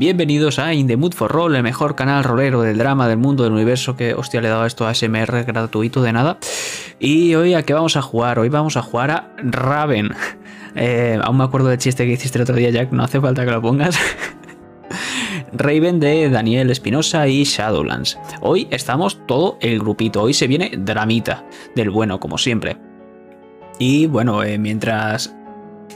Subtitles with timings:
[0.00, 3.44] Bienvenidos a In the Mood for Roll, el mejor canal rolero del drama del mundo
[3.44, 6.38] del universo que, hostia, le he dado esto a SMR gratuito de nada.
[6.98, 8.38] Y hoy, ¿a qué vamos a jugar?
[8.38, 10.12] Hoy vamos a jugar a Raven.
[10.76, 13.44] Eh, aún me acuerdo del chiste que hiciste el otro día, Jack, no hace falta
[13.44, 13.98] que lo pongas.
[15.52, 18.16] Raven de Daniel Espinosa y Shadowlands.
[18.40, 22.76] Hoy estamos todo el grupito, hoy se viene dramita, del bueno, como siempre.
[23.80, 25.34] Y bueno, eh, mientras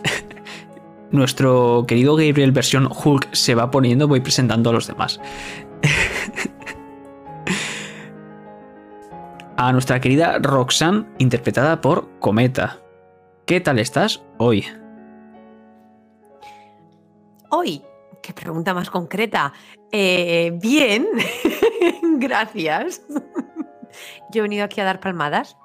[1.14, 5.20] nuestro querido Gabriel versión Hulk se va poniendo, voy presentando a los demás.
[9.56, 12.80] a nuestra querida Roxanne, interpretada por Cometa.
[13.46, 14.66] ¿Qué tal estás hoy?
[17.50, 17.82] Hoy,
[18.20, 19.52] qué pregunta más concreta.
[19.92, 21.06] Eh, bien,
[22.18, 23.02] gracias.
[24.32, 25.56] Yo he venido aquí a dar palmadas.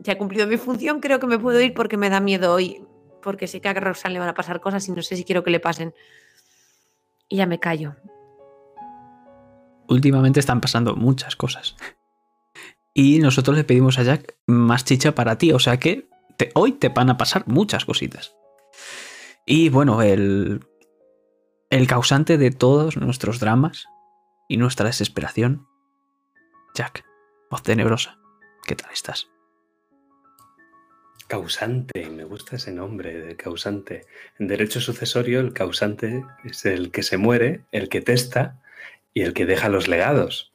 [0.00, 2.87] Ya he cumplido mi función, creo que me puedo ir porque me da miedo hoy
[3.28, 5.44] porque sé que a Roxanne le van a pasar cosas y no sé si quiero
[5.44, 5.92] que le pasen.
[7.28, 7.94] Y ya me callo.
[9.86, 11.76] Últimamente están pasando muchas cosas.
[12.94, 16.08] Y nosotros le pedimos a Jack más chicha para ti, o sea que
[16.54, 18.34] hoy te van a pasar muchas cositas.
[19.44, 20.64] Y bueno, el,
[21.68, 23.88] el causante de todos nuestros dramas
[24.48, 25.66] y nuestra desesperación,
[26.74, 27.04] Jack,
[27.50, 28.18] voz tenebrosa,
[28.66, 29.28] ¿qué tal estás?
[31.28, 34.06] Causante, me gusta ese nombre de causante.
[34.38, 38.62] En derecho sucesorio, el causante es el que se muere, el que testa
[39.12, 40.54] y el que deja los legados.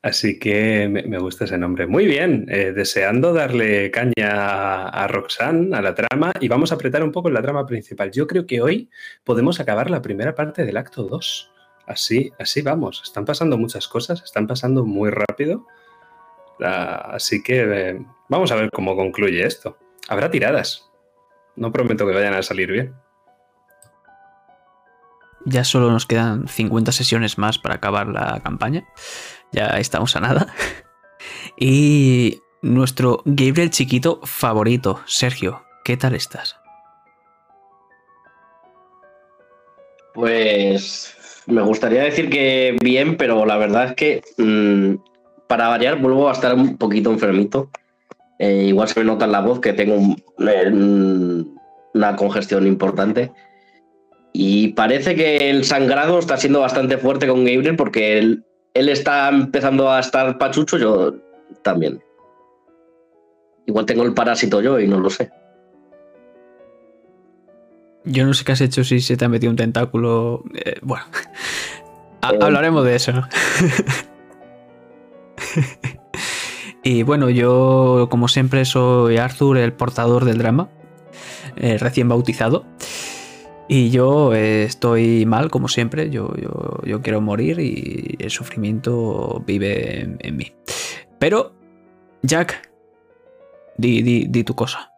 [0.00, 1.86] Así que me, gusta ese nombre.
[1.86, 7.02] Muy bien, eh, deseando darle caña a Roxanne, a la trama, y vamos a apretar
[7.04, 8.10] un poco en la trama principal.
[8.10, 8.88] Yo creo que hoy
[9.22, 11.52] podemos acabar la primera parte del acto 2.
[11.86, 13.02] Así, así vamos.
[13.04, 15.66] Están pasando muchas cosas, están pasando muy rápido.
[16.58, 19.76] así que eh, vamos a ver cómo concluye esto.
[20.08, 20.90] Habrá tiradas.
[21.56, 22.94] No prometo que vayan a salir bien.
[25.44, 28.84] Ya solo nos quedan 50 sesiones más para acabar la campaña.
[29.52, 30.46] Ya estamos a nada.
[31.58, 36.56] Y nuestro Gabriel chiquito favorito, Sergio, ¿qué tal estás?
[40.12, 41.16] Pues
[41.46, 44.96] me gustaría decir que bien, pero la verdad es que mm,
[45.46, 47.70] para variar vuelvo a estar un poquito enfermito.
[48.38, 49.96] Eh, igual se me nota en la voz que tengo
[51.94, 53.32] una congestión importante.
[54.32, 59.90] Y parece que el sangrado está siendo bastante fuerte con Gabriel porque él, está empezando
[59.90, 61.14] a estar pachucho, yo
[61.62, 62.02] también.
[63.64, 65.30] Igual tengo el parásito yo y no lo sé.
[68.04, 70.44] Yo no sé qué has hecho si se te ha metido un tentáculo.
[70.54, 71.04] Eh, bueno,
[72.30, 73.12] eh, hablaremos de eso.
[76.86, 80.68] Y bueno, yo como siempre soy Arthur, el portador del drama,
[81.56, 82.64] eh, recién bautizado.
[83.66, 86.32] Y yo eh, estoy mal, como siempre, yo,
[86.84, 90.52] yo, quiero morir y el sufrimiento vive en, mí.
[91.18, 91.56] Pero,
[92.22, 92.70] Jack,
[93.76, 94.92] di, di, di tu cosa.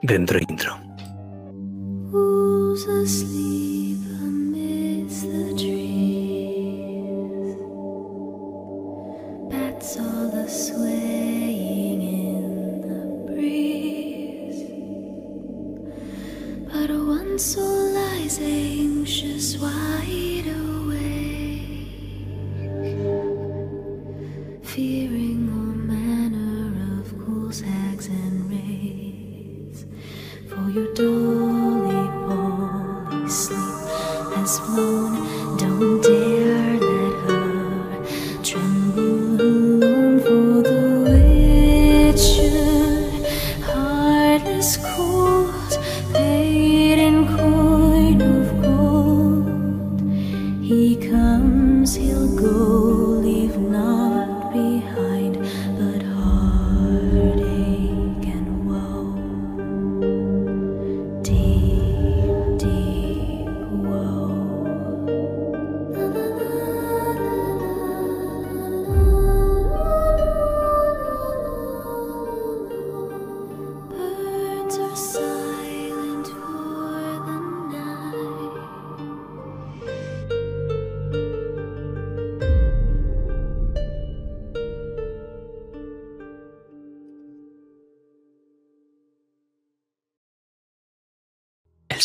[0.00, 0.74] Dentro intro.
[17.38, 20.67] Soul lies anxious, wide awake,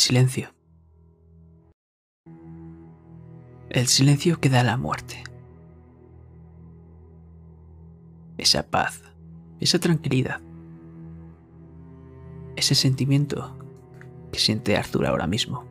[0.03, 0.53] silencio.
[3.69, 5.23] El silencio que da la muerte.
[8.37, 9.01] Esa paz,
[9.61, 10.41] esa tranquilidad,
[12.57, 13.57] ese sentimiento
[14.33, 15.63] que siente Arthur ahora mismo,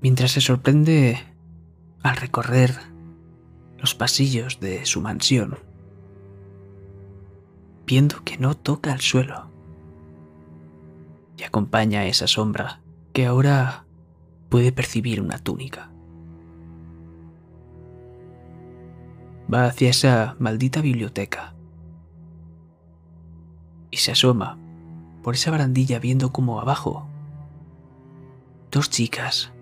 [0.00, 1.18] mientras se sorprende
[2.04, 2.72] al recorrer
[3.78, 5.58] los pasillos de su mansión,
[7.84, 9.47] viendo que no toca el suelo
[11.38, 12.80] y acompaña a esa sombra
[13.12, 13.84] que ahora
[14.48, 15.90] puede percibir una túnica.
[19.52, 21.54] Va hacia esa maldita biblioteca
[23.90, 24.58] y se asoma
[25.22, 27.08] por esa barandilla viendo como abajo
[28.70, 29.52] dos chicas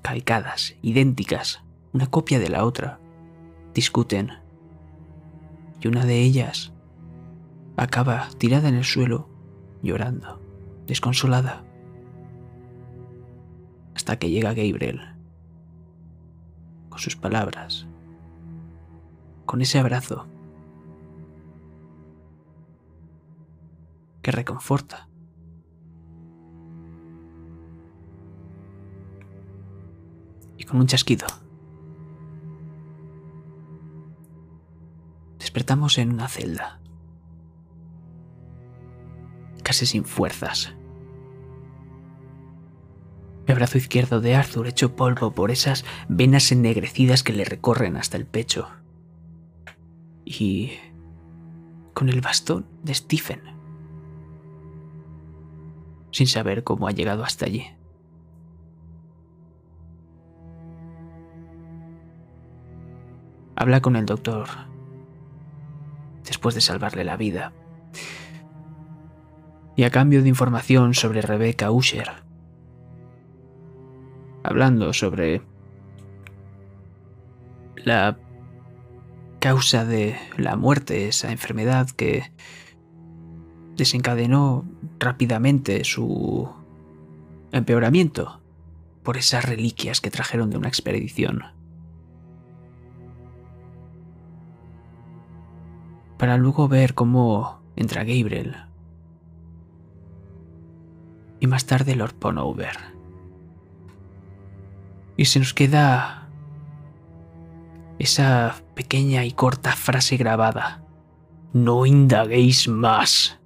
[0.00, 1.62] calcadas, idénticas,
[1.94, 3.00] una copia de la otra,
[3.72, 4.32] discuten
[5.80, 6.72] y una de ellas
[7.76, 9.33] acaba tirada en el suelo
[9.84, 10.40] llorando,
[10.86, 11.62] desconsolada,
[13.94, 15.00] hasta que llega Gabriel
[16.88, 17.86] con sus palabras,
[19.46, 20.26] con ese abrazo
[24.22, 25.08] que reconforta.
[30.56, 31.26] Y con un chasquido.
[35.38, 36.80] Despertamos en una celda.
[39.64, 40.72] Casi sin fuerzas.
[43.46, 48.16] El brazo izquierdo de Arthur hecho polvo por esas venas ennegrecidas que le recorren hasta
[48.16, 48.68] el pecho.
[50.24, 50.74] Y
[51.94, 53.42] con el bastón de Stephen.
[56.12, 57.66] Sin saber cómo ha llegado hasta allí.
[63.56, 64.48] Habla con el doctor
[66.24, 67.52] después de salvarle la vida.
[69.76, 72.08] Y a cambio de información sobre Rebecca Usher,
[74.44, 75.42] hablando sobre
[77.76, 78.16] la
[79.40, 82.30] causa de la muerte, esa enfermedad que
[83.76, 84.64] desencadenó
[85.00, 86.48] rápidamente su
[87.52, 88.40] empeoramiento
[89.02, 91.42] por esas reliquias que trajeron de una expedición.
[96.16, 98.56] Para luego ver cómo entra Gabriel
[101.44, 102.74] y más tarde Lord Ponover.
[105.18, 106.26] Y se nos queda
[107.98, 110.82] esa pequeña y corta frase grabada.
[111.52, 113.38] No indaguéis más.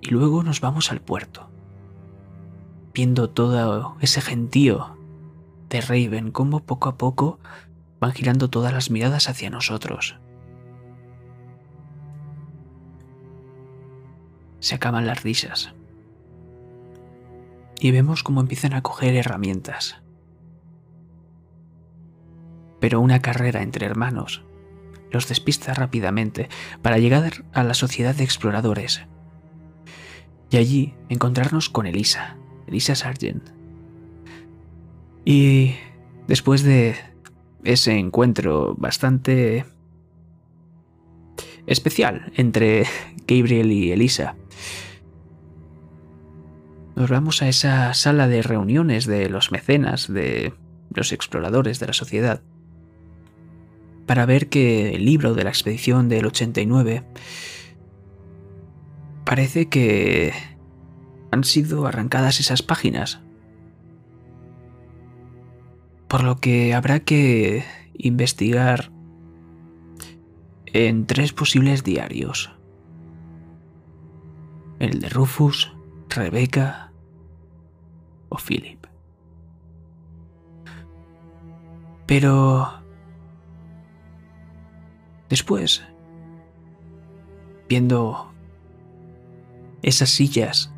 [0.00, 1.50] Y luego nos vamos al puerto,
[2.94, 4.96] viendo todo ese gentío
[5.68, 7.38] de Raven, como poco a poco
[8.00, 10.16] van girando todas las miradas hacia nosotros.
[14.64, 15.74] Se acaban las risas.
[17.78, 20.00] Y vemos cómo empiezan a coger herramientas.
[22.80, 24.42] Pero una carrera entre hermanos
[25.10, 26.48] los despista rápidamente
[26.80, 29.02] para llegar a la sociedad de exploradores.
[30.48, 33.50] Y allí encontrarnos con Elisa, Elisa Sargent.
[35.26, 35.74] Y
[36.26, 36.96] después de
[37.64, 39.66] ese encuentro bastante
[41.66, 42.86] especial entre
[43.26, 44.36] Gabriel y Elisa.
[46.96, 50.54] Nos vamos a esa sala de reuniones de los mecenas, de
[50.90, 52.42] los exploradores de la sociedad,
[54.06, 57.04] para ver que el libro de la expedición del 89
[59.24, 60.32] parece que
[61.30, 63.24] han sido arrancadas esas páginas
[66.14, 67.64] por lo que habrá que
[67.94, 68.92] investigar
[70.66, 72.52] en tres posibles diarios.
[74.78, 75.74] El de Rufus,
[76.08, 76.92] Rebecca
[78.38, 78.86] Philip.
[82.06, 82.82] Pero...
[85.28, 85.82] Después,
[87.68, 88.32] viendo
[89.82, 90.70] esas sillas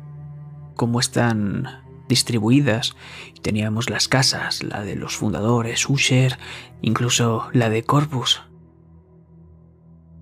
[0.75, 2.95] como están distribuidas.
[3.41, 6.37] Teníamos las casas, la de los fundadores, Usher,
[6.81, 8.41] incluso la de Corpus.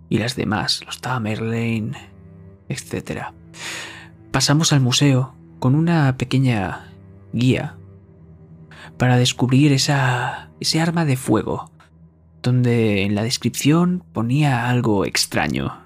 [0.09, 1.93] Y las demás, los Tamerlane,
[2.69, 3.27] etc.
[4.31, 6.91] Pasamos al museo con una pequeña
[7.35, 7.77] guía
[8.97, 11.71] para descubrir esa, ese arma de fuego,
[12.41, 15.85] donde en la descripción ponía algo extraño.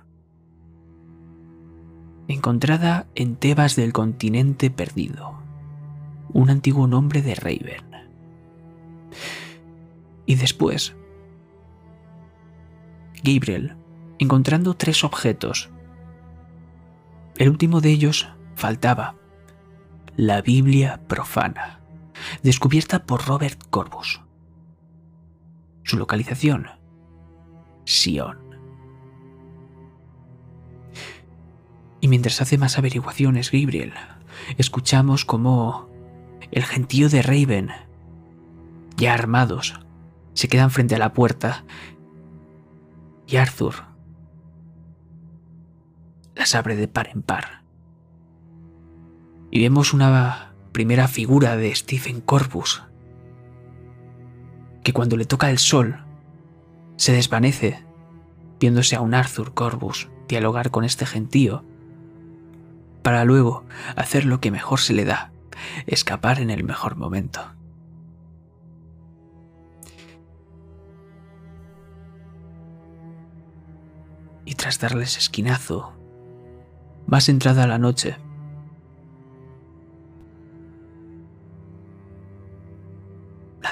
[2.27, 5.39] Encontrada en Tebas del continente perdido
[6.31, 7.83] un antiguo nombre de Raven.
[10.25, 10.95] Y después,
[13.23, 13.75] Gabriel,
[14.19, 15.69] encontrando tres objetos.
[17.37, 19.15] El último de ellos faltaba,
[20.19, 21.79] la Biblia profana,
[22.43, 24.19] descubierta por Robert Corbus.
[25.83, 26.67] Su localización,
[27.85, 28.37] Sion.
[32.01, 33.93] mientras hace más averiguaciones, Gabriel,
[34.57, 35.89] escuchamos como
[36.51, 37.69] el gentío de Raven,
[38.97, 39.79] ya armados,
[40.33, 41.63] se quedan frente a la puerta
[43.25, 43.85] y Arthur
[46.35, 47.58] las abre de par en par.
[49.51, 52.83] Y vemos una primera figura de Stephen Corbus,
[54.83, 56.03] que cuando le toca el sol
[56.95, 57.83] se desvanece,
[58.59, 61.63] viéndose a un Arthur Corbus dialogar con este gentío,
[63.01, 63.65] para luego
[63.95, 65.31] hacer lo que mejor se le da,
[65.87, 67.41] escapar en el mejor momento.
[74.45, 75.93] Y tras darles esquinazo,
[77.07, 78.17] más entrada la noche,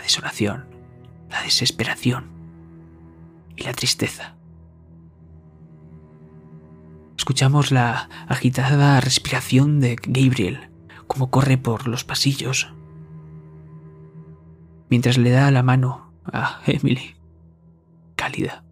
[0.07, 0.63] desolación,
[1.29, 2.29] la desesperación
[3.57, 4.37] y la tristeza.
[7.17, 10.69] Escuchamos la agitada respiración de Gabriel,
[11.07, 12.73] como corre por los pasillos,
[14.89, 17.17] mientras le da la mano a Emily,
[18.15, 18.63] cálida,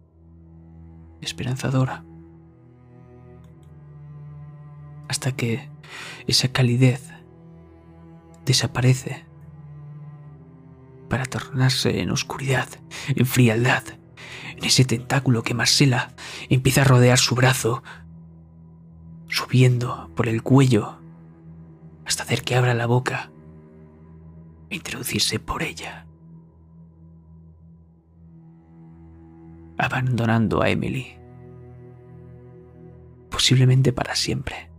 [1.20, 2.02] esperanzadora,
[5.06, 5.68] hasta que
[6.26, 7.10] esa calidez
[8.46, 9.25] desaparece
[11.08, 12.68] para tornarse en oscuridad,
[13.08, 13.84] en frialdad,
[14.56, 16.14] en ese tentáculo que Marcela
[16.48, 17.82] empieza a rodear su brazo,
[19.28, 20.98] subiendo por el cuello
[22.04, 23.30] hasta hacer que abra la boca
[24.70, 26.06] e introducirse por ella,
[29.78, 31.16] abandonando a Emily,
[33.30, 34.70] posiblemente para siempre.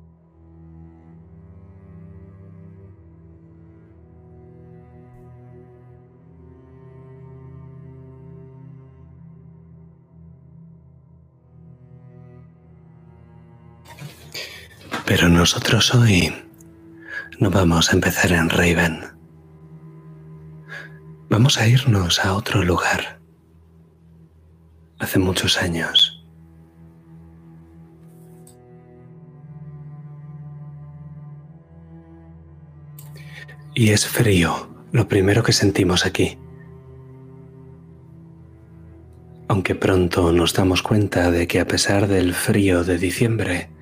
[15.07, 16.33] Pero nosotros hoy
[17.39, 19.05] no vamos a empezar en Raven.
[21.29, 23.21] Vamos a irnos a otro lugar.
[24.99, 26.21] Hace muchos años.
[33.75, 36.37] Y es frío, lo primero que sentimos aquí.
[39.47, 43.76] Aunque pronto nos damos cuenta de que a pesar del frío de diciembre,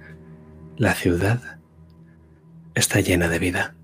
[0.77, 1.59] la ciudad
[2.73, 3.75] está llena de vida.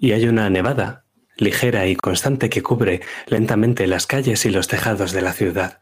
[0.00, 1.04] Y hay una nevada,
[1.36, 5.80] ligera y constante, que cubre lentamente las calles y los tejados de la ciudad.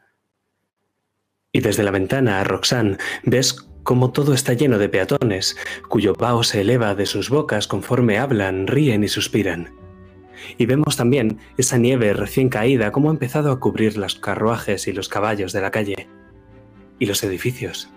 [1.53, 5.57] Y desde la ventana a Roxanne ves cómo todo está lleno de peatones,
[5.89, 9.73] cuyo vaho se eleva de sus bocas conforme hablan, ríen y suspiran.
[10.59, 14.93] Y vemos también esa nieve recién caída, cómo ha empezado a cubrir los carruajes y
[14.93, 16.09] los caballos de la calle
[16.99, 17.91] y los edificios,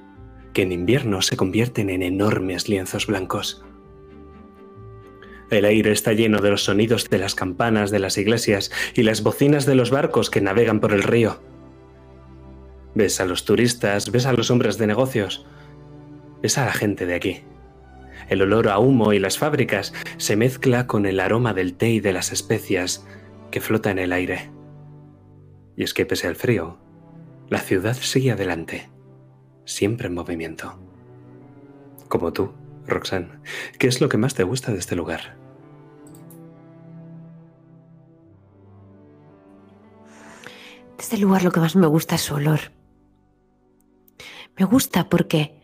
[0.53, 3.63] que en invierno se convierten en enormes lienzos blancos.
[5.50, 9.24] El aire está lleno de los sonidos de las campanas de las iglesias y las
[9.24, 11.41] bocinas de los barcos que navegan por el río.
[12.94, 15.46] Ves a los turistas, ves a los hombres de negocios,
[16.41, 17.44] ves a la gente de aquí.
[18.27, 22.00] El olor a humo y las fábricas se mezcla con el aroma del té y
[22.00, 23.08] de las especias
[23.50, 24.51] que flota en el aire.
[25.75, 26.77] Y es que pese al frío,
[27.50, 28.89] la ciudad sigue adelante,
[29.65, 30.79] siempre en movimiento.
[32.08, 32.53] Como tú,
[32.86, 33.39] Roxanne,
[33.77, 35.36] ¿qué es lo que más te gusta de este lugar?
[40.98, 42.60] De este lugar lo que más me gusta es su olor.
[44.58, 45.60] Me gusta porque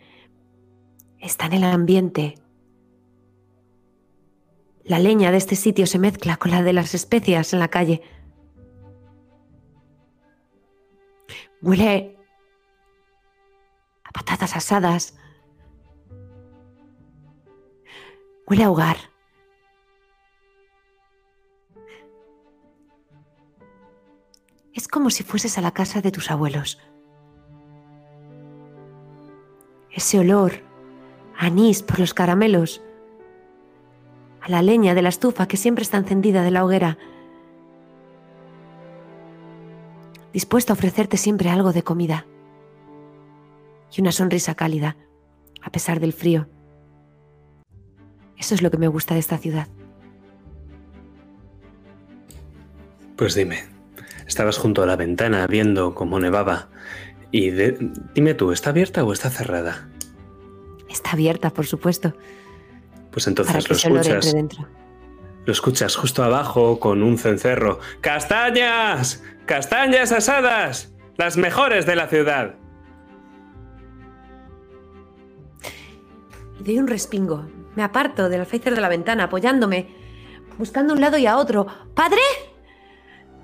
[1.20, 2.36] está en el ambiente.
[4.84, 8.02] La leña de este sitio se mezcla con la de las especias en la calle.
[11.66, 12.16] Huele
[14.04, 15.18] a patatas asadas.
[18.46, 18.98] Huele a hogar.
[24.74, 26.80] Es como si fueses a la casa de tus abuelos.
[29.90, 30.62] Ese olor,
[31.36, 32.84] a anís por los caramelos,
[34.40, 37.00] a la leña de la estufa que siempre está encendida de la hoguera
[40.36, 42.26] dispuesto a ofrecerte siempre algo de comida
[43.96, 44.98] y una sonrisa cálida,
[45.62, 46.50] a pesar del frío.
[48.38, 49.70] Eso es lo que me gusta de esta ciudad.
[53.16, 53.64] Pues dime,
[54.28, 56.68] estabas junto a la ventana viendo cómo nevaba
[57.32, 59.88] y dime tú, ¿está abierta o está cerrada?
[60.90, 62.14] Está abierta, por supuesto.
[63.12, 64.36] Pues entonces lo escuchas.
[65.46, 67.80] Lo escuchas justo abajo con un cencerro.
[68.02, 69.24] ¡Castañas!
[69.46, 70.94] ¡Castañas asadas!
[71.18, 72.56] ¡Las mejores de la ciudad!
[76.60, 77.46] Doy un respingo.
[77.76, 79.88] Me aparto del alféizar de la ventana, apoyándome,
[80.58, 81.68] buscando un lado y a otro.
[81.94, 82.22] ¡Padre!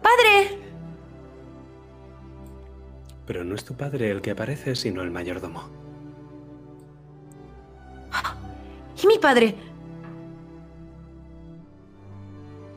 [0.01, 0.57] ¡Padre!
[3.27, 5.69] Pero no es tu padre el que aparece, sino el mayordomo.
[9.01, 9.55] ¿Y mi padre?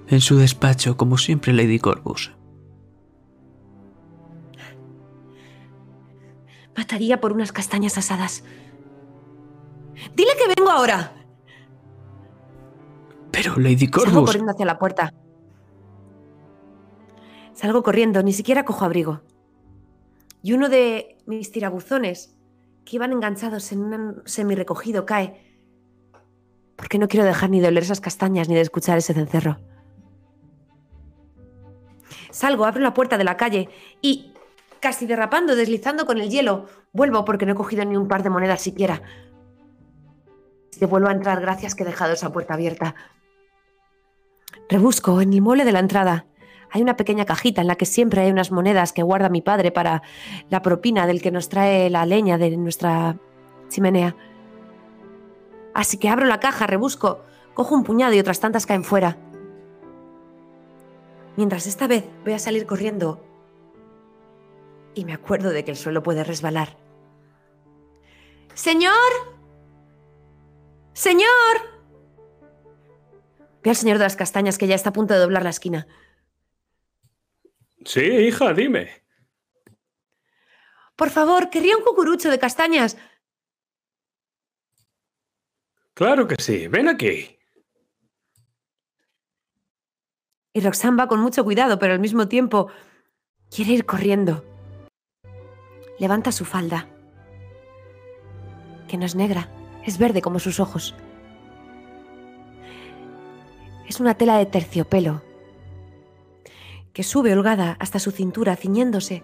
[0.08, 2.32] En su despacho, como siempre, Lady Corvus.
[6.76, 8.44] Mataría por unas castañas asadas.
[10.14, 11.12] Dile que vengo ahora.
[13.30, 14.26] Pero, Lady Salgo Corvus.
[14.26, 15.12] corriendo hacia la puerta.
[17.52, 19.22] Salgo corriendo, ni siquiera cojo abrigo.
[20.42, 22.36] Y uno de mis tirabuzones,
[22.84, 25.58] que iban enganchados en un semi-recogido, cae.
[26.76, 29.58] Porque no quiero dejar ni de oler esas castañas ni de escuchar ese cencerro.
[32.30, 33.68] Salgo, abro la puerta de la calle
[34.02, 34.33] y,
[34.84, 38.28] casi derrapando, deslizando con el hielo, vuelvo porque no he cogido ni un par de
[38.28, 39.00] monedas siquiera.
[40.78, 42.94] Y vuelvo a entrar gracias que he dejado esa puerta abierta.
[44.68, 46.26] Rebusco en el mueble de la entrada.
[46.70, 49.72] Hay una pequeña cajita en la que siempre hay unas monedas que guarda mi padre
[49.72, 50.02] para
[50.50, 53.16] la propina del que nos trae la leña de nuestra
[53.70, 54.14] chimenea.
[55.72, 57.24] Así que abro la caja, rebusco,
[57.54, 59.16] cojo un puñado y otras tantas caen fuera.
[61.38, 63.33] Mientras esta vez voy a salir corriendo
[64.94, 66.76] y me acuerdo de que el suelo puede resbalar.
[68.54, 68.94] ¡Señor!
[70.92, 71.74] ¡Señor!
[73.62, 75.86] Ve al señor de las castañas que ya está a punto de doblar la esquina.
[77.84, 79.02] Sí, hija, dime.
[80.96, 82.96] Por favor, querría un cucurucho de castañas.
[85.94, 87.38] Claro que sí, ven aquí.
[90.52, 92.70] Y Roxanne va con mucho cuidado, pero al mismo tiempo
[93.50, 94.44] quiere ir corriendo.
[95.98, 96.88] Levanta su falda,
[98.88, 99.48] que no es negra,
[99.84, 100.94] es verde como sus ojos.
[103.86, 105.22] Es una tela de terciopelo
[106.92, 109.22] que sube holgada hasta su cintura, ciñéndose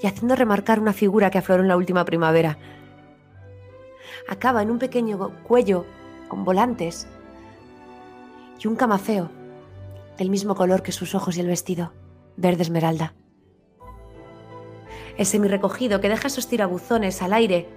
[0.00, 2.58] y haciendo remarcar una figura que afloró en la última primavera.
[4.28, 5.84] Acaba en un pequeño cuello
[6.28, 7.08] con volantes
[8.62, 9.30] y un camafeo
[10.16, 11.92] del mismo color que sus ojos y el vestido,
[12.36, 13.14] verde esmeralda.
[15.18, 17.68] El semirrecogido que deja esos tirabuzones al aire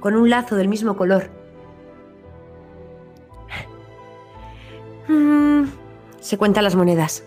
[0.00, 1.28] con un lazo del mismo color.
[5.08, 5.64] Mm,
[6.20, 7.24] se cuentan las monedas.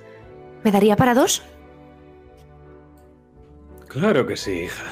[0.64, 1.44] ¿Me daría para dos?
[3.90, 4.86] Claro que sí, hija.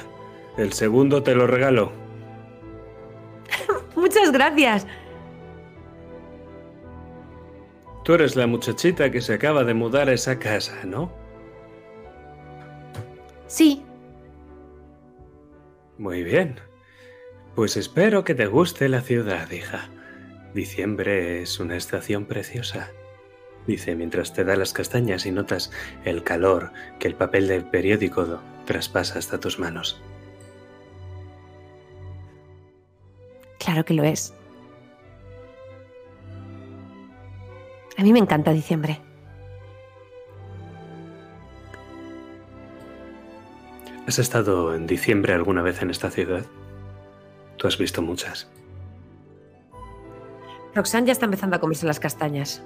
[0.56, 1.90] El segundo te lo regalo.
[3.96, 4.86] Muchas gracias.
[8.04, 11.10] Tú eres la muchachita que se acaba de mudar a esa casa, ¿no?
[13.46, 13.82] Sí,
[16.02, 16.56] Muy bien.
[17.54, 19.88] Pues espero que te guste la ciudad, hija.
[20.52, 22.90] Diciembre es una estación preciosa.
[23.68, 25.70] Dice mientras te da las castañas y notas
[26.04, 30.02] el calor que el papel del periódico traspasa hasta tus manos.
[33.64, 34.34] claro que lo es.
[37.96, 39.00] A mí me encanta diciembre.
[44.06, 46.44] ¿Has estado en diciembre alguna vez en esta ciudad?
[47.56, 48.50] Tú has visto muchas.
[50.74, 52.62] Roxanne ya está empezando a comerse las castañas.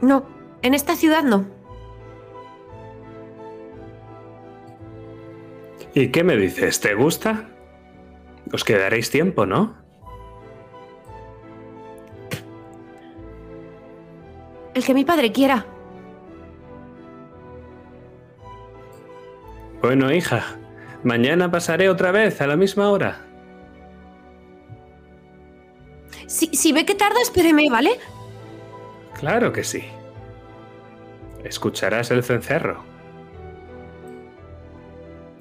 [0.00, 0.24] No,
[0.62, 1.46] en esta ciudad no.
[5.94, 6.80] ¿Y qué me dices?
[6.80, 7.48] ¿Te gusta?
[8.52, 9.74] Os quedaréis tiempo, ¿no?
[14.74, 15.66] El que mi padre quiera.
[19.80, 20.44] Bueno, hija,
[21.04, 23.24] mañana pasaré otra vez a la misma hora.
[26.26, 27.98] Si, si ve que tarda, espéreme, ¿vale?
[29.18, 29.84] Claro que sí.
[31.44, 32.84] Escucharás el cencerro.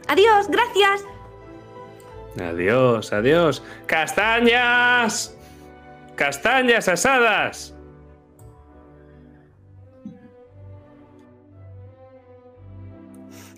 [0.08, 1.04] Adiós, gracias.
[2.39, 3.63] Adiós, adiós.
[3.88, 5.36] ¡Castañas!
[6.15, 7.76] ¡Castañas asadas!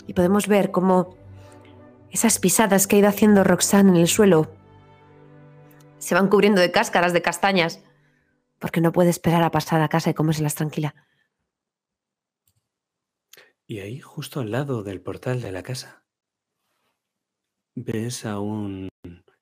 [0.09, 1.15] Y podemos ver cómo
[2.09, 4.51] esas pisadas que ha ido haciendo Roxanne en el suelo
[5.99, 7.83] se van cubriendo de cáscaras de castañas,
[8.57, 10.95] porque no puede esperar a pasar a casa y comérselas tranquila.
[13.67, 16.03] Y ahí, justo al lado del portal de la casa,
[17.75, 18.89] ves a un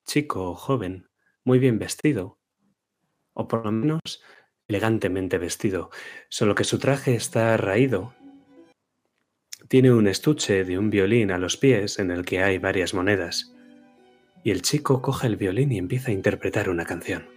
[0.06, 1.10] chico joven,
[1.46, 2.42] muy bien vestido,
[3.32, 4.02] o por lo menos
[4.68, 5.92] elegantemente vestido,
[6.28, 8.17] solo que su traje está raído.
[9.68, 13.54] Tiene un estuche de un violín a los pies en el que hay varias monedas,
[14.42, 17.28] y el chico coge el violín y empieza a interpretar una canción.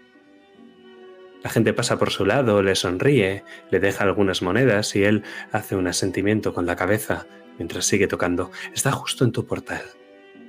[1.42, 5.74] La gente pasa por su lado, le sonríe, le deja algunas monedas y él hace
[5.74, 7.26] un asentimiento con la cabeza
[7.58, 8.52] mientras sigue tocando.
[8.72, 9.82] Está justo en tu portal,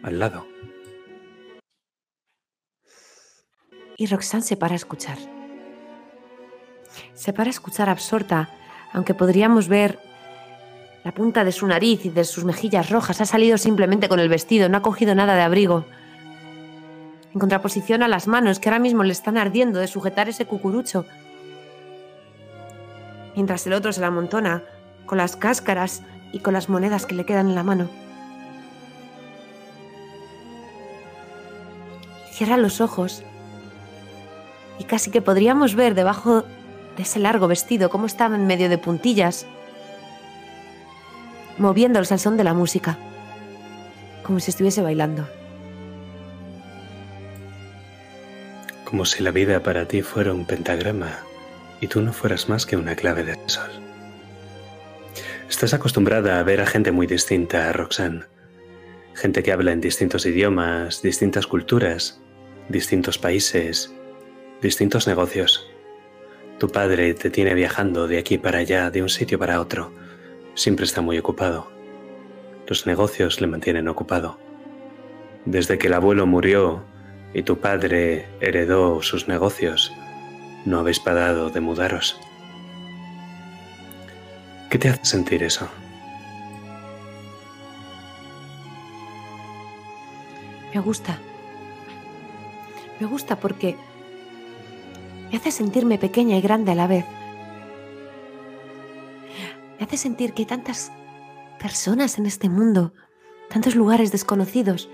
[0.04, 0.48] al lado.
[3.98, 5.18] Y Roxanne se para a escuchar.
[7.16, 8.50] Se para a escuchar absorta,
[8.94, 10.11] aunque podríamos ver
[11.04, 13.22] la punta de su nariz y de sus mejillas rojas.
[13.22, 15.86] Ha salido simplemente con el vestido, no ha cogido nada de abrigo.
[17.34, 21.06] En contraposición a las manos que ahora mismo le están ardiendo de sujetar ese cucurucho.
[23.36, 24.64] Mientras el otro se la amontona
[25.06, 27.90] con las cáscaras y con las monedas que le quedan en la mano.
[32.32, 33.24] Cierra los ojos
[34.80, 36.44] y casi que podríamos ver debajo
[36.98, 39.46] de ese largo vestido cómo estaba en medio de puntillas,
[41.58, 42.98] moviéndolos al son de la música,
[44.24, 45.28] como si estuviese bailando.
[48.86, 51.20] Como si la vida para ti fuera un pentagrama
[51.80, 53.70] y tú no fueras más que una clave del sol.
[55.50, 58.24] Estás acostumbrada a ver a gente muy distinta Roxanne.
[59.14, 62.22] Gente que habla en distintos idiomas, distintas culturas,
[62.70, 63.94] distintos países,
[64.62, 65.68] distintos negocios.
[66.58, 69.92] Tu padre te tiene viajando de aquí para allá, de un sitio para otro.
[70.56, 71.72] Siempre está muy ocupado.
[72.68, 74.38] Los negocios le mantienen ocupado.
[75.46, 76.84] Desde que el abuelo murió
[77.34, 79.92] y tu padre heredó sus negocios,
[80.66, 82.20] no habéis parado de mudaros.
[84.70, 85.68] ¿Qué te hace sentir eso?
[90.74, 91.20] Me gusta.
[93.00, 93.76] Me gusta porque
[95.32, 97.06] me hace sentirme pequeña y grande a la vez.
[99.82, 100.92] Me hace sentir que hay tantas
[101.58, 102.94] personas en este mundo,
[103.50, 104.92] tantos lugares desconocidos,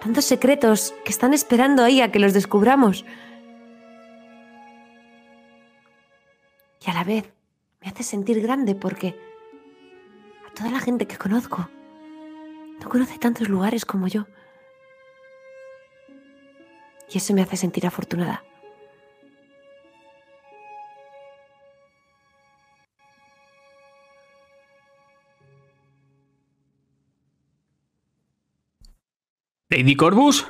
[0.00, 3.04] tantos secretos que están esperando ahí a que los descubramos.
[6.86, 7.30] Y a la vez
[7.82, 9.14] me hace sentir grande porque
[10.48, 11.68] a toda la gente que conozco
[12.80, 14.26] no conoce tantos lugares como yo.
[17.12, 18.42] Y eso me hace sentir afortunada.
[29.70, 30.46] Lady Corbus.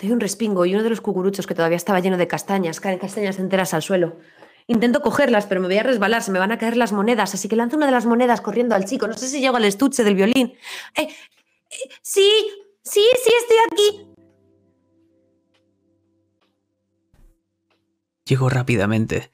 [0.00, 2.98] Doy un respingo y uno de los cucuruchos que todavía estaba lleno de castañas caen
[2.98, 4.16] castañas enteras al suelo.
[4.66, 7.48] Intento cogerlas, pero me voy a resbalar, se me van a caer las monedas, así
[7.48, 9.06] que lanzo una de las monedas corriendo al chico.
[9.06, 10.54] No sé si llego al estuche del violín.
[10.96, 12.30] Eh, eh, sí,
[12.82, 14.06] sí, sí, estoy aquí.
[18.24, 19.30] Llego rápidamente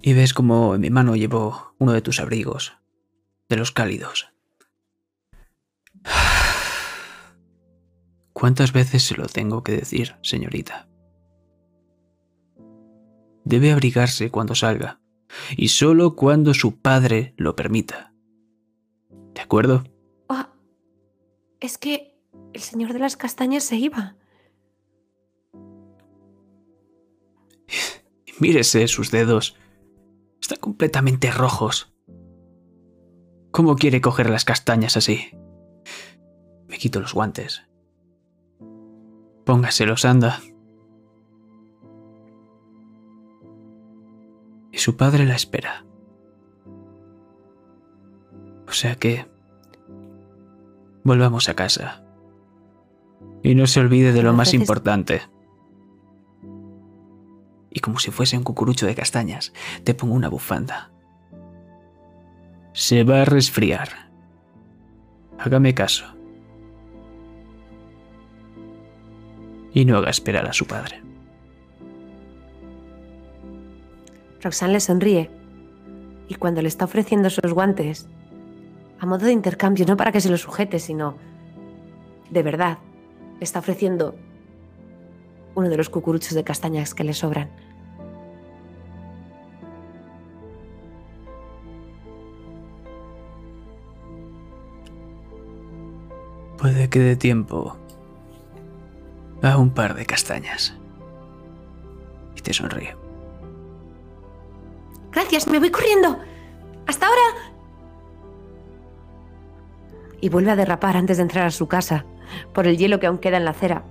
[0.00, 2.74] y ves como en mi mano llevo uno de tus abrigos,
[3.48, 4.31] de los cálidos.
[8.32, 10.88] ¿Cuántas veces se lo tengo que decir, señorita?
[13.44, 15.00] Debe abrigarse cuando salga,
[15.56, 18.12] y solo cuando su padre lo permita.
[19.34, 19.84] ¿De acuerdo?
[20.28, 20.52] Ah,
[21.60, 22.18] es que
[22.52, 24.16] el señor de las castañas se iba.
[28.40, 29.56] Mírese sus dedos.
[30.40, 31.92] Están completamente rojos.
[33.50, 35.30] ¿Cómo quiere coger las castañas así?
[36.72, 37.66] Me quito los guantes.
[39.44, 40.40] Póngaselos, anda.
[44.70, 45.84] Y su padre la espera.
[48.66, 49.30] O sea que...
[51.04, 52.06] Volvamos a casa.
[53.42, 55.20] Y no se olvide de lo más importante.
[57.68, 59.52] Y como si fuese un cucurucho de castañas,
[59.84, 60.90] te pongo una bufanda.
[62.72, 64.10] Se va a resfriar.
[65.38, 66.21] Hágame caso.
[69.74, 71.02] Y no haga esperar a su padre.
[74.42, 75.30] Roxanne le sonríe
[76.28, 78.08] y cuando le está ofreciendo esos guantes,
[78.98, 81.16] a modo de intercambio, no para que se los sujete, sino
[82.30, 82.78] de verdad,
[83.38, 84.14] le está ofreciendo
[85.54, 87.50] uno de los cucuruchos de castañas que le sobran.
[96.58, 97.76] Puede que dé tiempo
[99.50, 100.74] a un par de castañas.
[102.36, 102.96] Y te sonríe.
[105.10, 106.18] Gracias, me voy corriendo.
[106.86, 107.20] Hasta ahora.
[110.20, 112.06] Y vuelve a derrapar antes de entrar a su casa,
[112.54, 113.84] por el hielo que aún queda en la acera,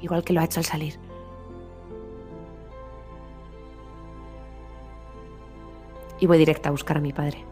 [0.00, 0.98] igual que lo ha hecho al salir.
[6.20, 7.51] Y voy directa a buscar a mi padre.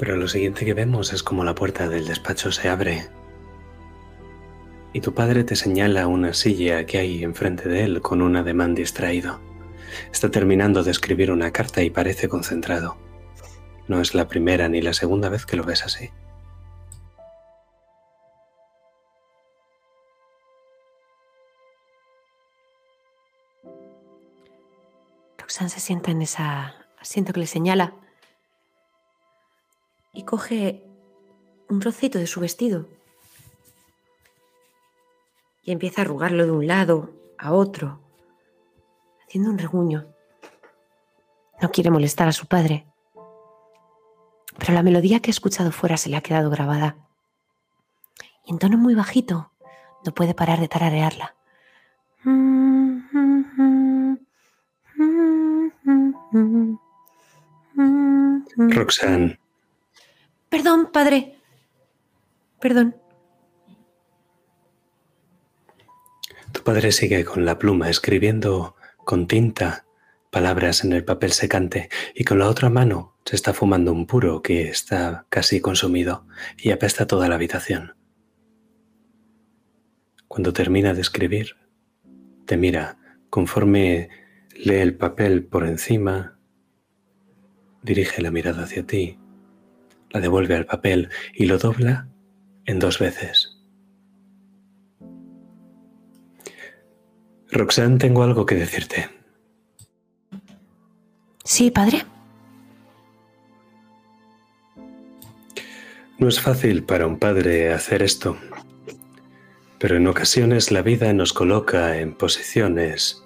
[0.00, 3.10] Pero lo siguiente que vemos es como la puerta del despacho se abre
[4.94, 8.74] y tu padre te señala una silla que hay enfrente de él con un ademán
[8.74, 9.40] distraído.
[10.10, 12.96] Está terminando de escribir una carta y parece concentrado.
[13.88, 16.08] No es la primera ni la segunda vez que lo ves así.
[25.36, 27.92] Roxanne se sienta en esa asiento que le señala
[30.12, 30.84] y coge
[31.68, 32.88] un trocito de su vestido
[35.62, 38.00] y empieza a arrugarlo de un lado a otro,
[39.24, 40.06] haciendo un reguño.
[41.60, 42.86] No quiere molestar a su padre,
[44.58, 46.96] pero la melodía que ha escuchado fuera se le ha quedado grabada.
[48.46, 49.52] Y en tono muy bajito
[50.04, 51.34] no puede parar de tararearla.
[58.56, 59.39] Roxanne.
[60.50, 61.36] Perdón, padre.
[62.60, 62.96] Perdón.
[66.52, 69.86] Tu padre sigue con la pluma escribiendo con tinta
[70.30, 74.42] palabras en el papel secante y con la otra mano se está fumando un puro
[74.42, 76.26] que está casi consumido
[76.58, 77.94] y apesta toda la habitación.
[80.26, 81.56] Cuando termina de escribir,
[82.46, 82.98] te mira
[83.30, 84.08] conforme
[84.56, 86.38] lee el papel por encima,
[87.82, 89.18] dirige la mirada hacia ti,
[90.10, 92.08] la devuelve al papel y lo dobla
[92.66, 93.56] en dos veces.
[97.50, 99.08] Roxanne, tengo algo que decirte.
[101.44, 102.04] Sí, padre.
[106.18, 108.36] No es fácil para un padre hacer esto,
[109.78, 113.24] pero en ocasiones la vida nos coloca en posiciones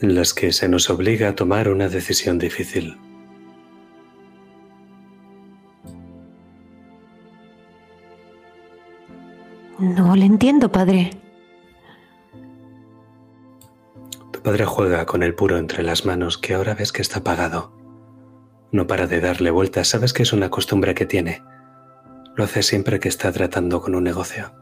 [0.00, 2.98] en las que se nos obliga a tomar una decisión difícil.
[9.78, 11.10] No le entiendo, padre.
[14.46, 17.72] padre juega con el puro entre las manos que ahora ves que está apagado.
[18.70, 21.42] No para de darle vueltas, sabes que es una costumbre que tiene.
[22.36, 24.52] Lo hace siempre que está tratando con un negocio.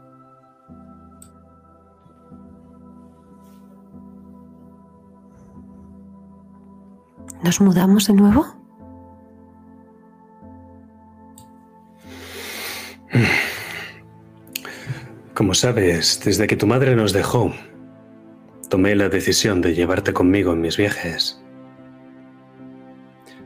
[7.43, 8.47] ¿Nos mudamos de nuevo?
[15.35, 17.53] Como sabes, desde que tu madre nos dejó,
[18.69, 21.43] tomé la decisión de llevarte conmigo en mis viajes.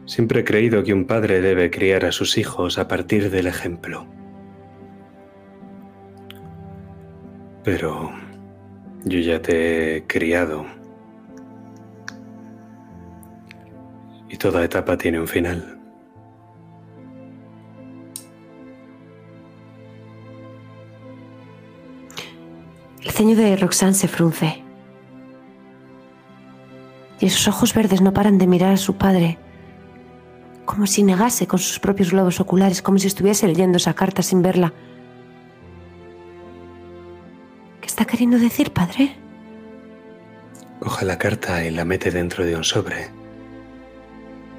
[0.05, 4.05] Siempre he creído que un padre debe criar a sus hijos a partir del ejemplo.
[7.63, 8.11] Pero
[9.05, 10.67] yo ya te he criado.
[14.29, 15.78] Y toda etapa tiene un final.
[23.09, 24.63] El ceño de Roxanne se frunce
[27.19, 29.39] y esos ojos verdes no paran de mirar a su padre,
[30.63, 34.43] como si negase con sus propios globos oculares, como si estuviese leyendo esa carta sin
[34.43, 34.73] verla.
[37.81, 39.15] ¿Qué está queriendo decir, padre?
[40.79, 43.09] Coge la carta y la mete dentro de un sobre.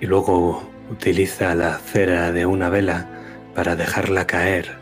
[0.01, 3.07] Y luego utiliza la cera de una vela
[3.55, 4.80] para dejarla caer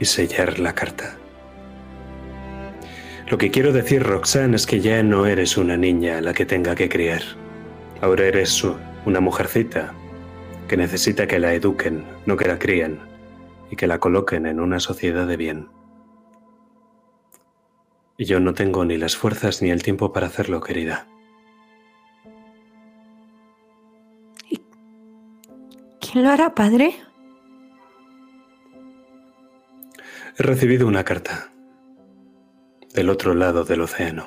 [0.00, 1.16] y sellar la carta.
[3.28, 6.74] Lo que quiero decir, Roxanne, es que ya no eres una niña la que tenga
[6.74, 7.22] que criar.
[8.00, 8.64] Ahora eres
[9.04, 9.92] una mujercita
[10.66, 12.98] que necesita que la eduquen, no que la críen,
[13.70, 15.68] y que la coloquen en una sociedad de bien.
[18.16, 21.06] Y yo no tengo ni las fuerzas ni el tiempo para hacerlo, querida.
[24.50, 24.60] ¿Y
[26.00, 26.94] quién lo hará, padre?
[30.40, 31.52] He recibido una carta
[32.94, 34.26] del otro lado del océano.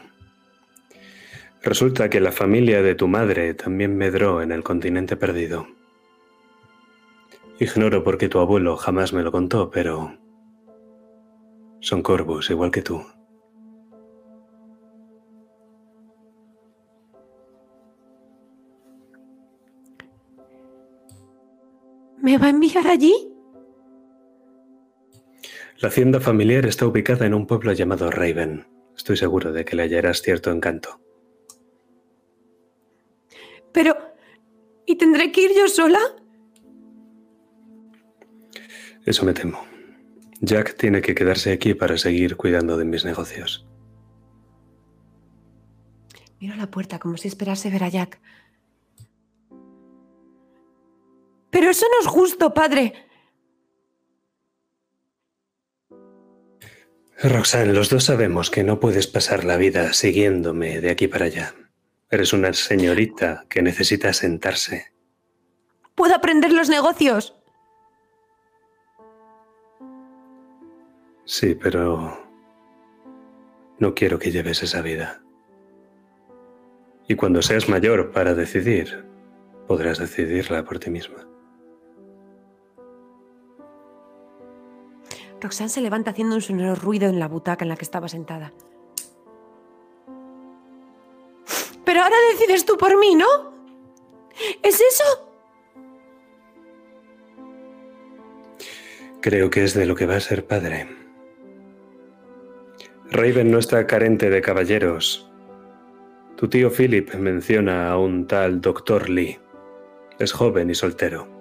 [1.63, 5.65] Resulta que la familia de tu madre también medró en el continente perdido.
[7.57, 10.15] Ignoro por qué tu abuelo jamás me lo contó, pero
[11.79, 13.03] son corvos igual que tú.
[22.21, 23.32] ¿Me va a enviar allí?
[25.83, 28.65] La hacienda familiar está ubicada en un pueblo llamado Raven.
[28.95, 31.01] Estoy seguro de que le hallarás cierto encanto.
[33.73, 33.97] Pero...
[34.85, 35.99] ¿Y tendré que ir yo sola?
[39.05, 39.59] Eso me temo.
[40.39, 43.67] Jack tiene que quedarse aquí para seguir cuidando de mis negocios.
[46.39, 48.21] Miro la puerta como si esperase ver a Jack.
[51.49, 52.93] Pero eso no es justo, padre.
[57.29, 61.55] Roxanne, los dos sabemos que no puedes pasar la vida siguiéndome de aquí para allá.
[62.11, 64.91] Eres una señorita que necesita sentarse.
[65.95, 67.35] Puedo aprender los negocios.
[71.23, 72.21] Sí, pero
[73.79, 75.23] no quiero que lleves esa vida.
[77.07, 79.05] Y cuando seas mayor para decidir,
[79.65, 81.32] podrás decidirla por ti misma.
[85.43, 88.53] Roxanne se levanta haciendo un sonoro ruido en la butaca en la que estaba sentada.
[91.83, 93.27] Pero ahora decides tú por mí, ¿no?
[94.63, 95.03] ¿Es eso?
[99.21, 100.87] Creo que es de lo que va a ser padre.
[103.11, 105.29] Raven no está carente de caballeros.
[106.37, 109.09] Tu tío Philip menciona a un tal Dr.
[109.09, 109.39] Lee.
[110.19, 111.32] Es joven y soltero.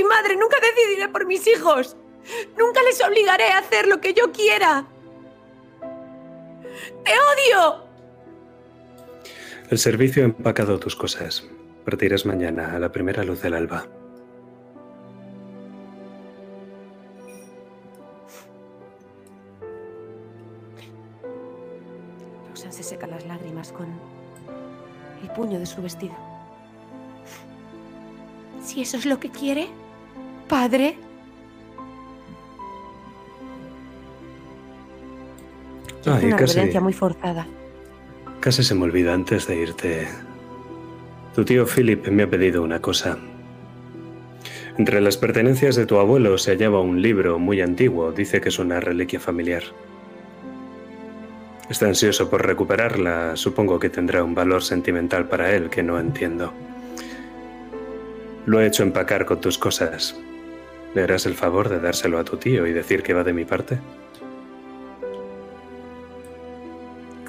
[0.00, 1.96] Soy madre, nunca decidiré por mis hijos.
[2.56, 4.86] Nunca les obligaré a hacer lo que yo quiera.
[7.04, 7.84] ¡Te odio!
[9.70, 11.44] El servicio ha empacado tus cosas.
[11.84, 13.86] Partirás mañana a la primera luz del alba.
[22.48, 23.86] Roxanne se seca las lágrimas con
[25.22, 26.14] el puño de su vestido.
[28.62, 29.68] Si eso es lo que quiere,
[30.50, 30.96] padre.
[36.04, 36.54] Ay, Hace una casi.
[36.54, 37.46] reverencia muy forzada.
[38.40, 40.08] Casi se me olvida antes de irte.
[41.34, 43.16] Tu tío Philip me ha pedido una cosa.
[44.76, 48.58] Entre las pertenencias de tu abuelo se hallaba un libro muy antiguo, dice que es
[48.58, 49.62] una reliquia familiar.
[51.68, 56.52] Está ansioso por recuperarla, supongo que tendrá un valor sentimental para él que no entiendo.
[58.46, 60.18] Lo he hecho empacar con tus cosas.
[60.94, 63.44] ¿Le harás el favor de dárselo a tu tío y decir que va de mi
[63.44, 63.78] parte?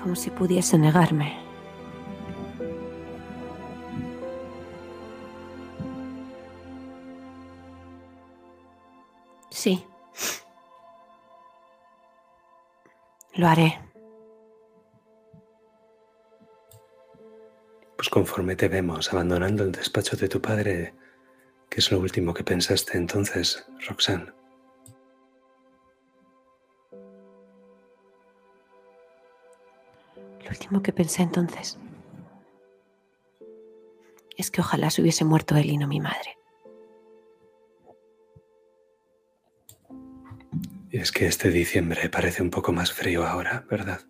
[0.01, 1.37] Como si pudiese negarme.
[9.51, 9.85] Sí.
[13.35, 13.79] Lo haré.
[17.95, 20.95] Pues conforme te vemos abandonando el despacho de tu padre,
[21.71, 24.31] ¿qué es lo último que pensaste entonces, Roxanne?
[30.43, 31.79] Lo último que pensé entonces
[34.35, 36.37] es que ojalá se hubiese muerto él y no mi madre.
[40.89, 44.01] Y es que este diciembre parece un poco más frío ahora, ¿verdad?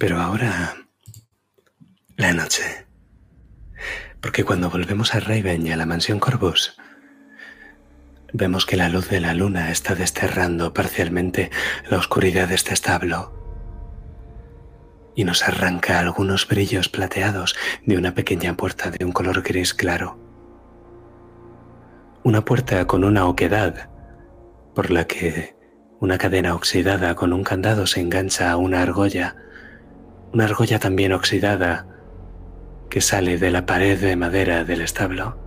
[0.00, 0.76] Pero ahora...
[2.16, 2.86] La noche.
[4.22, 6.74] Porque cuando volvemos a Raven y a la mansión Corvus,
[8.32, 11.50] vemos que la luz de la luna está desterrando parcialmente
[11.90, 13.36] la oscuridad de este establo
[15.14, 20.18] y nos arranca algunos brillos plateados de una pequeña puerta de un color gris claro.
[22.22, 23.90] Una puerta con una oquedad
[24.74, 25.54] por la que
[26.00, 29.36] una cadena oxidada con un candado se engancha a una argolla,
[30.32, 31.86] una argolla también oxidada
[32.88, 35.38] que sale de la pared de madera del establo.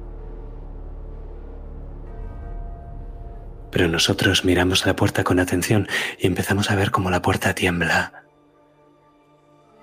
[3.71, 5.87] Pero nosotros miramos la puerta con atención
[6.19, 8.23] y empezamos a ver cómo la puerta tiembla.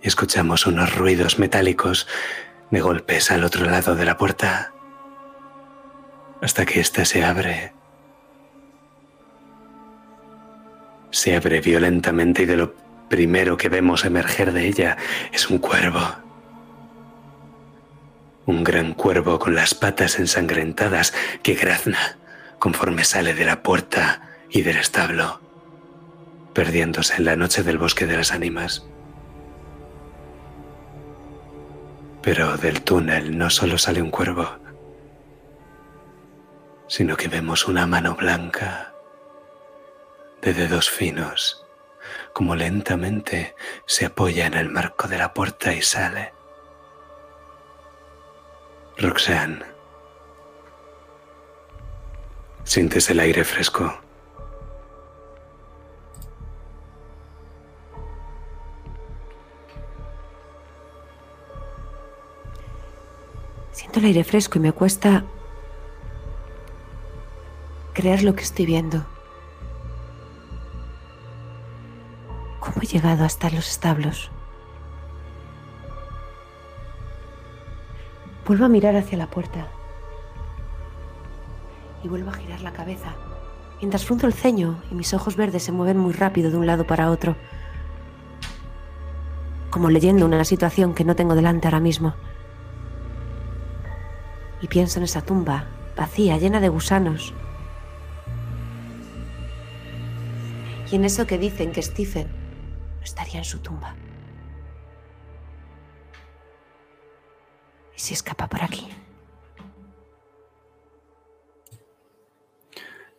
[0.03, 2.07] Y escuchamos unos ruidos metálicos
[2.71, 4.73] de golpes al otro lado de la puerta
[6.41, 7.73] hasta que ésta se abre.
[11.11, 12.75] Se abre violentamente y de lo
[13.11, 14.97] primero que vemos emerger de ella
[15.33, 16.01] es un cuervo.
[18.47, 22.17] Un gran cuervo con las patas ensangrentadas que grazna
[22.59, 25.41] conforme sale de la puerta y del establo,
[26.55, 28.87] perdiéndose en la noche del bosque de las ánimas.
[32.23, 34.47] Pero del túnel no solo sale un cuervo,
[36.87, 38.93] sino que vemos una mano blanca
[40.43, 41.60] de dedos finos,
[42.33, 43.55] como lentamente
[43.87, 46.33] se apoya en el marco de la puerta y sale.
[48.99, 49.65] Roxanne,
[52.65, 53.99] sientes el aire fresco.
[63.73, 65.25] Siento el aire fresco y me cuesta
[67.95, 69.05] creer lo que estoy viendo.
[72.73, 74.31] ¿Cómo he llegado hasta los establos?
[78.47, 79.67] Vuelvo a mirar hacia la puerta
[82.05, 83.17] y vuelvo a girar la cabeza,
[83.81, 86.87] mientras frunzo el ceño y mis ojos verdes se mueven muy rápido de un lado
[86.87, 87.35] para otro,
[89.71, 92.15] como leyendo una situación que no tengo delante ahora mismo.
[94.63, 95.67] Y pienso en esa tumba,
[95.97, 97.35] vacía, llena de gusanos.
[100.93, 102.40] Y en eso que dicen que Stephen
[103.03, 103.95] estaría en su tumba.
[107.97, 108.89] ¿Y si escapa por aquí?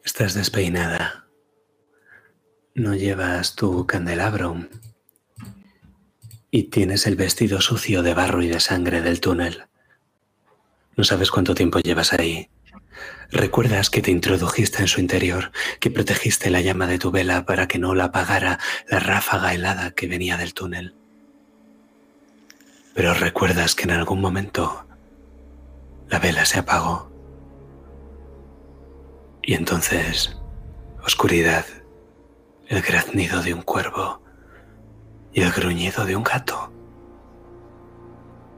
[0.03, 1.27] Estás despeinada.
[2.73, 4.67] No llevas tu candelabro.
[6.49, 9.65] Y tienes el vestido sucio de barro y de sangre del túnel.
[10.97, 12.49] No sabes cuánto tiempo llevas ahí.
[13.31, 17.65] Recuerdas que te introdujiste en su interior, que protegiste la llama de tu vela para
[17.65, 18.59] que no la apagara
[18.89, 20.95] la ráfaga helada que venía del túnel.
[22.93, 24.85] Pero recuerdas que en algún momento
[26.09, 27.09] la vela se apagó.
[29.41, 30.37] Y entonces,
[31.01, 31.65] oscuridad,
[32.67, 34.21] el graznido de un cuervo
[35.31, 36.73] y el gruñido de un gato.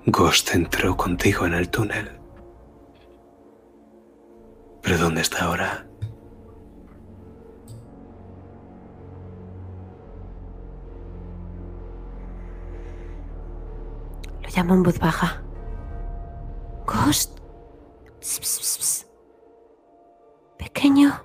[0.08, 2.23] Ghost entró contigo en el túnel.
[4.84, 5.88] ¿Pero dónde está ahora?
[14.42, 15.42] Lo llamo en voz baja.
[16.86, 17.40] Ghost.
[18.20, 19.08] Pss, pss, pss.
[20.58, 21.24] Pequeño.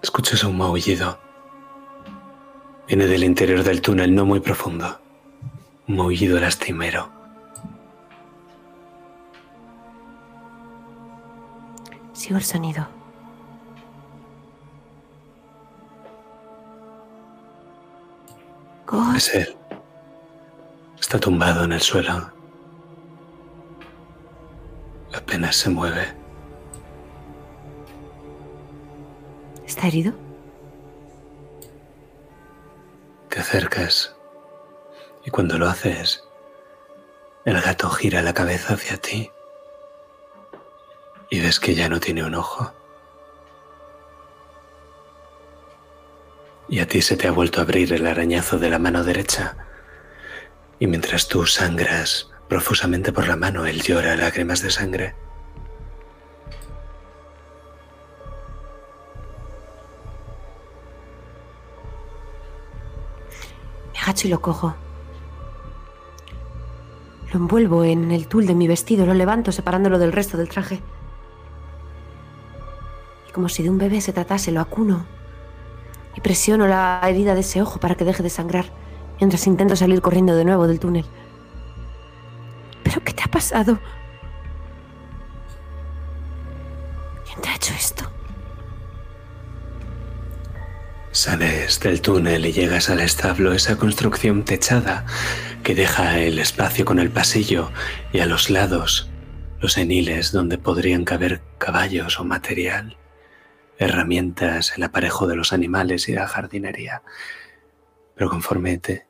[0.00, 1.18] Escuchas un maullido.
[2.86, 5.00] Viene del interior del túnel, no muy profundo.
[5.88, 7.21] Un maullido lastimero.
[12.22, 12.86] Sigo el sonido.
[18.86, 19.16] Ghost.
[19.16, 19.56] Es él.
[21.00, 22.30] Está tumbado en el suelo.
[25.12, 26.14] Apenas se mueve.
[29.66, 30.12] ¿Está herido?
[33.30, 34.14] Te acercas
[35.24, 36.22] y cuando lo haces,
[37.44, 39.31] el gato gira la cabeza hacia ti
[41.32, 42.70] y ves que ya no tiene un ojo.
[46.68, 49.56] Y a ti se te ha vuelto a abrir el arañazo de la mano derecha.
[50.78, 55.14] Y mientras tú sangras profusamente por la mano, él llora lágrimas de sangre.
[63.94, 64.74] Me agacho y lo cojo.
[67.32, 70.82] Lo envuelvo en el tul de mi vestido, lo levanto separándolo del resto del traje.
[73.32, 75.06] Como si de un bebé se tratase, lo acuno.
[76.16, 78.66] Y presiono la herida de ese ojo para que deje de sangrar,
[79.18, 81.06] mientras intento salir corriendo de nuevo del túnel.
[82.82, 83.78] ¿Pero qué te ha pasado?
[87.24, 88.04] ¿Quién te ha hecho esto?
[91.12, 95.06] Sales del túnel y llegas al establo, esa construcción techada
[95.62, 97.70] que deja el espacio con el pasillo
[98.12, 99.08] y a los lados
[99.62, 102.96] los eniles donde podrían caber caballos o material,
[103.84, 107.02] herramientas, el aparejo de los animales y la jardinería.
[108.14, 109.06] Pero conforme te,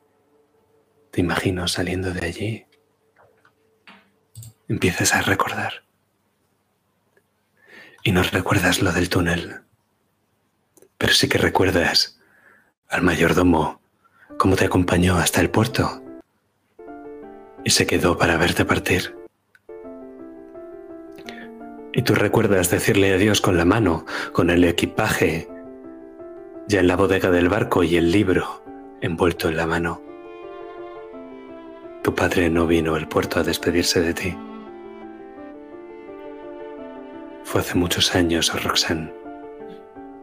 [1.11, 2.65] te imagino saliendo de allí,
[4.67, 5.83] empiezas a recordar.
[8.03, 9.61] Y no recuerdas lo del túnel,
[10.97, 12.19] pero sí que recuerdas
[12.89, 13.81] al mayordomo
[14.37, 16.03] cómo te acompañó hasta el puerto
[17.63, 19.22] y se quedó para verte partir.
[21.93, 25.47] Y tú recuerdas decirle adiós con la mano, con el equipaje
[26.67, 28.63] ya en la bodega del barco y el libro
[29.01, 30.01] envuelto en la mano.
[32.01, 34.37] Tu padre no vino al puerto a despedirse de ti.
[37.43, 39.13] Fue hace muchos años, Roxanne,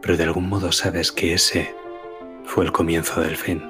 [0.01, 1.73] pero de algún modo sabes que ese
[2.43, 3.63] fue el comienzo del fin.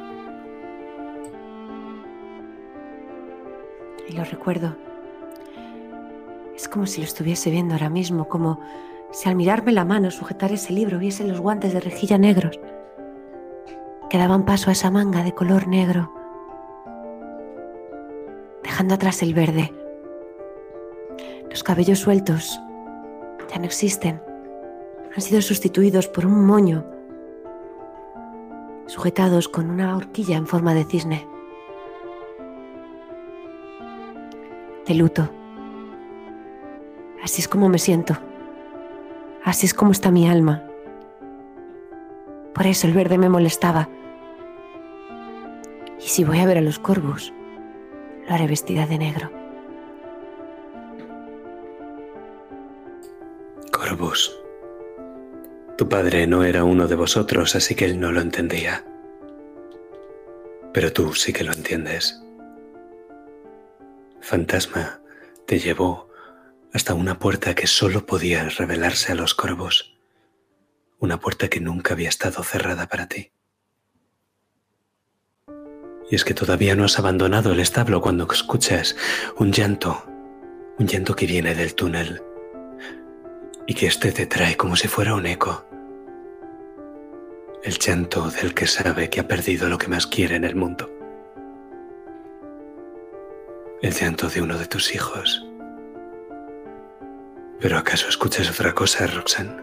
[4.08, 4.76] Y lo recuerdo.
[6.72, 8.60] Como si lo estuviese viendo ahora mismo, como
[9.12, 12.60] si al mirarme la mano, sujetar ese libro, viese los guantes de rejilla negros
[14.10, 16.12] que daban paso a esa manga de color negro,
[18.64, 19.74] dejando atrás el verde.
[21.50, 22.60] Los cabellos sueltos
[23.50, 24.22] ya no existen,
[25.16, 26.86] han sido sustituidos por un moño,
[28.88, 31.28] sujetados con una horquilla en forma de cisne.
[34.86, 35.41] de luto.
[37.24, 38.18] Así es como me siento.
[39.44, 40.64] Así es como está mi alma.
[42.54, 43.90] Por eso el verde me molestaba.
[46.00, 47.34] Y si voy a ver a los corvos,
[48.28, 49.32] lo haré vestida de negro.
[53.72, 54.36] Corvus,
[55.78, 58.84] tu padre no era uno de vosotros, así que él no lo entendía.
[60.74, 62.22] Pero tú sí que lo entiendes.
[64.22, 65.02] Fantasma
[65.46, 66.11] te llevó
[66.74, 69.98] hasta una puerta que solo podía revelarse a los corvos,
[71.00, 73.32] una puerta que nunca había estado cerrada para ti.
[76.10, 78.96] Y es que todavía no has abandonado el establo cuando escuchas
[79.38, 80.06] un llanto,
[80.78, 82.22] un llanto que viene del túnel
[83.68, 85.66] y que éste te trae como si fuera un eco.
[87.64, 90.90] El llanto del que sabe que ha perdido lo que más quiere en el mundo.
[93.82, 95.51] El llanto de uno de tus hijos.
[97.62, 99.56] ¿Pero acaso escuchas otra cosa, Roxanne?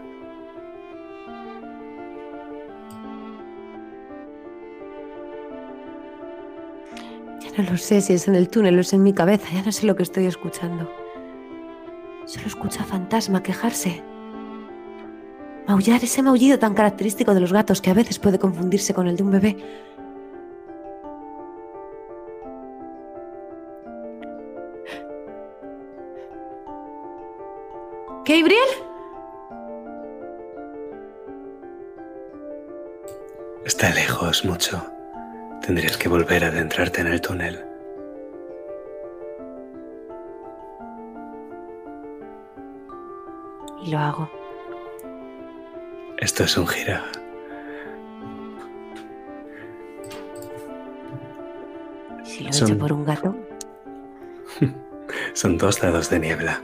[7.41, 9.63] Ya no lo sé si es en el túnel o es en mi cabeza, ya
[9.63, 10.89] no sé lo que estoy escuchando.
[12.25, 14.01] Solo escucho a fantasma quejarse.
[15.67, 19.17] Maullar ese maullido tan característico de los gatos que a veces puede confundirse con el
[19.17, 19.57] de un bebé.
[28.29, 28.69] ¿Gabriel?
[33.65, 34.79] Está lejos mucho.
[35.65, 37.65] Tendrías que volver a adentrarte en el túnel.
[43.83, 44.29] Y lo hago.
[46.17, 46.97] Esto es un giro.
[52.23, 53.35] Si lo he Son- hecho por un gato.
[55.33, 56.61] Son dos dados de niebla.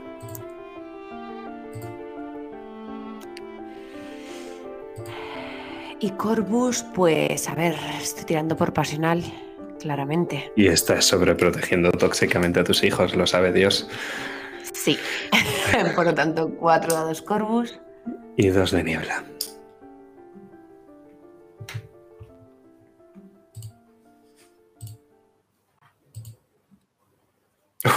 [5.98, 9.24] Y Corbus, pues a ver, estoy tirando por pasional,
[9.80, 10.52] claramente.
[10.54, 13.88] Y estás sobreprotegiendo tóxicamente a tus hijos, lo sabe Dios.
[14.74, 14.98] Sí.
[15.94, 17.80] por lo tanto, cuatro dados Corbus.
[18.36, 19.24] Y dos de niebla.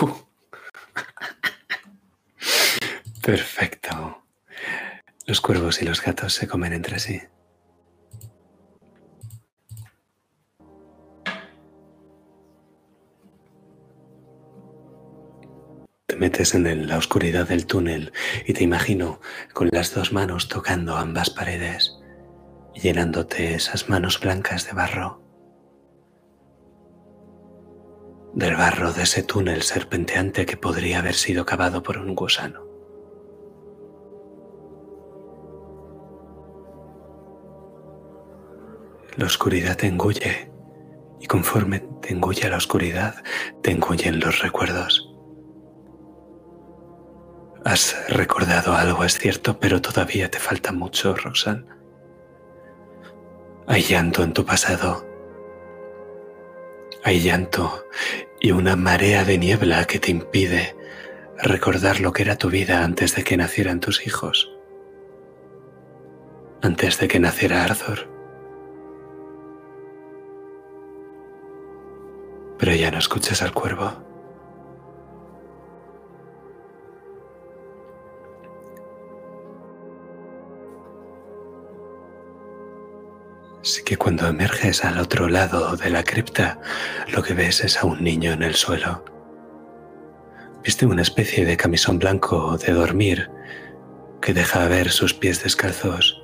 [0.01, 0.09] Uh.
[3.21, 4.23] Perfecto.
[5.25, 7.21] Los cuervos y los gatos se comen entre sí.
[16.09, 18.11] Te metes en la oscuridad del túnel
[18.47, 19.21] y te imagino
[19.53, 21.99] con las dos manos tocando ambas paredes
[22.73, 25.21] llenándote esas manos blancas de barro.
[28.33, 32.65] Del barro de ese túnel serpenteante que podría haber sido cavado por un gusano.
[39.15, 40.51] La oscuridad te engulle
[41.19, 43.23] y conforme te engulle la oscuridad,
[43.61, 45.08] te engullen los recuerdos.
[47.69, 51.65] Has recordado algo, es cierto, pero todavía te falta mucho, Roxanne.
[53.67, 55.05] Hay llanto en tu pasado.
[57.03, 57.85] Hay llanto
[58.39, 60.75] y una marea de niebla que te impide
[61.43, 64.51] recordar lo que era tu vida antes de que nacieran tus hijos.
[66.63, 68.09] Antes de que naciera Arthur.
[72.57, 74.08] Pero ya no escuchas al cuervo.
[83.69, 86.59] Así que cuando emerges al otro lado de la cripta,
[87.13, 89.05] lo que ves es a un niño en el suelo.
[90.63, 93.29] Viste una especie de camisón blanco de dormir
[94.23, 96.19] que deja ver sus pies descalzos.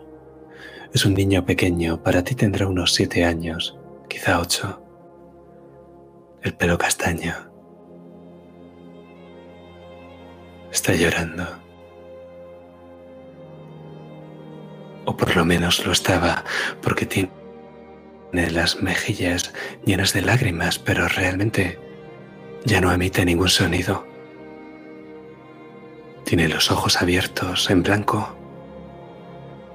[0.92, 3.78] Es un niño pequeño, para ti tendrá unos siete años,
[4.10, 4.82] quizá ocho.
[6.42, 7.36] El pelo castaño.
[10.72, 11.65] Está llorando.
[15.06, 16.44] O por lo menos lo estaba,
[16.82, 17.32] porque tiene
[18.52, 19.54] las mejillas
[19.86, 21.80] llenas de lágrimas, pero realmente
[22.66, 24.06] ya no emite ningún sonido.
[26.26, 28.36] Tiene los ojos abiertos en blanco.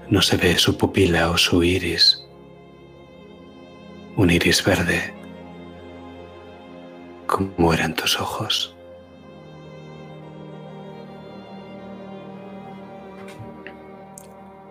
[0.09, 2.27] No se ve su pupila o su iris.
[4.17, 5.15] Un iris verde.
[7.29, 8.77] Como eran tus ojos.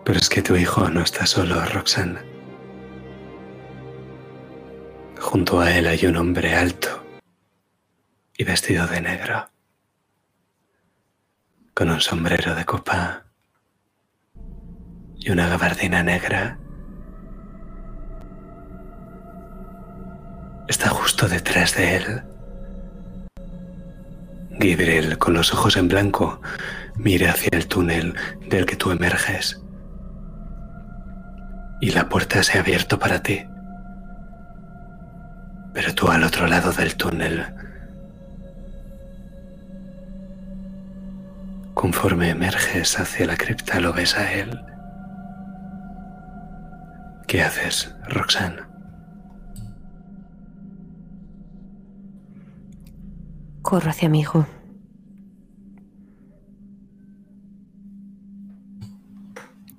[0.10, 2.18] Pero es que tu hijo no está solo, Roxanne.
[5.20, 7.05] Junto a él hay un hombre alto
[8.36, 9.47] y vestido de negro.
[11.76, 13.26] con un sombrero de copa
[15.20, 16.57] y una gabardina negra.
[20.68, 22.24] Está justo detrás de él.
[24.49, 26.41] Gabriel, con los ojos en blanco,
[26.95, 28.16] mira hacia el túnel
[28.47, 29.62] del que tú emerges.
[31.82, 33.46] Y la puerta se ha abierto para ti.
[35.74, 37.46] Pero tú al otro lado del túnel
[41.80, 44.62] Conforme emerges hacia la cripta lo ves a él.
[47.26, 48.64] ¿Qué haces, Roxanne?
[53.62, 54.46] Corro hacia mi hijo.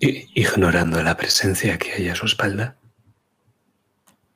[0.01, 2.76] Ignorando la presencia que hay a su espalda.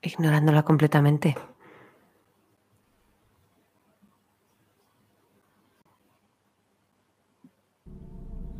[0.02, 1.34] Ignorándola completamente.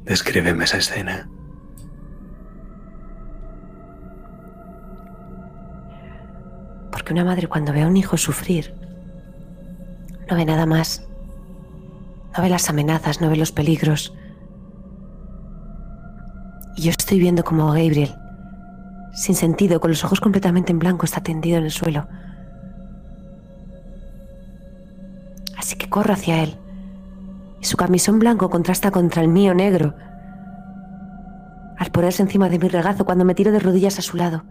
[0.05, 1.29] Descríbeme esa escena.
[6.91, 8.75] Porque una madre cuando ve a un hijo sufrir,
[10.31, 11.07] no ve nada más.
[12.37, 14.15] No ve las amenazas, no ve los peligros.
[16.77, 18.15] Y yo estoy viendo como Gabriel,
[19.13, 22.07] sin sentido, con los ojos completamente en blanco, está tendido en el suelo.
[25.57, 26.59] Así que corro hacia él
[27.65, 29.95] su camisón blanco contrasta contra el mío negro.
[31.79, 34.45] Al ponerse encima de mi regazo cuando me tiro de rodillas a su lado,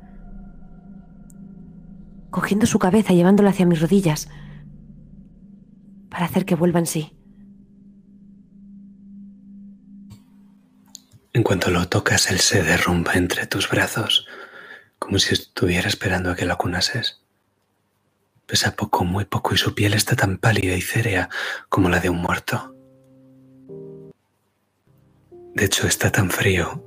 [2.31, 4.29] cogiendo su cabeza y llevándola hacia mis rodillas,
[6.09, 7.15] para hacer que vuelva en sí.
[11.33, 14.27] En cuanto lo tocas, él se derrumba entre tus brazos,
[14.99, 17.23] como si estuviera esperando a que lo acunases.
[18.45, 21.29] Pesa poco, muy poco, y su piel está tan pálida y cérea
[21.69, 22.75] como la de un muerto.
[25.55, 26.83] De hecho, está tan frío,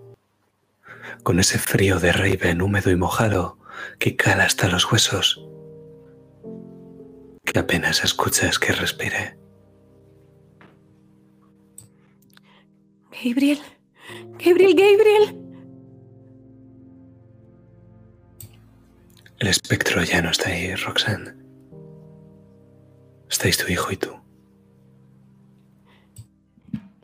[1.25, 3.59] con ese frío de Raven húmedo y mojado
[3.99, 5.45] que cala hasta los huesos,
[7.45, 9.37] que apenas escuchas que respire.
[13.25, 13.61] Gabriel,
[14.39, 15.43] Gabriel, Gabriel.
[19.39, 21.35] El espectro ya no está ahí, Roxanne.
[23.29, 24.11] Estáis tu hijo y tú.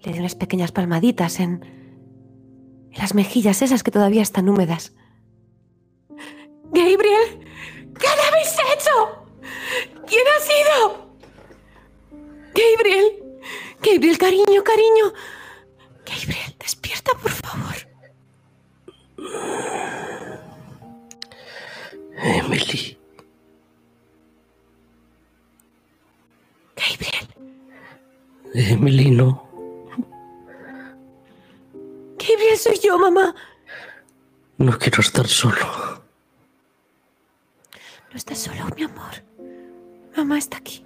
[0.05, 1.63] Le di unas pequeñas palmaditas en,
[2.91, 4.95] en las mejillas esas que todavía están húmedas.
[6.73, 7.39] Gabriel,
[7.99, 9.27] ¿qué le habéis hecho?
[10.07, 11.17] ¿Quién ha sido?
[12.55, 13.23] Gabriel,
[13.83, 15.13] Gabriel, cariño, cariño.
[16.07, 16.52] Gabriel,
[17.03, 17.75] despierta, por favor.
[22.23, 22.99] Emily.
[26.77, 27.29] Gabriel.
[28.55, 29.49] Emily, no.
[32.19, 33.35] Gabriel, soy yo, mamá.
[34.59, 36.03] No quiero estar solo.
[38.11, 39.13] No estás solo, mi amor.
[40.17, 40.85] Mamá está aquí.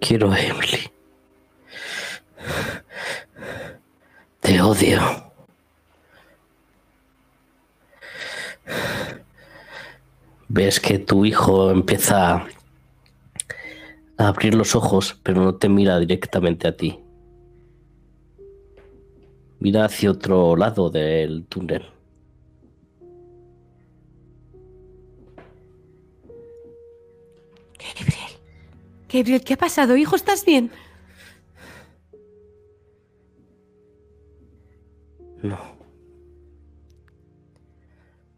[0.00, 0.90] Quiero a Emily.
[4.40, 5.00] Te odio.
[10.48, 16.76] Ves que tu hijo empieza a abrir los ojos, pero no te mira directamente a
[16.76, 16.98] ti.
[19.60, 21.97] Mira hacia otro lado del túnel.
[29.08, 29.96] Gabriel, ¿qué ha pasado?
[29.96, 30.70] Hijo, ¿estás bien?
[35.42, 35.58] No.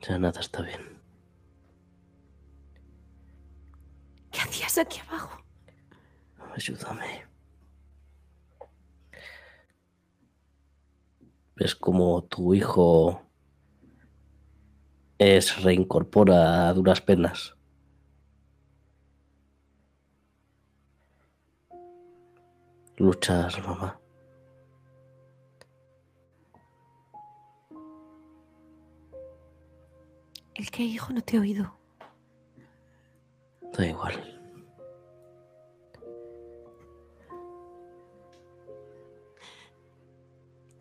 [0.01, 0.81] Ya nada está bien.
[4.31, 5.43] ¿Qué hacías aquí abajo?
[6.55, 7.27] Ayúdame.
[11.57, 13.23] Ves como tu hijo
[15.19, 17.60] es reincorpora a duras penas.
[23.01, 23.99] Luchas, mamá.
[30.55, 31.11] ¿El qué, hijo?
[31.15, 31.73] No te he oído.
[33.73, 34.13] Da igual.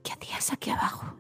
[0.04, 1.19] ¿Qué hacías aquí abajo?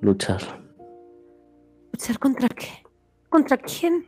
[0.00, 0.40] Luchar.
[1.92, 2.84] ¿Luchar contra qué?
[3.28, 4.06] ¿Contra quién?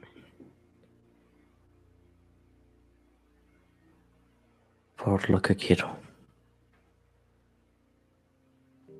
[5.05, 5.97] por lo que quiero.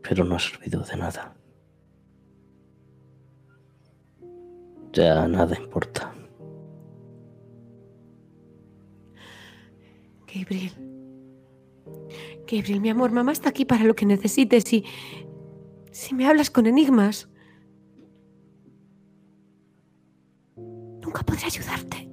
[0.03, 1.35] Pero no ha servido de nada.
[4.93, 6.13] Ya nada importa.
[10.35, 10.73] Gabriel.
[12.51, 14.85] Gabriel, mi amor, mamá está aquí para lo que necesites y
[15.93, 17.29] si me hablas con enigmas,
[20.57, 22.11] nunca podré ayudarte.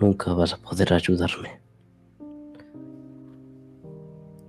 [0.00, 1.60] Nunca vas a poder ayudarme.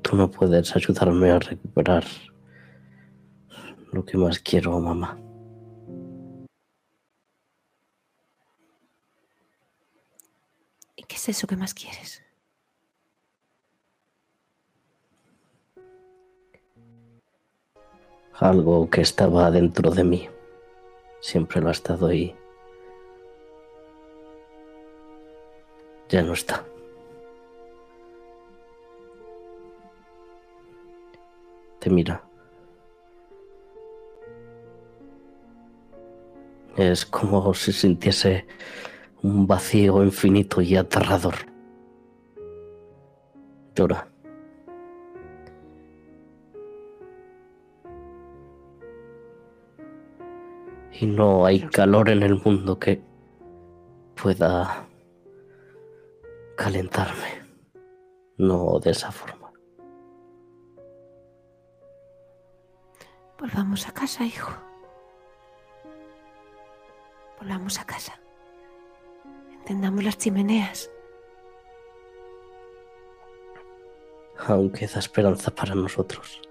[0.01, 2.03] Tú no puedes ayudarme a recuperar
[3.93, 5.17] lo que más quiero, mamá.
[10.95, 12.26] ¿Y qué es eso que más quieres?
[18.39, 20.29] Algo que estaba dentro de mí.
[21.21, 22.35] Siempre lo ha estado ahí.
[26.09, 26.63] Ya no está.
[31.79, 32.23] Te mira.
[36.77, 38.45] Es como si sintiese
[39.23, 41.35] un vacío infinito y aterrador.
[43.75, 44.07] Llora.
[50.99, 53.03] Y no hay calor en el mundo que
[54.19, 54.87] pueda
[56.55, 57.45] calentarme.
[58.37, 59.51] No de esa forma.
[63.39, 64.51] Volvamos a casa, hijo.
[67.39, 68.19] Volvamos a casa.
[69.59, 70.89] Encendamos las chimeneas.
[74.47, 76.41] Aún queda esperanza para nosotros.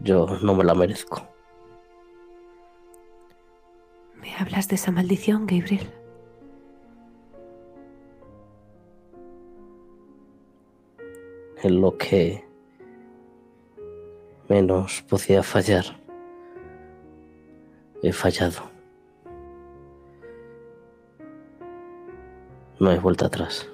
[0.00, 1.37] Yo no me la merezco.
[4.38, 5.90] Hablas de esa maldición, Gabriel?
[11.62, 12.44] En lo que
[14.48, 15.84] menos podía fallar,
[18.02, 18.70] he fallado.
[22.78, 23.68] No hay vuelta atrás.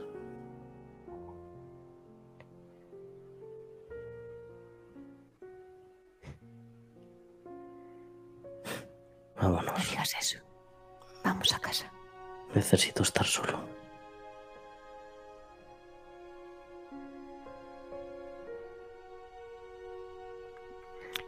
[9.36, 9.90] No Vámonos.
[9.90, 10.53] digas eso.
[11.24, 11.90] Vamos a casa.
[12.54, 13.58] Necesito estar solo.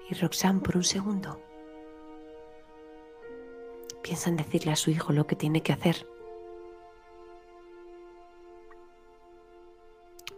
[0.09, 1.41] Y Roxanne, por un segundo,
[4.03, 6.07] piensa en decirle a su hijo lo que tiene que hacer.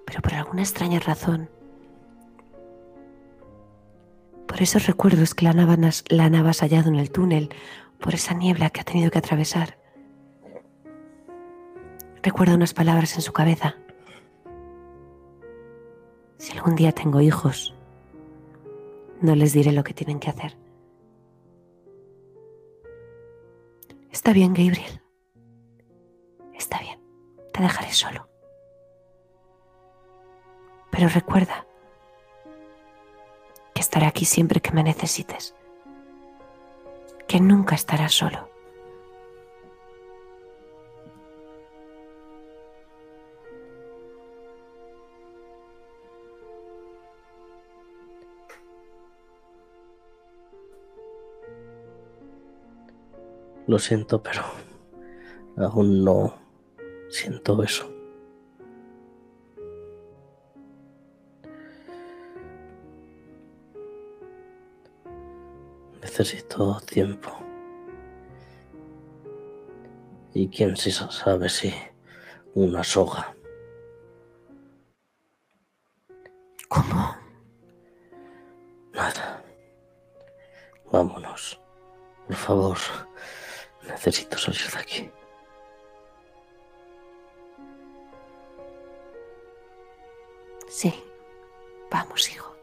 [0.07, 1.51] Pero por alguna extraña razón,
[4.47, 7.51] por esos recuerdos que la han, avasallado en el túnel,
[8.01, 9.79] por esa niebla que ha tenido que atravesar,
[12.23, 13.77] recuerda unas palabras en su cabeza.
[16.37, 17.75] Si algún día tengo hijos,
[19.21, 20.57] no les diré lo que tienen que hacer.
[24.13, 25.03] Está bien, Gabriel.
[26.55, 27.01] Está bien.
[27.53, 28.29] Te dejaré solo.
[30.91, 31.67] Pero recuerda
[33.75, 35.55] que estaré aquí siempre que me necesites.
[37.29, 38.49] Que nunca estarás solo.
[53.67, 54.43] Lo siento, pero
[55.59, 56.33] aún no
[57.11, 57.98] siento eso.
[66.19, 67.31] Necesito tiempo.
[70.35, 71.73] Y quién sí sabe si
[72.55, 73.37] una soga.
[76.69, 77.17] ¿Cómo?
[78.93, 79.45] Nada.
[80.91, 81.61] Vámonos.
[82.27, 82.79] Por favor.
[83.87, 85.11] Necesito salir de aquí.
[90.69, 90.93] Sí.
[91.93, 92.58] Vamos, hijo.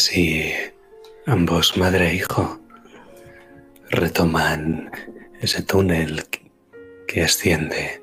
[0.00, 0.54] Así
[1.26, 2.58] ambos, madre e hijo,
[3.90, 4.90] retoman
[5.42, 6.24] ese túnel
[7.06, 8.02] que asciende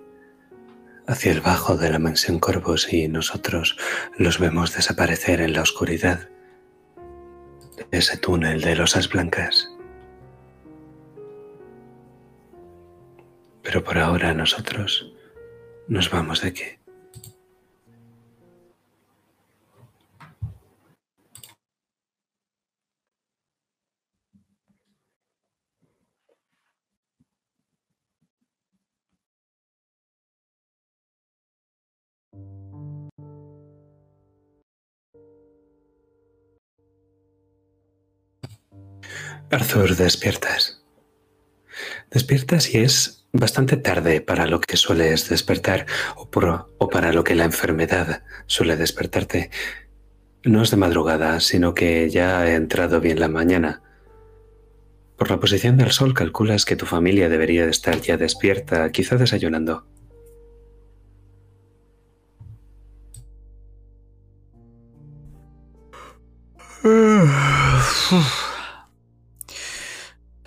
[1.08, 3.78] hacia el bajo de la mansión Corvos y nosotros
[4.16, 6.30] los vemos desaparecer en la oscuridad
[7.78, 9.68] de ese túnel de losas blancas.
[13.64, 15.12] Pero por ahora nosotros
[15.88, 16.77] nos vamos de aquí.
[39.50, 40.84] Arthur, despiertas.
[42.12, 45.86] Despiertas y es bastante tarde para lo que sueles despertar
[46.18, 49.50] o, para lo que la enfermedad suele despertarte.
[50.44, 53.82] No es de madrugada, sino que ya ha entrado bien la mañana.
[55.18, 59.16] Por la posición del sol calculas que tu familia debería de estar ya despierta, quizá
[59.16, 59.86] desayunando.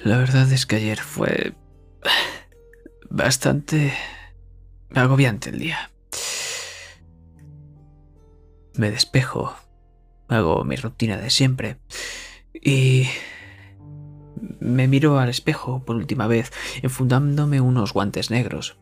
[0.02, 1.52] La verdad es que ayer fue
[3.10, 3.92] bastante
[4.94, 5.90] agobiante el día.
[8.74, 9.54] Me despejo,
[10.28, 11.76] hago mi rutina de siempre
[12.54, 13.08] y
[14.58, 18.78] me miro al espejo por última vez, enfundándome unos guantes negros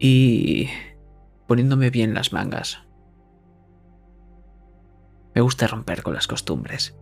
[0.00, 0.70] y
[1.46, 2.82] poniéndome bien las mangas.
[5.36, 6.96] Me gusta romper con las costumbres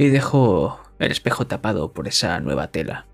[0.00, 3.06] y dejo el espejo tapado por esa nueva tela.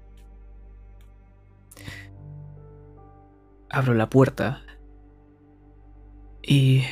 [3.70, 4.62] Abro la puerta
[6.43, 6.85] y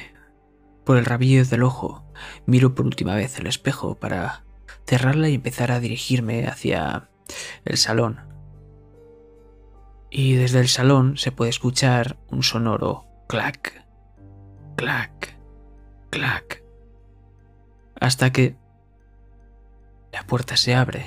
[0.84, 2.04] por el rabillo del ojo
[2.46, 4.44] miro por última vez el espejo para
[4.86, 7.08] cerrarla y empezar a dirigirme hacia
[7.64, 8.20] el salón.
[10.10, 13.86] Y desde el salón se puede escuchar un sonoro clac,
[14.76, 15.38] clac,
[16.10, 16.62] clac,
[17.98, 18.56] hasta que
[20.22, 21.04] la puerta se abre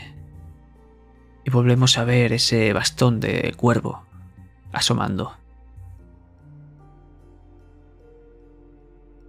[1.45, 4.03] y volvemos a ver ese bastón de cuervo
[4.73, 5.31] asomando.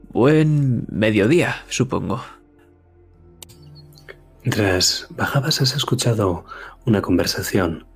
[0.09, 2.21] Buen mediodía, supongo.
[4.43, 6.45] Mientras bajabas has escuchado
[6.85, 7.87] una conversación.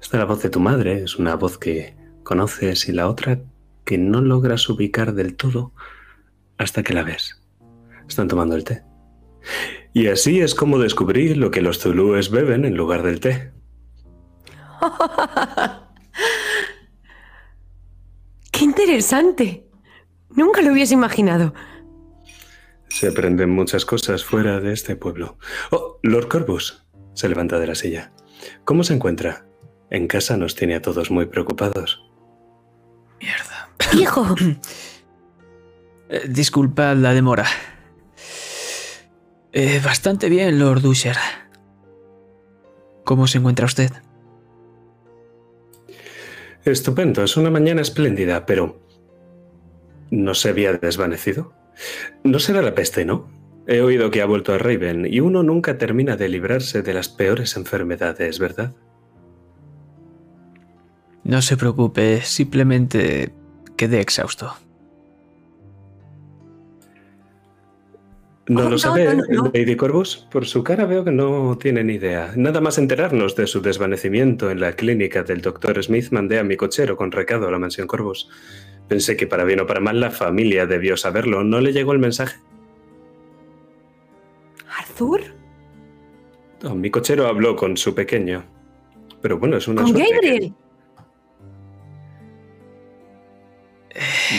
[0.00, 3.40] Esta es la voz de tu madre, es una voz que conoces y la otra
[3.84, 5.72] que no logras ubicar del todo
[6.56, 7.42] hasta que la ves.
[8.08, 8.93] Están tomando el té.
[9.92, 13.52] Y así es como descubrí lo que los zulúes beben en lugar del té.
[18.50, 19.68] ¡Qué interesante!
[20.30, 21.54] Nunca lo hubiese imaginado.
[22.88, 25.38] Se aprenden muchas cosas fuera de este pueblo.
[25.70, 26.84] Oh, Lord Corvus
[27.14, 28.12] se levanta de la silla.
[28.64, 29.46] ¿Cómo se encuentra?
[29.90, 32.02] En casa nos tiene a todos muy preocupados.
[33.20, 33.70] Mierda.
[33.92, 34.34] ¡Hijo!
[36.06, 37.46] Eh, disculpad la demora.
[39.56, 41.16] Eh, bastante bien, Lord Usher.
[43.04, 43.92] ¿Cómo se encuentra usted?
[46.64, 48.80] Estupendo, es una mañana espléndida, pero...
[50.10, 51.52] ¿No se había desvanecido?
[52.24, 53.30] No será la peste, ¿no?
[53.68, 57.08] He oído que ha vuelto a Raven y uno nunca termina de librarse de las
[57.08, 58.74] peores enfermedades, ¿verdad?
[61.22, 63.32] No se preocupe, simplemente
[63.76, 64.52] quedé exhausto.
[68.46, 69.50] ¿No Oh, lo no, sabe, no, no, no.
[69.54, 70.26] Lady Corvus?
[70.30, 72.32] Por su cara veo que no tiene ni idea.
[72.36, 75.82] Nada más enterarnos de su desvanecimiento en la clínica del Dr.
[75.82, 78.28] Smith, mandé a mi cochero con recado a la mansión Corvus.
[78.86, 81.42] Pensé que para bien o para mal la familia debió saberlo.
[81.42, 82.36] ¿No le llegó el mensaje?
[84.78, 85.22] ¿Arthur?
[86.74, 88.44] Mi cochero habló con su pequeño.
[89.22, 90.54] Pero bueno, es una ¿Con suerte que- Gabriel?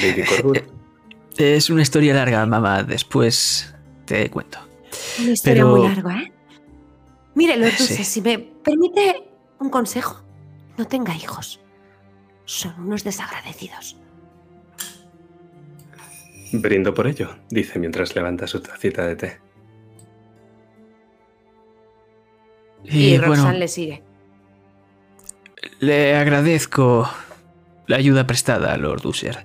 [0.01, 0.60] Lady Corvus.
[1.38, 2.84] Es una historia larga, mamá.
[2.84, 3.75] Después
[4.06, 4.60] te cuento.
[5.20, 6.32] Una historia Pero- muy larga, ¿eh?
[7.36, 8.03] Mire, Lord Sí.
[8.03, 9.30] Si me permite
[9.60, 10.22] un consejo,
[10.78, 11.60] no tenga hijos.
[12.45, 13.97] Son unos desagradecidos.
[16.53, 19.39] Brindo por ello, dice mientras levanta su tacita de té.
[22.84, 24.03] Y, Y, Roxanne bueno, le sigue.
[25.80, 27.10] le agradezco
[27.88, 29.43] la ayuda prestada, Lord Usher.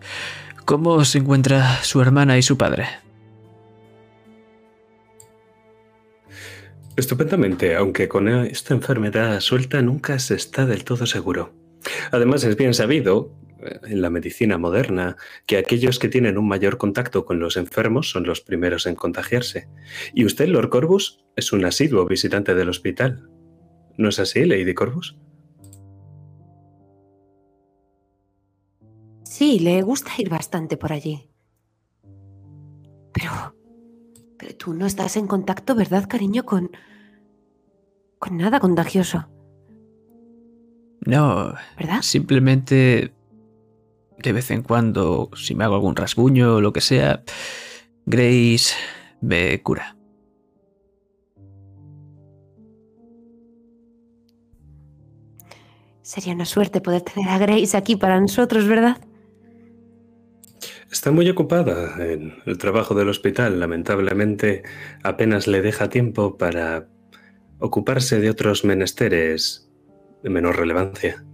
[0.67, 2.87] ¿Cómo se encuentra su hermana y su padre?
[7.01, 11.55] Estupendamente, aunque con esta enfermedad suelta nunca se está del todo seguro.
[12.13, 16.77] Además, es bien sabido eh, en la medicina moderna que aquellos que tienen un mayor
[16.77, 19.67] contacto con los enfermos son los primeros en contagiarse.
[20.13, 23.31] Y usted, Lord Corvus, es un asiduo visitante del hospital.
[23.97, 25.17] ¿No es así, Lady Corvus?
[29.25, 31.31] Sí, le gusta ir bastante por allí.
[33.15, 33.57] Pero.
[34.37, 36.45] Pero tú no estás en contacto, ¿verdad, cariño?
[36.45, 36.71] Con.
[38.21, 39.27] Con nada contagioso,
[41.07, 42.03] No, ¿verdad?
[42.03, 43.13] simplemente
[44.19, 47.25] de vez en cuando, si me hago algún rasguño o lo que sea,
[48.05, 48.75] Grace
[49.23, 49.97] me cura.
[56.03, 58.99] Sería una suerte poder tener a Grace aquí para nosotros, ¿verdad?
[60.91, 63.61] Está muy ocupada en el trabajo del hospital.
[63.61, 64.65] Lamentablemente,
[65.05, 66.89] apenas le deja tiempo para
[67.61, 69.71] ocuparse de otros menesteres
[70.23, 71.25] de menor relevancia.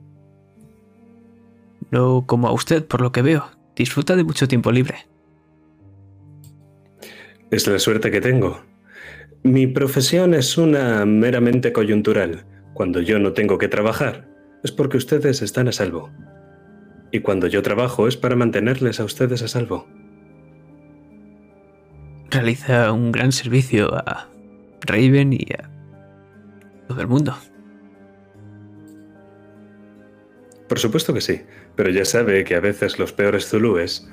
[1.90, 3.50] No como a usted, por lo que veo.
[3.74, 5.06] Disfruta de mucho tiempo libre.
[7.50, 8.60] Es la suerte que tengo.
[9.42, 12.44] Mi profesión es una meramente coyuntural.
[12.74, 14.28] Cuando yo no tengo que trabajar,
[14.64, 16.10] es porque ustedes están a salvo.
[17.12, 19.86] Y cuando yo trabajo es para mantenerles a ustedes a salvo.
[22.30, 24.28] Realiza un gran servicio a
[24.80, 25.70] Raven y a
[26.86, 27.36] todo el mundo.
[30.68, 31.42] Por supuesto que sí,
[31.76, 34.08] pero ya sabe que a veces los peores zulúes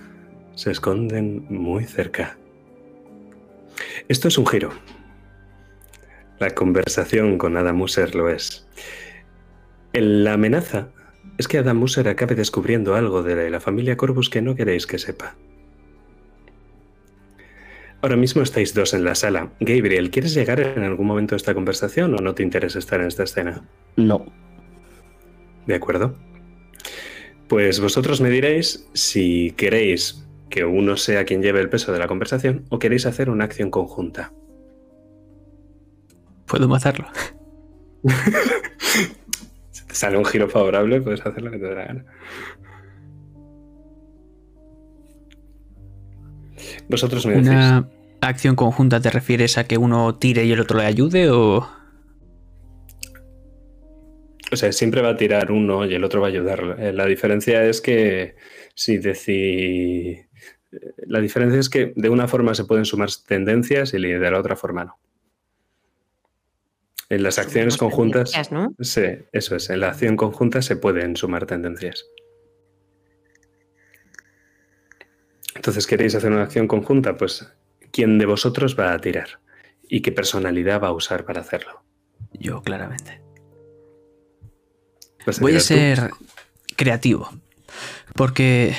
[0.56, 2.38] se esconden muy cerca.
[4.08, 4.72] Esto es un giro.
[6.40, 8.68] La conversación con Adam Musser lo es.
[9.94, 10.90] La amenaza
[11.38, 15.00] es que Adam Musser acabe descubriendo algo de la familia Corvus que no queréis que
[15.00, 15.36] sepa.
[18.04, 19.54] Ahora mismo estáis dos en la sala.
[19.62, 23.08] Gabriel, ¿quieres llegar en algún momento a esta conversación o no te interesa estar en
[23.08, 23.64] esta escena?
[23.96, 24.26] No.
[25.66, 26.14] De acuerdo.
[27.48, 32.08] Pues vosotros me diréis si queréis que uno sea quien lleve el peso de la
[32.08, 34.34] conversación o queréis hacer una acción conjunta.
[36.46, 37.08] Puedo matarlo.
[39.72, 42.06] si te sale un giro favorable, puedes hacer lo que te dé la gana.
[46.90, 47.48] Vosotros me decís.
[47.48, 47.90] ¿Una
[48.28, 51.68] acción conjunta te refieres a que uno tire y el otro le ayude o...?
[54.52, 56.76] O sea, siempre va a tirar uno y el otro va a ayudar.
[56.80, 58.36] Eh, La diferencia es que
[58.76, 60.28] si decís...
[61.08, 64.56] La diferencia es que de una forma se pueden sumar tendencias y de la otra
[64.56, 65.00] forma no.
[67.10, 68.52] En las acciones conjuntas...
[68.52, 68.76] ¿no?
[68.80, 69.70] Sí, eso es.
[69.70, 72.06] En la acción conjunta se pueden sumar tendencias.
[75.56, 77.16] Entonces, ¿queréis hacer una acción conjunta?
[77.16, 77.48] Pues,
[77.94, 79.40] ¿quién de vosotros va a tirar?
[79.88, 81.84] ¿Y qué personalidad va a usar para hacerlo?
[82.34, 83.22] Yo, claramente.
[85.26, 85.64] ¿Vas Voy a tú?
[85.64, 86.12] ser
[86.76, 87.30] creativo.
[88.16, 88.76] Porque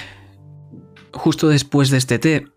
[1.12, 2.48] justo después de este té,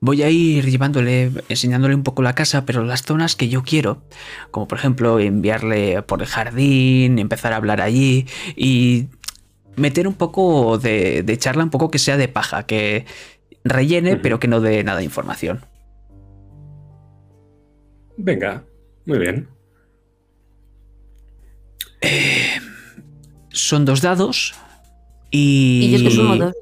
[0.00, 4.02] voy a ir llevándole, enseñándole un poco la casa, pero las zonas que yo quiero,
[4.50, 8.26] como por ejemplo enviarle por el jardín, empezar a hablar allí
[8.56, 9.06] y
[9.76, 13.06] meter un poco de, de charla, un poco que sea de paja, que
[13.62, 15.64] rellene, pero que no dé nada de información.
[18.16, 18.64] Venga,
[19.06, 19.48] muy bien.
[23.50, 24.54] Son dos dados
[25.30, 25.86] y...
[25.86, 26.54] Y yo es que sumo dos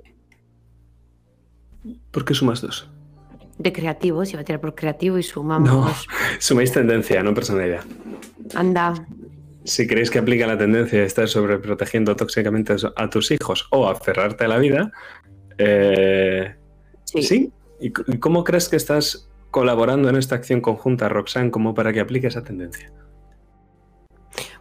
[2.11, 2.89] ¿Por qué sumas dos?
[3.59, 4.31] de creativos.
[4.33, 5.69] Iba a tirar por creativo y sumamos.
[5.71, 5.95] No.
[6.41, 7.85] Sumáis tendencia, no personalidad.
[8.55, 9.07] Anda.
[9.65, 14.45] Si creéis que aplica la tendencia de estar sobreprotegiendo tóxicamente a tus hijos o aferrarte
[14.45, 14.93] a la vida,
[15.59, 16.55] eh,
[17.05, 17.23] Sí.
[17.23, 17.53] sí.
[17.81, 21.93] ¿Y c- y cómo crees que estás colaborando en esta acción conjunta, Roxanne, como para
[21.93, 22.91] que aplique esa tendencia?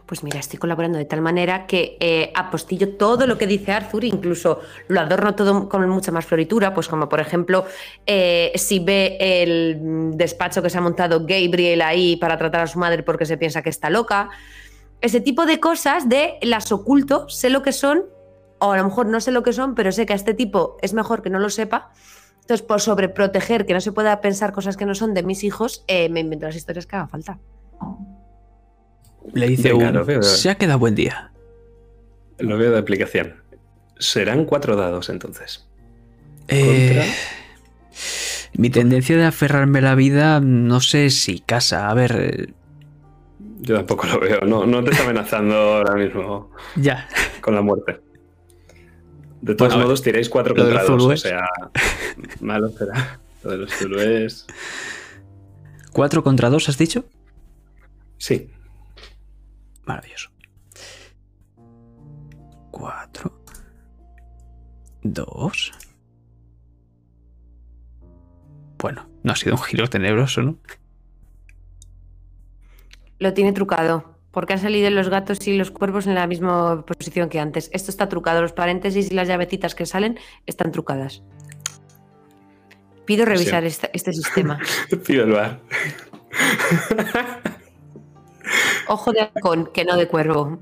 [0.06, 4.04] Pues mira, estoy colaborando de tal manera que eh, apostillo todo lo que dice Arthur,
[4.04, 7.64] incluso lo adorno todo con mucha más floritura, pues como por ejemplo,
[8.04, 12.78] eh, si ve el despacho que se ha montado Gabriel ahí para tratar a su
[12.78, 14.28] madre porque se piensa que está loca,
[15.00, 18.04] ese tipo de cosas de las oculto, sé lo que son,
[18.58, 20.76] o a lo mejor no sé lo que son, pero sé que a este tipo
[20.82, 21.90] es mejor que no lo sepa.
[22.52, 25.84] Entonces, por sobreproteger que no se pueda pensar cosas que no son de mis hijos,
[25.88, 27.38] eh, me invento las historias que haga falta.
[29.32, 30.22] Le dice Venga, un.
[30.22, 31.32] Se ha quedado buen día.
[32.36, 33.36] Lo veo de aplicación.
[33.98, 35.66] Serán cuatro dados entonces.
[36.48, 37.10] Eh,
[38.52, 41.88] mi tendencia de aferrarme a la vida, no sé si casa.
[41.88, 42.52] A ver, eh,
[43.60, 44.42] Yo tampoco lo veo.
[44.42, 47.08] No, no te está amenazando ahora mismo ya.
[47.40, 47.98] con la muerte.
[49.42, 51.12] De todos Bueno, modos, tiráis cuatro lo de contra los dos.
[51.12, 51.48] O sea,
[52.40, 53.20] malo será.
[53.42, 54.46] Lo de los zulúes.
[55.92, 57.04] ¿Cuatro contra dos has dicho?
[58.18, 58.48] Sí.
[59.84, 60.30] Maravilloso.
[62.70, 63.42] Cuatro.
[65.02, 65.72] Dos.
[68.78, 70.56] Bueno, no ha sido un giro tenebroso, ¿no?
[73.18, 77.28] Lo tiene trucado, porque han salido los gatos y los cuervos en la misma posición
[77.28, 77.70] que antes.
[77.72, 81.22] Esto está trucado, los paréntesis y las llavecitas que salen están trucadas.
[83.04, 84.58] Pido revisar esta- este sistema.
[85.06, 85.60] Pido el bar.
[88.88, 90.58] Ojo de halcón, que no de cuervo.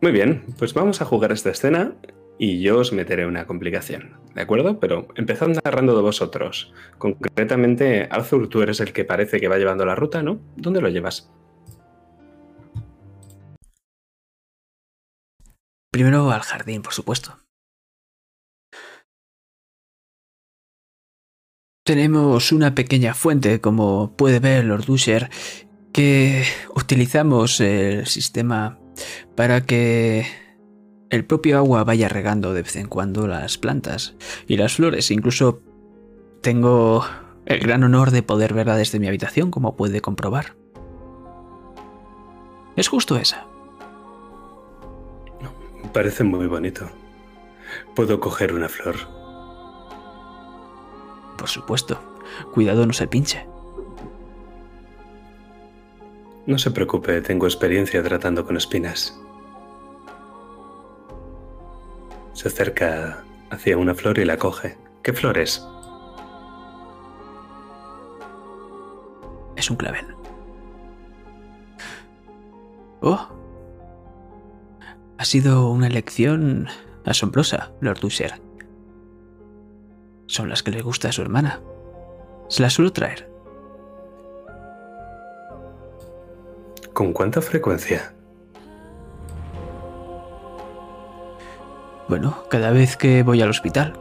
[0.00, 1.92] Muy bien, pues vamos a jugar esta escena
[2.38, 4.78] y yo os meteré una complicación, ¿de acuerdo?
[4.80, 6.72] Pero empezad narrando de vosotros.
[6.98, 10.40] Concretamente, Arthur, tú eres el que parece que va llevando la ruta, ¿no?
[10.56, 11.30] ¿Dónde lo llevas?
[15.90, 17.44] Primero al jardín, por supuesto.
[21.84, 25.30] tenemos una pequeña fuente, como puede ver Lord Usher,
[25.92, 28.78] que utilizamos el sistema
[29.36, 30.26] para que
[31.14, 34.14] el propio agua vaya regando de vez en cuando las plantas
[34.48, 35.10] y las flores.
[35.10, 35.60] Incluso
[36.40, 37.04] tengo
[37.46, 40.56] el gran honor de poder verla desde mi habitación, como puede comprobar.
[42.76, 43.46] Es justo esa.
[45.92, 46.90] Parece muy bonito.
[47.94, 48.96] Puedo coger una flor.
[51.38, 52.00] Por supuesto.
[52.52, 53.46] Cuidado no se pinche.
[56.46, 59.18] No se preocupe, tengo experiencia tratando con espinas.
[62.34, 64.76] Se acerca hacia una flor y la coge.
[65.02, 65.66] ¿Qué flores?
[69.56, 70.04] Es un clavel.
[73.00, 73.28] Oh.
[75.16, 76.66] Ha sido una elección
[77.04, 78.40] asombrosa, Lord Usher.
[80.26, 81.60] Son las que le gusta a su hermana.
[82.48, 83.30] Se las suelo traer.
[86.92, 88.13] ¿Con cuánta frecuencia?
[92.08, 93.94] Bueno, cada vez que voy al hospital.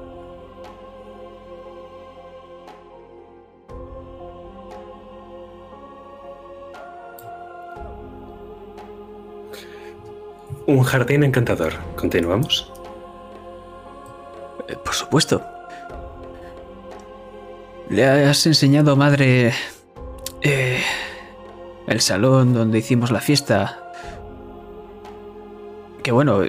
[10.66, 11.74] Un jardín encantador.
[11.95, 12.72] ¿Continuamos?
[14.68, 15.41] Eh, Por supuesto.
[17.89, 19.54] ¿Le has enseñado, madre,
[20.41, 20.80] eh,
[21.88, 23.91] el salón donde hicimos la fiesta?
[26.01, 26.41] Que bueno,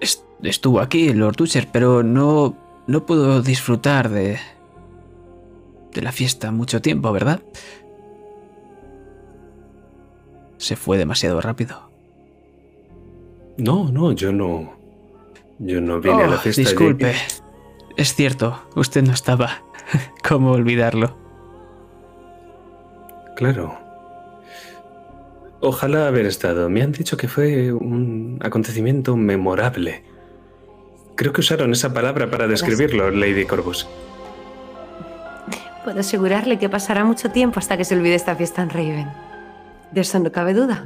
[0.00, 4.38] es- estuvo aquí Lord Usher, pero no, no pudo disfrutar de,
[5.92, 7.40] de la fiesta mucho tiempo, ¿verdad?
[10.58, 11.90] Se fue demasiado rápido.
[13.58, 14.72] No, no, yo no.
[15.58, 16.62] Yo no vine a la Oh, fiesta.
[16.62, 17.14] Disculpe.
[17.96, 19.62] Es cierto, usted no estaba.
[20.28, 21.16] ¿Cómo olvidarlo?
[23.36, 23.76] Claro.
[25.60, 26.68] Ojalá haber estado.
[26.70, 30.04] Me han dicho que fue un acontecimiento memorable.
[31.22, 33.86] Creo que usaron esa palabra para describirlo, Lady Corvus.
[35.84, 39.08] Puedo asegurarle que pasará mucho tiempo hasta que se olvide esta fiesta en Raven.
[39.92, 40.82] De eso no cabe duda.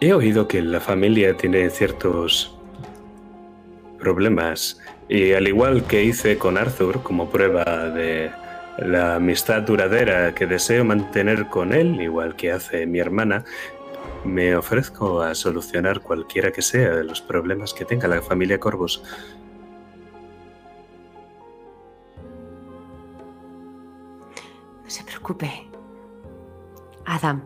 [0.00, 2.56] He oído que la familia tiene ciertos
[3.98, 4.78] problemas
[5.08, 8.30] y al igual que hice con Arthur como prueba de
[8.78, 13.44] la amistad duradera que deseo mantener con él, igual que hace mi hermana,
[14.24, 19.02] me ofrezco a solucionar cualquiera que sea de los problemas que tenga la familia Corvus.
[24.84, 25.68] No se preocupe.
[27.04, 27.42] Adam.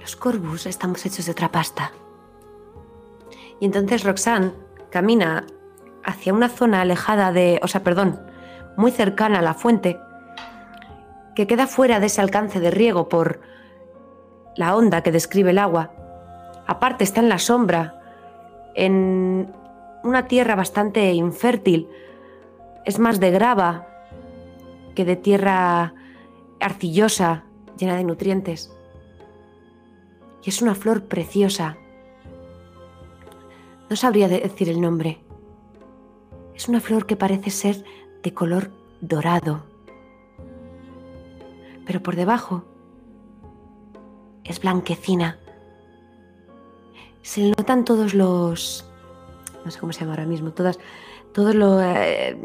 [0.00, 1.92] Los Corvus estamos hechos de otra pasta.
[3.60, 4.52] Y entonces Roxanne
[4.90, 5.46] camina
[6.04, 7.60] hacia una zona alejada de.
[7.62, 8.20] O sea, perdón,
[8.76, 9.98] muy cercana a la fuente,
[11.38, 13.40] que queda fuera de ese alcance de riego por
[14.56, 15.92] la onda que describe el agua.
[16.66, 18.02] Aparte, está en la sombra,
[18.74, 19.54] en
[20.02, 21.88] una tierra bastante infértil.
[22.84, 23.86] Es más de grava
[24.96, 25.94] que de tierra
[26.58, 27.44] arcillosa,
[27.76, 28.76] llena de nutrientes.
[30.42, 31.76] Y es una flor preciosa.
[33.88, 35.20] No sabría de- decir el nombre.
[36.56, 37.84] Es una flor que parece ser
[38.24, 39.67] de color dorado.
[41.88, 42.62] Pero por debajo
[44.44, 45.38] es blanquecina.
[47.22, 48.88] Se notan todos los...
[49.64, 50.52] No sé cómo se llama ahora mismo.
[50.52, 50.78] Todas,
[51.32, 52.40] todas eh,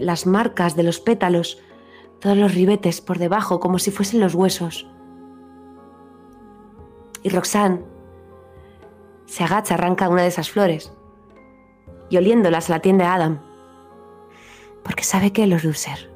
[0.00, 1.58] las marcas de los pétalos
[2.20, 4.86] todos los ribetes por debajo, como si fuesen los huesos.
[7.22, 7.82] Y Roxanne
[9.26, 10.92] se agacha, arranca una de esas flores
[12.08, 13.42] y oliéndolas la tiende a Adam,
[14.82, 16.10] porque sabe que los Loser,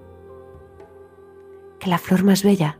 [1.80, 2.78] que la flor más bella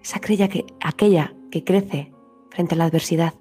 [0.00, 2.12] es aquella que, aquella que crece
[2.50, 3.34] frente a la adversidad.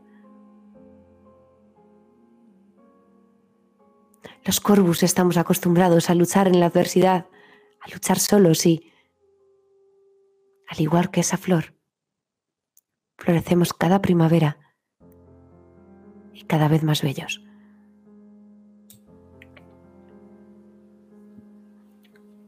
[4.46, 7.28] Los Corvus estamos acostumbrados a luchar en la adversidad,
[7.82, 8.92] a luchar solos y,
[10.68, 11.76] al igual que esa flor,
[13.18, 14.58] florecemos cada primavera
[16.34, 17.42] y cada vez más bellos.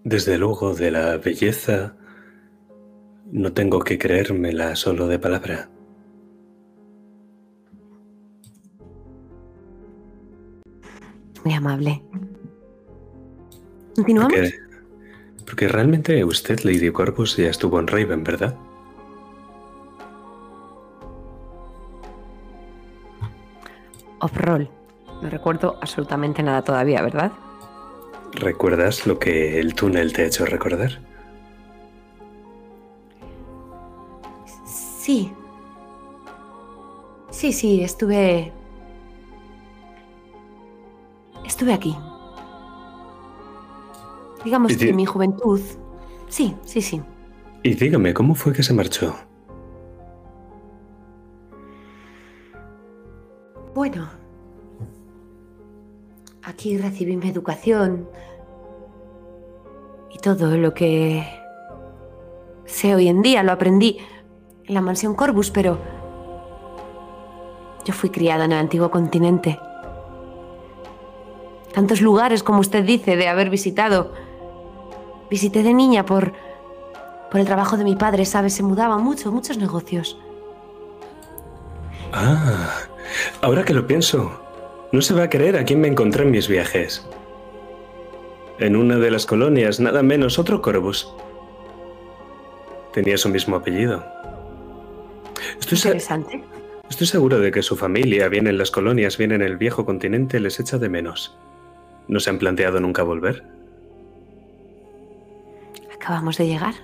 [0.04, 1.98] Desde luego, de la belleza
[3.32, 5.70] no tengo que creérmela solo de palabra.
[11.44, 12.04] Muy amable.
[13.96, 14.34] ¿Continuamos?
[14.34, 14.54] Porque,
[15.46, 18.56] porque realmente usted, Lady Corvus, ya estuvo en Raven, ¿verdad?
[24.20, 24.70] Off-roll.
[25.22, 27.32] No recuerdo absolutamente nada todavía, ¿verdad?
[28.34, 31.00] ¿Recuerdas lo que el túnel te ha hecho recordar?
[35.16, 35.32] Sí.
[37.30, 38.52] Sí, sí, estuve...
[41.46, 41.96] Estuve aquí.
[44.44, 45.62] Digamos que en mi juventud...
[46.28, 47.02] Sí, sí, sí.
[47.64, 49.16] Y dígame, ¿cómo fue que se marchó?
[53.74, 54.10] Bueno,
[56.44, 58.10] aquí recibí mi educación
[60.12, 61.26] y todo lo que
[62.66, 64.00] sé hoy en día lo aprendí
[64.68, 65.78] la mansión Corbus, pero
[67.86, 69.60] yo fui criada en el antiguo continente.
[71.74, 74.12] Tantos lugares, como usted dice, de haber visitado.
[75.30, 76.34] Visité de niña por,
[77.30, 78.54] por el trabajo de mi padre, ¿sabes?
[78.54, 80.18] Se mudaban mucho, muchos negocios.
[82.14, 82.76] Ah,
[83.42, 84.32] ahora que lo pienso,
[84.92, 87.06] no se va a creer a quién me encontré en mis viajes.
[88.58, 91.14] En una de las colonias, nada menos otro Corvus.
[92.94, 94.02] Tenía su mismo apellido.
[95.60, 96.44] Estoy, se- Interesante.
[96.90, 100.40] estoy seguro de que su familia, bien en las colonias, bien en el viejo continente,
[100.40, 101.38] les echa de menos.
[102.08, 103.44] ¿No se han planteado nunca volver?
[105.94, 106.76] Acabamos de llegar.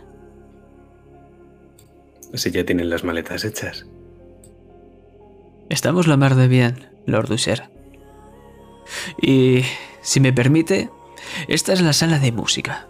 [2.34, 3.85] Si ya tienen las maletas hechas.
[5.69, 7.69] Estamos la mar de bien, Lord Usher.
[9.22, 9.61] Y,
[10.02, 10.89] si me permite,
[11.48, 12.88] esta es la sala de música.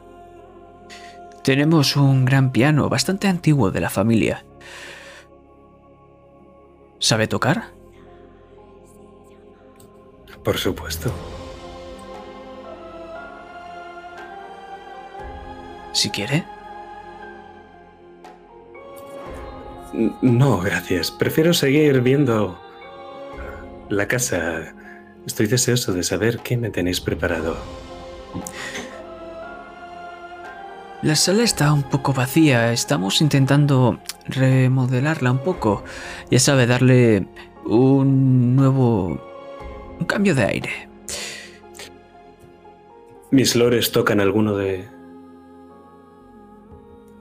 [1.43, 4.45] Tenemos un gran piano bastante antiguo de la familia.
[7.01, 7.71] ¿Sabe tocar?
[10.43, 11.11] Por supuesto.
[15.93, 16.45] Si quiere.
[20.21, 21.09] No, gracias.
[21.09, 22.61] Prefiero seguir viendo
[23.89, 24.75] la casa.
[25.25, 27.57] Estoy deseoso de saber qué me tenéis preparado.
[31.01, 32.71] La sala está un poco vacía.
[32.71, 35.83] Estamos intentando remodelarla un poco.
[36.29, 37.25] Ya sabe, darle
[37.65, 39.19] un nuevo...
[39.99, 40.89] un cambio de aire.
[43.31, 44.87] ¿Mis lores tocan alguno de...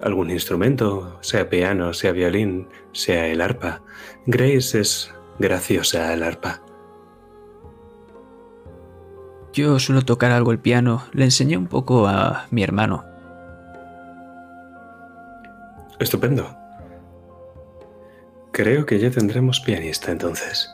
[0.03, 1.17] algún instrumento?
[1.23, 3.81] Sea piano, sea violín, sea el arpa.
[4.27, 6.61] Grace es graciosa al arpa.
[9.55, 11.03] Yo suelo tocar algo el piano.
[11.13, 13.10] Le enseñé un poco a mi hermano.
[16.01, 16.57] Estupendo.
[18.53, 20.69] Creo que ya tendremos pianista entonces.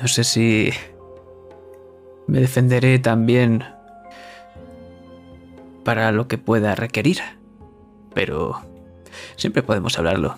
[0.00, 0.70] No sé si
[2.26, 3.64] me defenderé también
[5.82, 7.20] para lo que pueda requerir,
[8.14, 8.60] pero
[9.36, 10.36] siempre podemos hablarlo.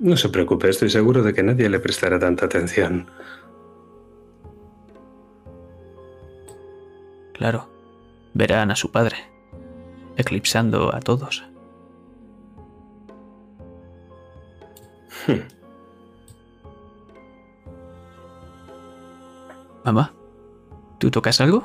[0.00, 3.08] No se preocupe, estoy seguro de que nadie le prestará tanta atención.
[7.32, 7.68] Claro,
[8.34, 9.16] verán a su padre,
[10.16, 11.44] eclipsando a todos.
[15.26, 15.40] Hmm.
[19.84, 20.12] Mamá,
[20.98, 21.64] ¿tú tocas algo?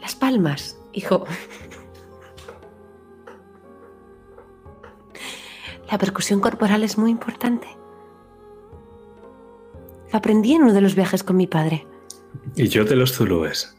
[0.00, 1.26] Las palmas, hijo.
[5.90, 7.79] La percusión corporal es muy importante.
[10.12, 11.86] Aprendí en uno de los viajes con mi padre.
[12.56, 13.76] Y yo de los zulúes.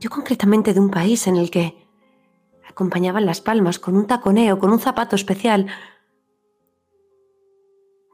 [0.00, 1.74] Yo concretamente de un país en el que
[2.68, 5.66] acompañaban las palmas con un taconeo, con un zapato especial,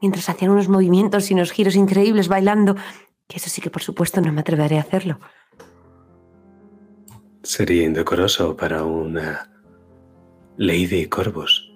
[0.01, 2.75] mientras hacían unos movimientos y unos giros increíbles bailando,
[3.27, 5.19] que eso sí que por supuesto no me atreveré a hacerlo.
[7.43, 9.51] Sería indecoroso para una
[10.57, 11.74] Lady Corvus.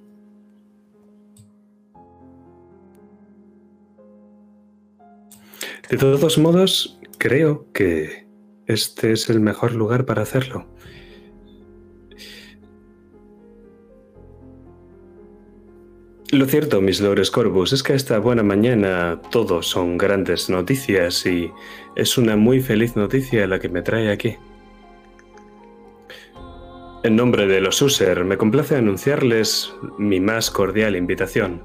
[5.90, 8.28] De todos modos, creo que
[8.68, 10.68] este es el mejor lugar para hacerlo.
[16.32, 21.52] Lo cierto, mis lores Corvus, es que esta buena mañana todos son grandes noticias y
[21.96, 24.36] es una muy feliz noticia la que me trae aquí.
[27.02, 31.64] En nombre de los User, me complace anunciarles mi más cordial invitación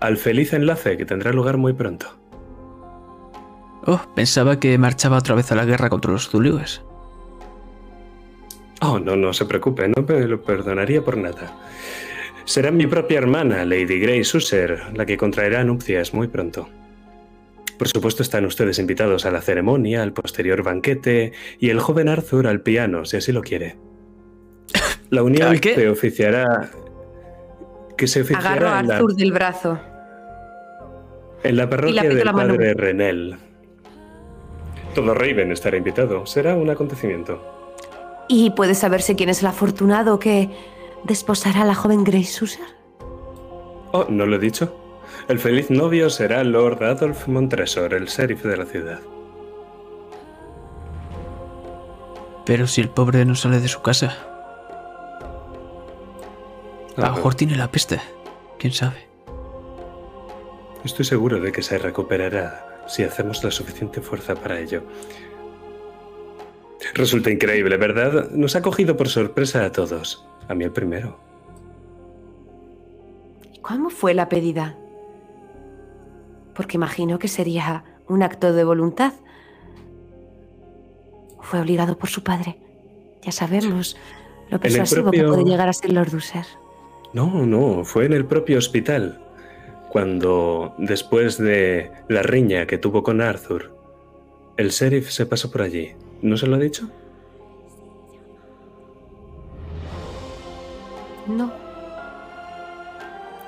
[0.00, 2.21] al feliz enlace que tendrá lugar muy pronto.
[3.86, 6.82] Oh, pensaba que marchaba otra vez a la guerra contra los Zulúes.
[8.80, 11.52] Oh, no, no se preocupe, no me lo perdonaría por nada.
[12.44, 16.68] Será mi propia hermana, Lady Grace User, la que contraerá nupcias muy pronto.
[17.78, 22.46] Por supuesto están ustedes invitados a la ceremonia, al posterior banquete y el joven Arthur
[22.46, 23.76] al piano, si así lo quiere.
[25.10, 25.74] La unión ¿Al qué?
[25.74, 26.70] que oficiará...
[27.96, 29.78] Que se Agarro oficiará a en la, Arthur del brazo.
[31.44, 32.54] en la parroquia del la mano.
[32.54, 33.36] padre Renel.
[34.94, 36.26] Todo Raven estará invitado.
[36.26, 37.40] Será un acontecimiento.
[38.28, 40.50] ¿Y puede saberse quién es el afortunado que
[41.04, 42.64] desposará a la joven Grace User?
[43.92, 44.74] Oh, ¿no lo he dicho?
[45.28, 49.00] El feliz novio será Lord Adolf Montresor, el sheriff de la ciudad.
[52.44, 54.16] Pero si el pobre no sale de su casa,
[56.96, 58.00] a Ah, lo mejor tiene la peste.
[58.58, 59.08] ¿Quién sabe?
[60.84, 64.82] Estoy seguro de que se recuperará si hacemos la suficiente fuerza para ello.
[66.94, 68.30] Resulta increíble, ¿verdad?
[68.32, 70.26] Nos ha cogido por sorpresa a todos.
[70.48, 71.18] A mí el primero.
[73.54, 74.76] ¿Y cómo fue la pedida?
[76.54, 79.14] Porque imagino que sería un acto de voluntad.
[81.40, 82.58] Fue obligado por su padre.
[83.22, 83.96] Ya sabemos
[84.50, 86.44] lo persuasivo propio- que puede llegar a ser Lord User.
[87.14, 89.18] No, no, fue en el propio hospital.
[89.92, 93.76] Cuando, después de la riña que tuvo con Arthur,
[94.56, 95.92] el sheriff se pasó por allí.
[96.22, 96.88] ¿No se lo ha dicho?
[101.26, 101.52] No.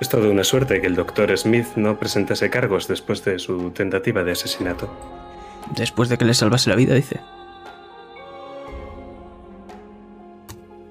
[0.02, 4.22] Es toda una suerte que el doctor Smith no presentase cargos después de su tentativa
[4.22, 4.90] de asesinato.
[5.74, 7.20] Después de que le salvase la vida, dice.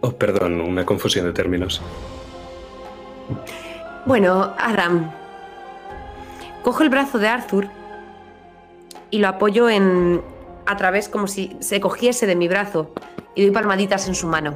[0.01, 1.79] Oh, perdón, una confusión de términos.
[4.07, 5.22] Bueno, Adam.
[6.63, 7.67] Cojo el brazo de Arthur
[9.11, 10.21] y lo apoyo en.
[10.65, 12.93] a través como si se cogiese de mi brazo
[13.35, 14.55] y doy palmaditas en su mano.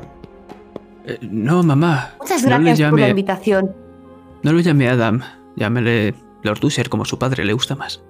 [1.06, 2.14] "Eh, no, mamá.
[2.20, 3.76] Muchas no gracias por la llame, invitación.
[4.44, 5.22] no lo llame Adam.
[5.58, 8.02] Llámele Lord Usher como su padre le gusta más.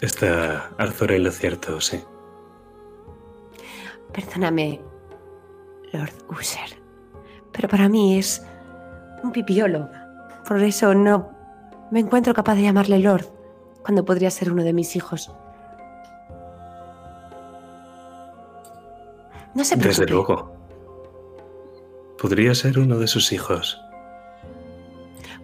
[0.00, 2.00] Está Arthur en lo cierto, sí.
[4.12, 4.80] Perdóname,
[5.92, 6.76] Lord User.
[7.52, 8.44] Pero para mí es
[9.22, 9.88] un pipiolo.
[10.52, 11.30] Por eso no
[11.90, 13.24] me encuentro capaz de llamarle Lord
[13.82, 15.32] cuando podría ser uno de mis hijos.
[19.54, 19.88] No se preocupe.
[19.88, 20.52] Desde luego.
[22.20, 23.80] Podría ser uno de sus hijos.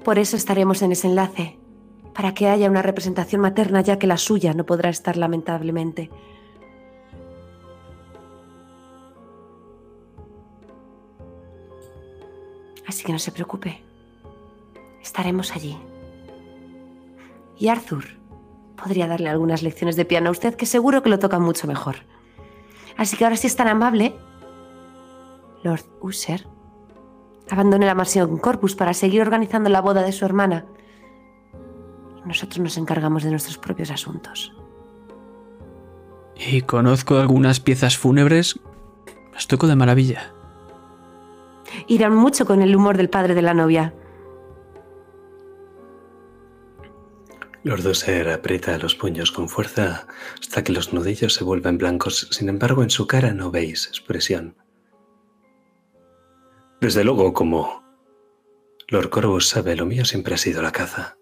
[0.04, 1.58] Por eso estaremos en ese enlace,
[2.12, 6.10] para que haya una representación materna ya que la suya no podrá estar lamentablemente.
[12.86, 13.87] Así que no se preocupe,
[15.08, 15.76] estaremos allí.
[17.58, 18.04] Y Arthur
[18.76, 21.96] podría darle algunas lecciones de piano a usted, que seguro que lo toca mucho mejor.
[22.96, 24.14] Así que ahora si es tan amable,
[25.64, 26.46] Lord User,
[27.50, 30.66] abandone la mansión Corpus para seguir organizando la boda de su hermana.
[32.18, 34.52] Y nosotros nos encargamos de nuestros propios asuntos.
[36.36, 38.60] Y conozco algunas piezas fúnebres.
[39.32, 40.34] Las toco de maravilla.
[41.86, 43.94] Irán mucho con el humor del padre de la novia.
[47.64, 47.82] Lord
[48.32, 50.06] aprieta los puños con fuerza
[50.40, 52.28] hasta que los nudillos se vuelven blancos.
[52.30, 54.56] Sin embargo, en su cara no veis expresión.
[56.80, 57.82] Desde luego, como
[58.88, 61.18] Lord Corvus sabe, lo mío siempre ha sido la caza.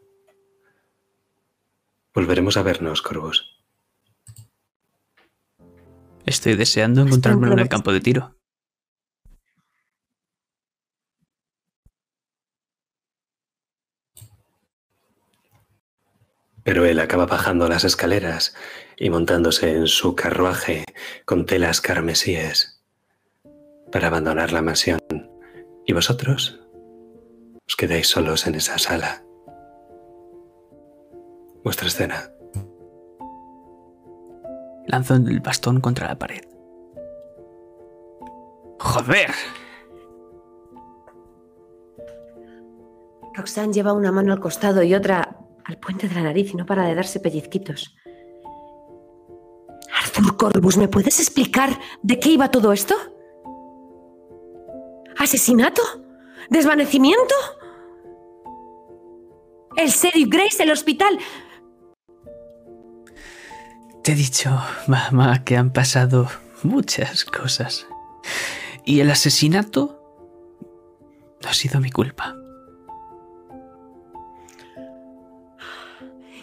[2.14, 3.56] Volveremos a vernos, Corvus.
[6.26, 8.35] Estoy deseando encontrármelo en el campo de tiro.
[16.66, 18.52] Pero él acaba bajando las escaleras
[18.96, 20.84] y montándose en su carruaje
[21.24, 22.82] con telas carmesíes
[23.92, 24.98] para abandonar la mansión.
[25.86, 26.60] ¿Y vosotros?
[27.68, 29.22] Os quedáis solos en esa sala.
[31.62, 32.32] Vuestra escena.
[34.88, 36.42] Lanzo el bastón contra la pared.
[38.80, 39.30] ¡Joder!
[43.34, 46.64] Roxanne lleva una mano al costado y otra al puente de la nariz y no
[46.64, 47.96] para de darse pellizquitos.
[50.02, 52.94] Arthur Corbus, ¿me puedes explicar de qué iba todo esto?
[55.18, 55.82] ¿Asesinato?
[56.50, 57.34] ¿Desvanecimiento?
[59.76, 61.18] ¿El sheriff Grace, el hospital?
[64.04, 64.56] Te he dicho,
[64.86, 66.28] mamá, que han pasado
[66.62, 67.86] muchas cosas.
[68.84, 70.00] Y el asesinato
[71.42, 72.36] no ha sido mi culpa.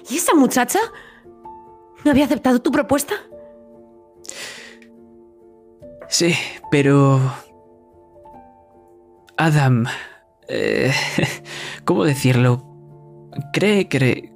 [0.09, 0.79] ¿Y esa muchacha?
[2.03, 3.15] ¿No había aceptado tu propuesta?
[6.09, 6.35] Sí,
[6.69, 7.19] pero...
[9.37, 9.85] Adam...
[10.47, 10.91] eh,
[11.85, 12.69] ¿Cómo decirlo?
[13.51, 14.31] cree que,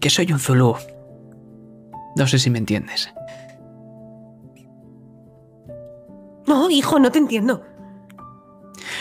[0.00, 0.74] que soy un Zulu.
[2.16, 3.12] No sé si me entiendes.
[6.46, 7.64] No, hijo, no te entiendo.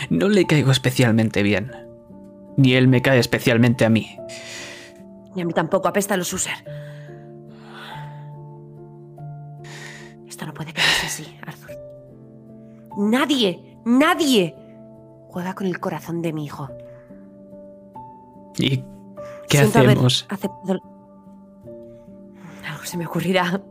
[0.10, 1.72] No le caigo especialmente bien.
[2.58, 4.18] Ni él me cae especialmente a mí.
[5.38, 6.56] Ni a mí tampoco, apesta los user.
[10.28, 11.78] Esto no puede quedarse así, Arthur.
[12.98, 14.56] Nadie, nadie
[15.30, 16.70] juega con el corazón de mi hijo.
[18.58, 18.78] ¿Y
[19.48, 20.26] qué Siento haber hacemos?
[20.28, 20.82] aceptado-
[22.68, 23.62] Algo se me ocurrirá.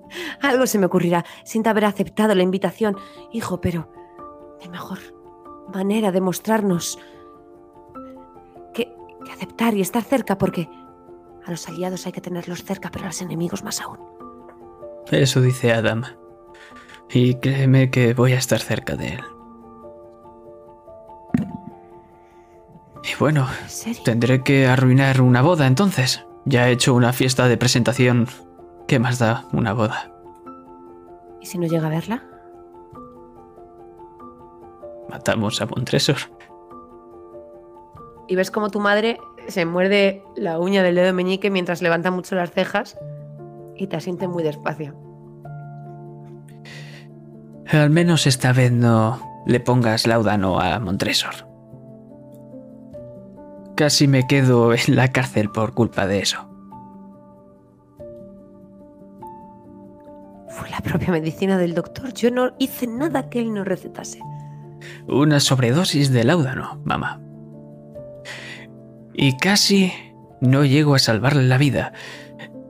[0.40, 1.24] Algo se me ocurrirá.
[1.44, 2.96] Siento haber aceptado la invitación,
[3.32, 3.90] hijo, pero
[4.62, 4.98] la mejor
[5.74, 6.96] manera de mostrarnos
[8.72, 8.94] que,
[9.24, 10.68] que aceptar y estar cerca, porque
[11.46, 13.98] a los aliados hay que tenerlos cerca, pero a los enemigos más aún.
[15.10, 16.02] Eso dice Adam.
[17.08, 19.20] Y créeme que voy a estar cerca de él.
[23.04, 23.46] Y bueno,
[24.04, 26.26] tendré que arruinar una boda entonces.
[26.44, 28.26] Ya he hecho una fiesta de presentación.
[28.88, 30.12] ¿Qué más da una boda?
[31.40, 32.24] ¿Y si no llega a verla?
[35.08, 36.16] Matamos a Montresor.
[38.26, 42.34] Y ves como tu madre se muerde la uña del dedo meñique mientras levanta mucho
[42.34, 42.98] las cejas
[43.76, 44.94] y te asiente muy despacio.
[47.68, 51.34] Al menos esta vez no le pongas laudano a Montresor.
[53.74, 56.48] Casi me quedo en la cárcel por culpa de eso.
[60.48, 62.14] Fue la propia medicina del doctor.
[62.14, 64.20] Yo no hice nada que él no recetase.
[65.06, 67.20] Una sobredosis de laudano, mamá.
[69.18, 69.92] Y casi
[70.42, 71.92] no llego a salvarle la vida.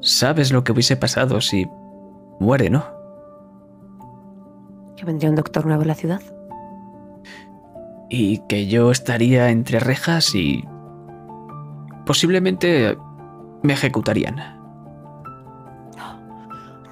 [0.00, 1.66] ¿Sabes lo que hubiese pasado si
[2.38, 2.84] muere, no?
[4.96, 6.20] Que vendría un doctor nuevo a la ciudad.
[8.08, 10.64] Y que yo estaría entre rejas y...
[12.06, 12.96] posiblemente
[13.62, 14.36] me ejecutarían.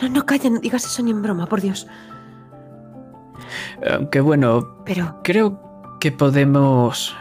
[0.03, 1.87] No, no, no digas eso ni en broma, por Dios.
[3.89, 7.17] Aunque bueno, Pero, creo que podemos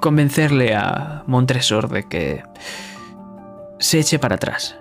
[0.00, 2.42] convencerle a Montresor de que
[3.78, 4.76] se eche para atrás.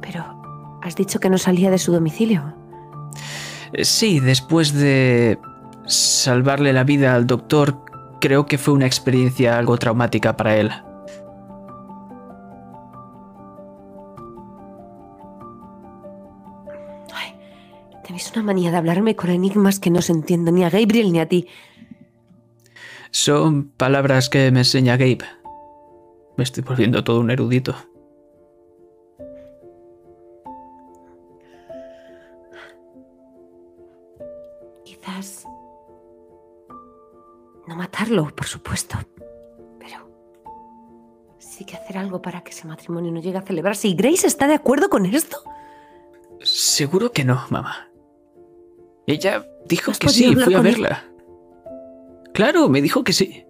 [0.00, 0.24] pero,
[0.82, 2.54] has dicho que no salía de su domicilio.
[3.82, 5.38] Sí, después de
[5.86, 7.78] salvarle la vida al doctor,
[8.20, 10.70] creo que fue una experiencia algo traumática para él.
[17.12, 17.34] Ay,
[18.04, 21.20] tenéis una manía de hablarme con enigmas que no os entiendo ni a Gabriel ni
[21.20, 21.46] a ti.
[23.10, 25.24] Son palabras que me enseña Gabe.
[26.36, 27.74] Me estoy volviendo todo un erudito.
[34.84, 35.44] Quizás...
[37.66, 38.96] No matarlo, por supuesto.
[39.78, 40.08] Pero...
[41.38, 43.88] Sí que hacer algo para que ese matrimonio no llegue a celebrarse.
[43.88, 45.42] ¿Y Grace está de acuerdo con esto?
[46.40, 47.90] Seguro que no, mamá.
[49.06, 51.07] Ella dijo ¿Has que sí, fui a verla.
[52.38, 53.44] Claro, me dijo que sí.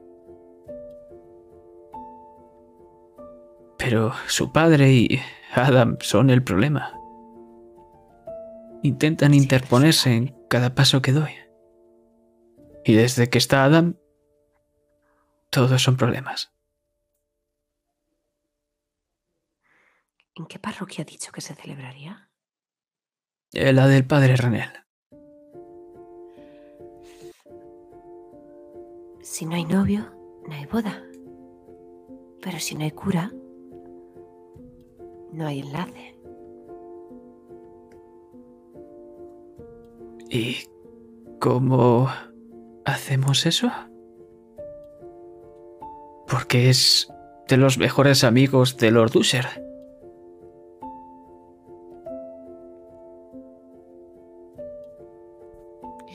[3.76, 5.20] Pero su padre y
[5.52, 6.98] Adam son el problema.
[8.82, 11.32] Intentan interponerse en cada paso que doy.
[12.82, 13.98] Y desde que está Adam,
[15.50, 16.54] todos son problemas.
[20.34, 22.30] ¿En qué parroquia ha dicho que se celebraría?
[23.52, 24.87] La del padre Renel.
[29.30, 30.06] Si no hay novio,
[30.48, 31.04] no hay boda.
[32.42, 33.30] Pero si no hay cura,
[35.32, 36.18] no hay enlace.
[40.30, 40.56] ¿Y
[41.40, 42.08] cómo
[42.86, 43.70] hacemos eso?
[46.26, 47.12] Porque es
[47.48, 49.46] de los mejores amigos de Lord Usher.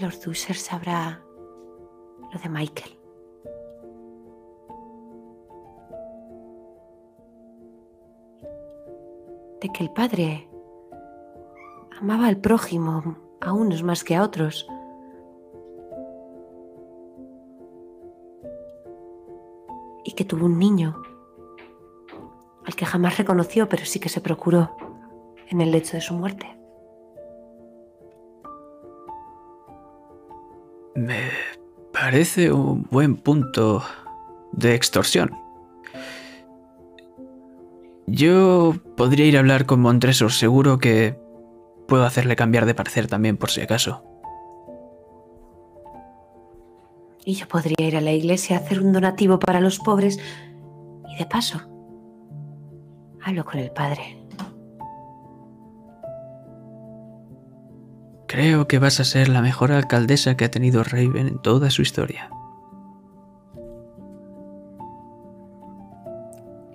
[0.01, 1.23] Lord Usher sabrá
[2.33, 3.02] lo de Michael.
[9.63, 10.49] De que el padre
[11.99, 14.67] amaba al prójimo a unos más que a otros.
[20.03, 21.01] Y que tuvo un niño
[22.65, 24.75] al que jamás reconoció, pero sí que se procuró
[25.47, 26.45] en el lecho de su muerte.
[30.93, 31.29] Me
[31.93, 33.81] parece un buen punto
[34.51, 35.42] de extorsión.
[38.13, 41.17] Yo podría ir a hablar con Montresor, seguro que
[41.87, 44.03] puedo hacerle cambiar de parecer también por si acaso.
[47.25, 50.19] Y yo podría ir a la iglesia a hacer un donativo para los pobres
[51.09, 51.59] y de paso
[53.23, 54.23] Hablo con el padre.
[58.27, 61.81] Creo que vas a ser la mejor alcaldesa que ha tenido Raven en toda su
[61.81, 62.29] historia.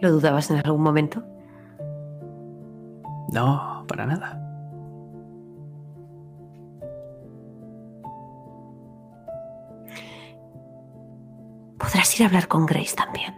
[0.01, 1.23] ¿Lo dudabas en algún momento?
[3.33, 4.45] No, para nada.
[11.79, 13.35] Podrás ir a hablar con Grace también.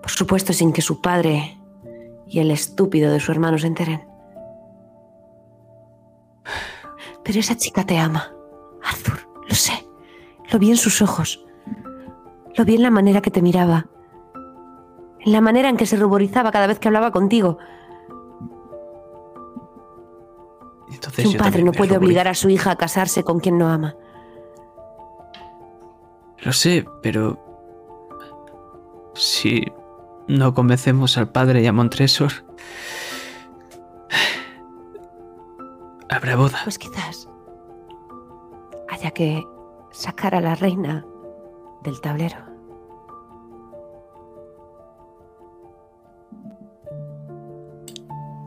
[0.00, 1.58] Por supuesto, sin que su padre
[2.26, 4.06] y el estúpido de su hermano se enteren.
[7.24, 8.32] Pero esa chica te ama,
[8.82, 9.72] Arthur, lo sé.
[10.52, 11.44] Lo vi en sus ojos.
[12.54, 13.86] Lo vi en la manera que te miraba.
[15.24, 17.58] En la manera en que se ruborizaba cada vez que hablaba contigo.
[20.92, 23.96] Entonces un padre no puede obligar a su hija a casarse con quien no ama.
[26.42, 27.42] Lo sé, pero...
[29.14, 29.64] Si
[30.28, 32.32] no convencemos al padre y a Montresor...
[36.10, 36.60] Habrá boda.
[36.62, 37.28] Pues quizás
[38.88, 39.42] haya que
[39.90, 41.04] sacar a la reina
[41.82, 42.53] del tablero.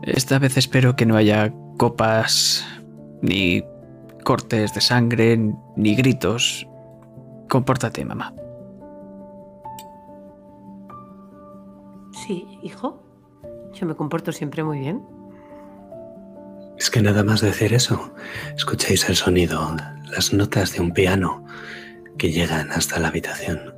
[0.08, 2.64] Esta vez espero que no haya copas,
[3.20, 3.62] ni
[4.24, 5.38] cortes de sangre,
[5.76, 6.66] ni gritos.
[7.48, 8.34] Compórtate, mamá.
[12.12, 13.02] Sí, hijo.
[13.74, 15.02] Yo me comporto siempre muy bien.
[16.78, 18.14] Es que nada más decir eso,
[18.56, 19.76] escucháis el sonido,
[20.10, 21.44] las notas de un piano
[22.16, 23.77] que llegan hasta la habitación.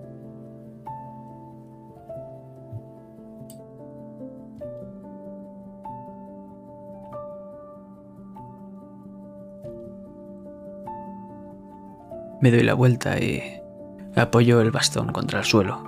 [12.41, 13.61] Me doy la vuelta y
[14.17, 15.85] apoyo el bastón contra el suelo.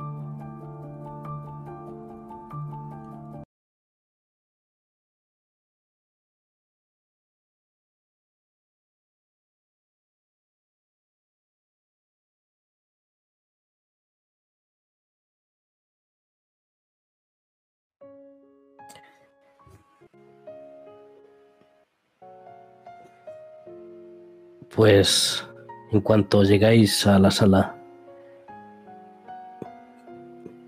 [24.74, 25.46] Pues
[25.92, 27.76] en cuanto llegáis a la sala,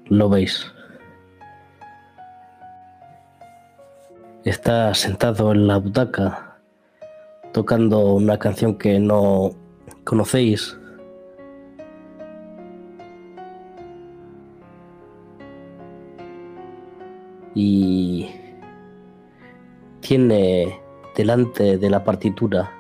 [0.07, 0.71] lo veis.
[4.45, 6.59] Está sentado en la butaca
[7.53, 9.53] tocando una canción que no
[10.05, 10.79] conocéis.
[17.55, 18.29] Y
[20.01, 20.81] tiene
[21.17, 22.71] delante de la partitura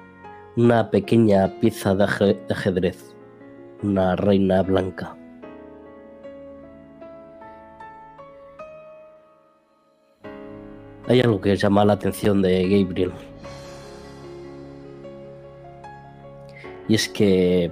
[0.56, 3.14] una pequeña pieza de aje- de ajedrez,
[3.82, 5.16] una reina blanca.
[11.06, 13.12] Hay algo que llama la atención de Gabriel.
[16.88, 17.70] Y es que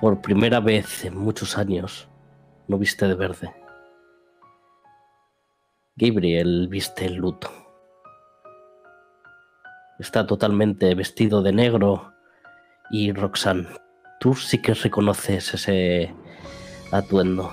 [0.00, 2.08] por primera vez en muchos años
[2.68, 3.52] no viste de verde.
[5.96, 7.50] Gabriel viste el luto.
[9.98, 12.12] Está totalmente vestido de negro
[12.88, 13.66] y Roxanne,
[14.20, 16.14] tú sí que reconoces ese
[16.92, 17.50] atuendo.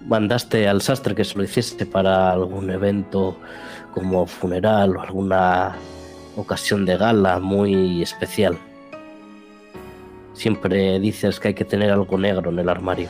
[0.00, 3.36] Mandaste al sastre que se lo hiciese para algún evento
[3.94, 5.76] como funeral o alguna
[6.34, 8.58] ocasión de gala muy especial.
[10.32, 13.08] Siempre dices que hay que tener algo negro en el armario.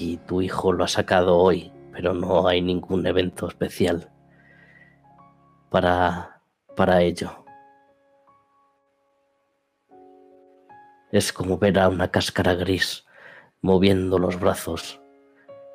[0.00, 4.08] Y tu hijo lo ha sacado hoy, pero no hay ningún evento especial
[5.72, 6.42] para,
[6.76, 7.44] para ello.
[11.10, 13.04] Es como ver a una cáscara gris
[13.62, 15.00] moviendo los brazos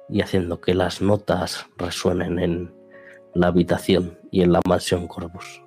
[0.09, 2.73] y haciendo que las notas resuenen en
[3.33, 5.63] la habitación y en la mansión Corvus.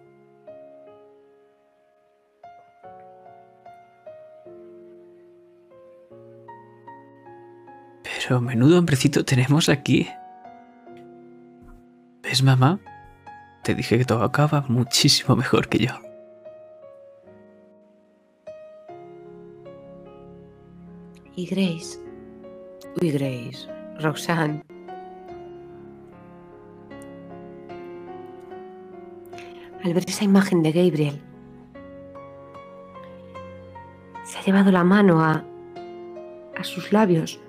[8.03, 10.09] Pero menudo hombrecito tenemos aquí.
[12.23, 12.81] ¿Ves, mamá?
[13.63, 15.93] Te dije que todo acaba muchísimo mejor que yo.
[21.37, 21.99] Y Grace.
[23.01, 23.69] Uy, Grace.
[23.99, 24.63] Roxanne.
[29.85, 31.23] Al ver esa imagen de Gabriel,
[34.25, 35.43] se ha llevado la mano a,
[36.57, 37.41] a sus labios,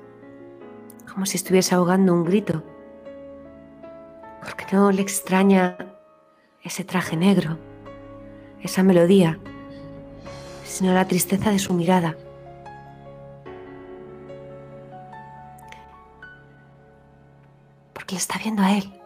[1.12, 2.64] como si estuviese ahogando un grito.
[4.42, 5.91] Porque no le extraña
[6.64, 7.58] ese traje negro,
[8.62, 9.40] esa melodía,
[10.66, 12.16] sino la tristeza de su mirada.
[18.22, 19.02] está viendo a él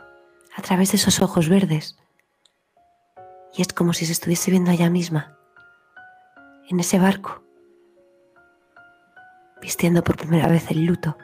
[0.56, 1.98] a través de esos ojos verdes.
[3.53, 5.38] Y es como si se estuviese viendo a ella misma,
[6.69, 7.44] en ese barco,
[9.61, 11.18] vistiendo por primera vez el luto,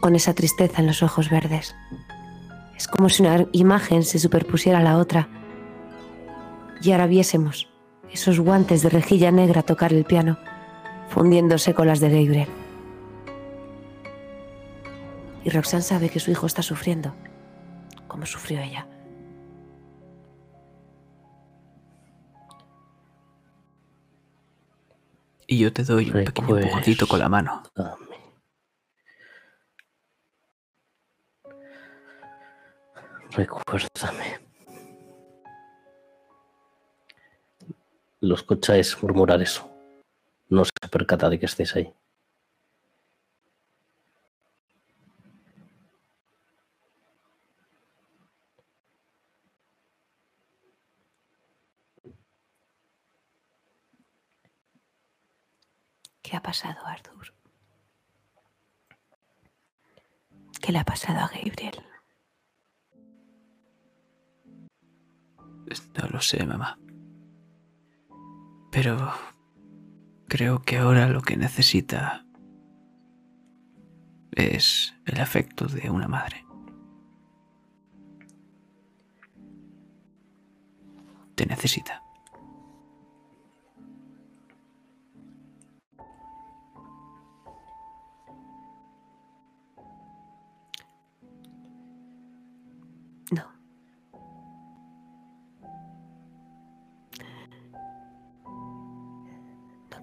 [0.00, 1.74] con esa tristeza en los ojos verdes.
[2.78, 5.28] Es como si una imagen se superpusiera a la otra
[6.80, 7.68] y ahora viésemos
[8.12, 10.38] esos guantes de rejilla negra tocar el piano,
[11.08, 12.48] fundiéndose con las de Gabriel.
[15.44, 17.14] Y Roxanne sabe que su hijo está sufriendo,
[18.06, 18.86] como sufrió ella.
[25.48, 27.62] Y yo te doy un pequeño empujoncito con la mano.
[33.38, 34.40] Recuérdame.
[38.20, 39.70] Lo escucháis murmurar eso.
[40.48, 41.94] No se percata de que estéis ahí.
[56.22, 57.32] ¿Qué ha pasado, Arthur?
[60.60, 61.84] ¿Qué le ha pasado a Gabriel?
[65.94, 66.78] No lo sé, mamá.
[68.70, 69.12] Pero
[70.28, 72.24] creo que ahora lo que necesita
[74.32, 76.44] es el afecto de una madre.
[81.34, 82.07] Te necesita.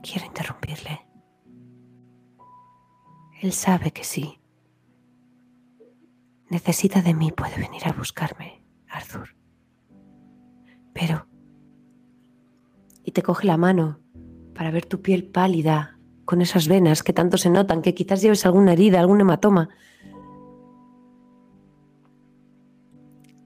[0.05, 1.01] Quiero interrumpirle.
[3.41, 4.39] Él sabe que sí.
[6.49, 9.35] Necesita de mí, puede venir a buscarme, Arthur.
[10.93, 11.27] Pero...
[13.03, 13.99] Y te coge la mano
[14.53, 18.45] para ver tu piel pálida, con esas venas que tanto se notan, que quizás lleves
[18.45, 19.69] alguna herida, algún hematoma.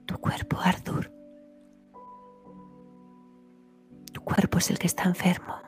[0.06, 1.12] Tu cuerpo, Arthur.
[4.12, 5.59] Tu cuerpo es el que está enfermo.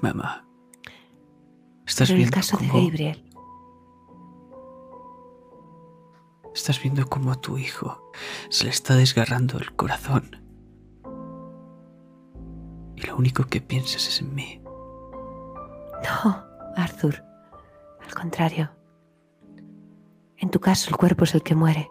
[0.00, 0.46] Mamá.
[1.86, 3.30] Estás Pero en el viendo caso de Gabriel,
[6.54, 8.10] Estás viendo cómo a tu hijo
[8.48, 10.36] se le está desgarrando el corazón.
[12.96, 14.60] Y lo único que piensas es en mí.
[14.64, 16.44] no,
[16.76, 17.22] Arthur.
[18.04, 18.70] Al contrario.
[20.38, 21.88] En tu caso, el cuerpo es el que muere.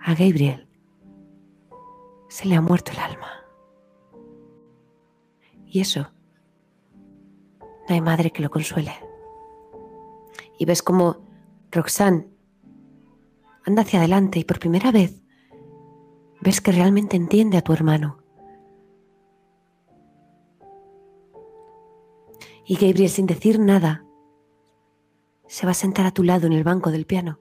[0.00, 0.68] A Gabriel
[2.28, 3.39] se le ha muerto el alma.
[5.70, 6.10] Y eso,
[7.88, 8.92] no hay madre que lo consuele.
[10.58, 11.24] Y ves como
[11.70, 12.28] Roxanne
[13.64, 15.22] anda hacia adelante y por primera vez
[16.40, 18.18] ves que realmente entiende a tu hermano.
[22.66, 24.04] Y Gabriel, sin decir nada,
[25.46, 27.38] se va a sentar a tu lado en el banco del piano.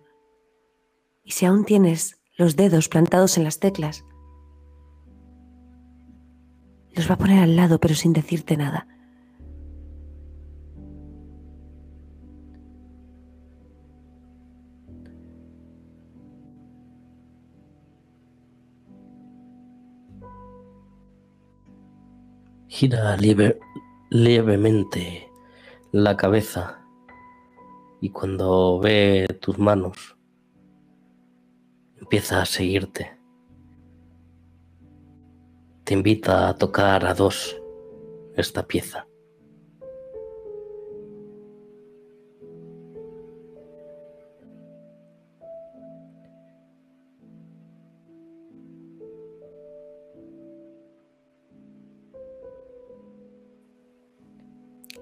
[1.24, 4.06] Y si aún tienes los dedos plantados en las teclas,
[6.96, 8.88] los va a poner al lado, pero sin decirte nada.
[22.68, 23.60] Gira lieve-
[24.10, 25.28] levemente
[25.92, 26.80] la cabeza
[28.00, 30.18] y cuando ve tus manos
[32.00, 33.19] empieza a seguirte.
[35.90, 37.60] Te invita a tocar a dos
[38.36, 39.08] esta pieza.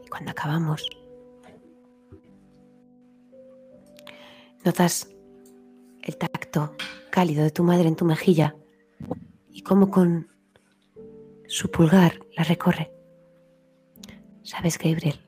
[0.10, 0.88] Cuando acabamos,
[4.64, 5.10] notas
[6.02, 6.72] el tacto
[7.12, 8.56] cálido de tu madre en tu mejilla
[9.52, 10.37] y cómo con
[11.48, 12.92] su pulgar la recorre.
[14.44, 15.20] Sabes, Gabriel,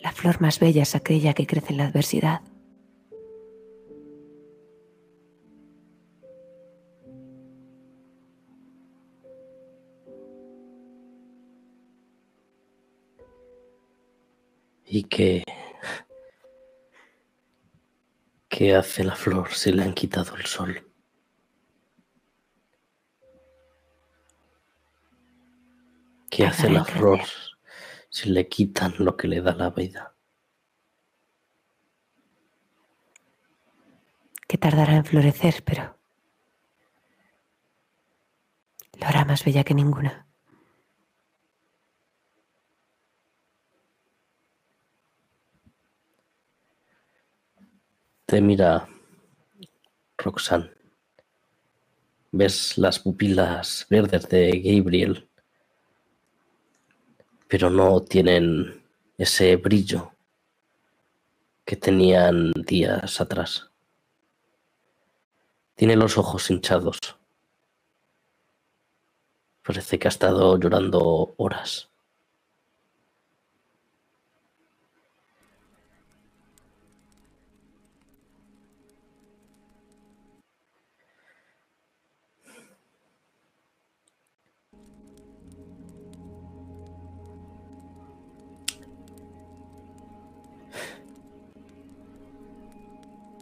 [0.00, 2.40] la flor más bella es aquella que crece en la adversidad.
[14.84, 15.42] ¿Y qué,
[18.48, 20.91] qué hace la flor si le han quitado el sol?
[26.32, 27.20] ¿Qué hace la flor
[28.08, 30.16] si le quitan lo que le da la vida.
[34.48, 35.98] Que tardará en florecer, pero
[38.98, 40.26] lo hará más bella que ninguna.
[48.24, 48.88] Te mira
[50.16, 50.70] Roxanne.
[52.30, 55.28] Ves las pupilas verdes de Gabriel,
[57.52, 58.82] pero no tienen
[59.18, 60.14] ese brillo
[61.66, 63.70] que tenían días atrás.
[65.74, 66.98] Tiene los ojos hinchados.
[69.62, 71.91] Parece que ha estado llorando horas.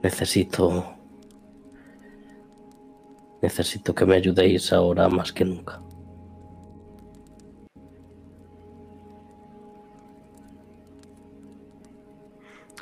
[0.02, 0.96] Necesito...
[3.42, 5.82] Necesito que me ayudéis ahora más que nunca.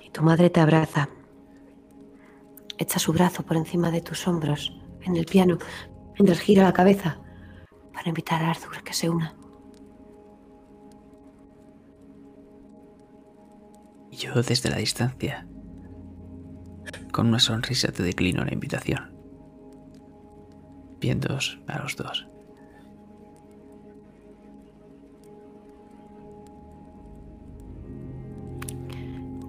[0.05, 1.09] Y tu madre te abraza.
[2.77, 5.59] Echa su brazo por encima de tus hombros en el piano
[6.19, 7.21] mientras gira la cabeza
[7.93, 9.35] para invitar a Arthur a que se una.
[14.11, 15.47] Y yo desde la distancia,
[17.19, 19.13] con una sonrisa te declino la invitación,
[21.01, 22.29] viéndoos a los dos.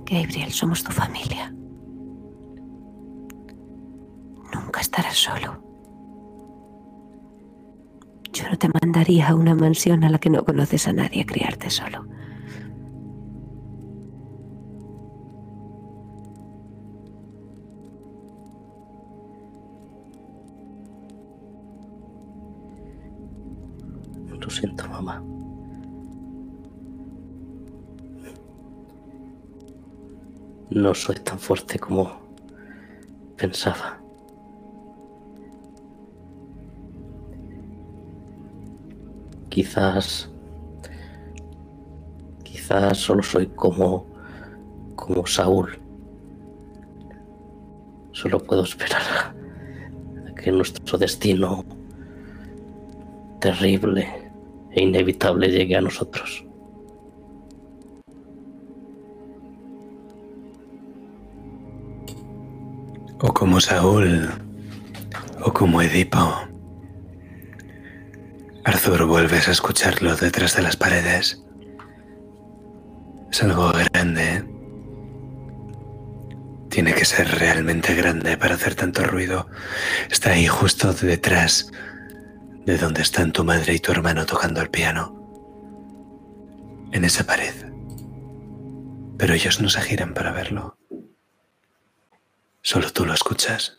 [0.03, 1.53] Gabriel, somos tu familia.
[4.51, 5.63] Nunca estarás solo.
[8.33, 11.25] Yo no te mandaría a una mansión a la que no conoces a nadie a
[11.27, 12.07] criarte solo.
[30.71, 32.11] No soy tan fuerte como
[33.37, 33.99] pensaba.
[39.49, 40.29] Quizás...
[42.43, 44.05] Quizás solo soy como...
[44.95, 45.79] como Saúl.
[48.11, 51.65] Solo puedo esperar a que nuestro destino
[53.39, 54.07] terrible
[54.71, 56.48] e inevitable llegue a nosotros.
[63.39, 64.29] Como Saúl,
[65.41, 66.19] o como Edipo.
[68.65, 71.41] Arthur, vuelves a escucharlo detrás de las paredes.
[73.31, 74.43] Es algo grande.
[76.69, 79.47] Tiene que ser realmente grande para hacer tanto ruido.
[80.11, 81.71] Está ahí justo detrás
[82.65, 85.15] de donde están tu madre y tu hermano tocando el piano.
[86.91, 87.55] En esa pared.
[89.17, 90.78] Pero ellos no se giran para verlo.
[92.61, 93.77] Solo tú lo escuchas.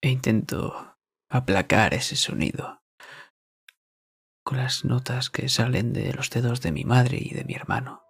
[0.00, 0.96] E intento
[1.28, 2.80] aplacar ese sonido
[4.42, 8.02] con las notas que salen de los dedos de mi madre y de mi hermano,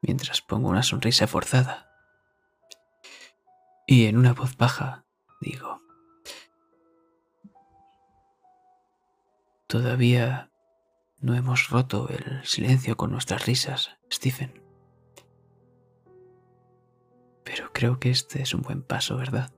[0.00, 1.90] mientras pongo una sonrisa forzada.
[3.86, 5.04] Y en una voz baja
[5.40, 5.82] digo,
[9.66, 10.49] todavía
[11.20, 14.62] no hemos roto el silencio con nuestras risas, Stephen.
[17.44, 19.52] Pero creo que este es un buen paso, ¿verdad?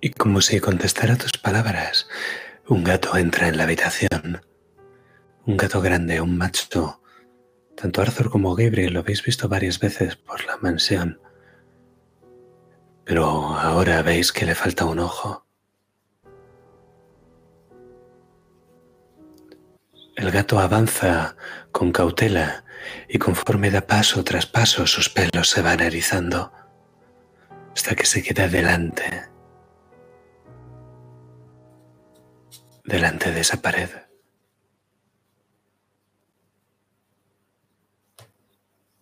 [0.00, 2.08] Y como si contestara tus palabras,
[2.68, 4.42] un gato entra en la habitación.
[5.44, 7.02] Un gato grande, un macho.
[7.74, 11.20] Tanto Arthur como Gabriel lo habéis visto varias veces por la mansión.
[13.08, 15.46] Pero ahora veis que le falta un ojo.
[20.14, 21.34] El gato avanza
[21.72, 22.64] con cautela
[23.08, 26.52] y conforme da paso tras paso sus pelos se van erizando
[27.74, 29.30] hasta que se queda delante,
[32.84, 33.88] delante de esa pared.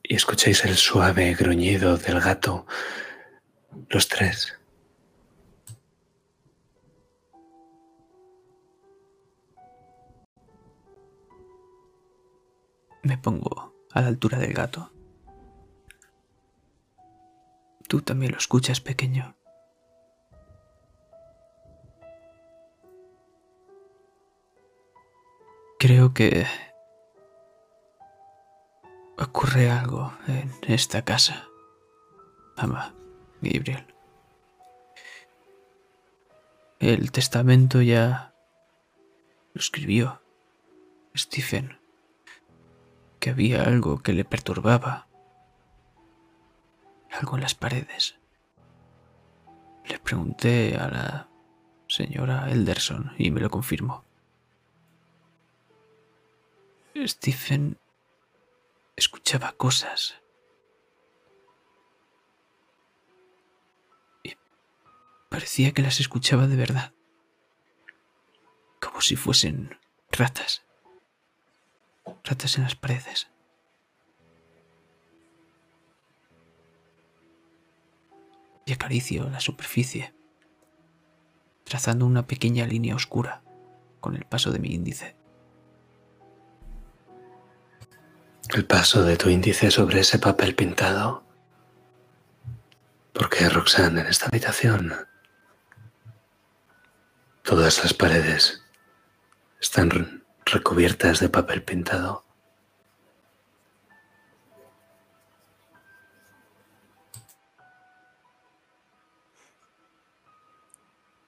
[0.04, 2.66] Y escucháis el suave gruñido del gato,
[3.88, 4.58] los tres.
[13.02, 14.90] Me pongo a la altura del gato.
[17.88, 19.36] Tú también lo escuchas, pequeño.
[25.78, 26.46] Creo que
[29.18, 31.46] ocurre algo en esta casa.
[32.56, 32.95] Mamá,
[33.40, 33.86] Gabriel.
[36.78, 38.34] El testamento ya
[39.54, 40.20] lo escribió
[41.16, 41.78] Stephen,
[43.18, 45.08] que había algo que le perturbaba,
[47.10, 48.18] algo en las paredes.
[49.88, 51.28] Le pregunté a la
[51.88, 54.04] señora Elderson y me lo confirmó.
[57.06, 57.78] Stephen
[58.96, 60.16] escuchaba cosas.
[65.36, 66.94] Parecía que las escuchaba de verdad.
[68.80, 69.78] Como si fuesen
[70.10, 70.64] ratas.
[72.24, 73.28] Ratas en las paredes.
[78.64, 80.14] Y acaricio la superficie,
[81.64, 83.42] trazando una pequeña línea oscura
[84.00, 85.16] con el paso de mi índice.
[88.54, 91.24] El paso de tu índice sobre ese papel pintado.
[93.12, 94.94] ¿Por qué, Roxanne, en esta habitación?
[97.46, 98.60] Todas las paredes
[99.60, 102.24] están recubiertas de papel pintado.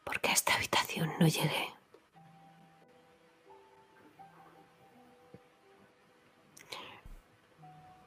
[0.03, 1.73] Porque a esta habitación no llegué.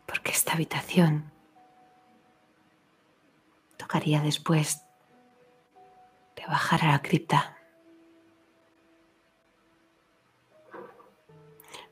[0.05, 1.31] Porque esta habitación
[3.77, 4.81] tocaría después
[6.35, 7.55] de bajar a la cripta.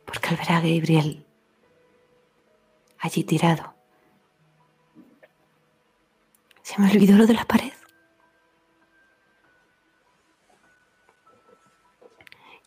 [0.10, 1.24] Porque al ver a Gabriel
[2.98, 3.76] allí tirado,
[6.64, 7.72] se me olvidó lo de la pared.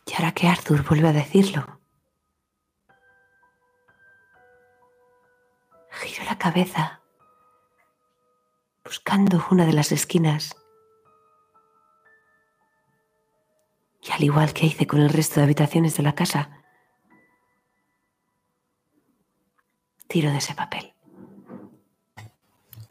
[0.05, 1.81] Y ahora que Arthur vuelve a decirlo,
[5.91, 7.01] giro la cabeza
[8.85, 10.55] buscando una de las esquinas.
[14.01, 16.62] Y al igual que hice con el resto de habitaciones de la casa,
[20.13, 20.93] tiro de ese papel.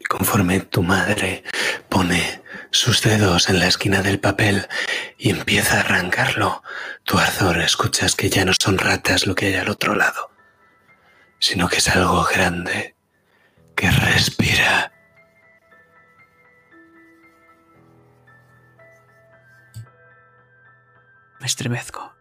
[0.00, 1.44] Y conforme tu madre
[1.88, 2.42] pone
[2.72, 4.66] sus dedos en la esquina del papel
[5.18, 6.64] y empieza a arrancarlo,
[7.04, 10.32] tu Arthur escuchas que ya no son ratas lo que hay al otro lado,
[11.38, 12.96] sino que es algo grande
[13.76, 14.92] que respira.
[21.38, 22.16] Me estremezco,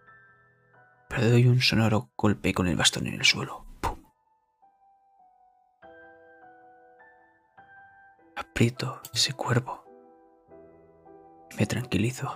[1.09, 3.70] pero doy un sonoro golpe con el bastón en el suelo.
[8.41, 9.83] Aprieto ese cuervo.
[11.59, 12.27] Me tranquilizo.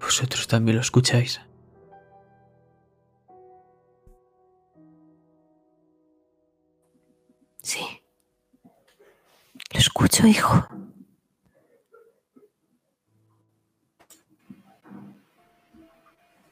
[0.00, 1.40] ¿Vosotros también lo escucháis?
[7.60, 7.84] Sí.
[9.72, 10.68] Lo escucho, hijo.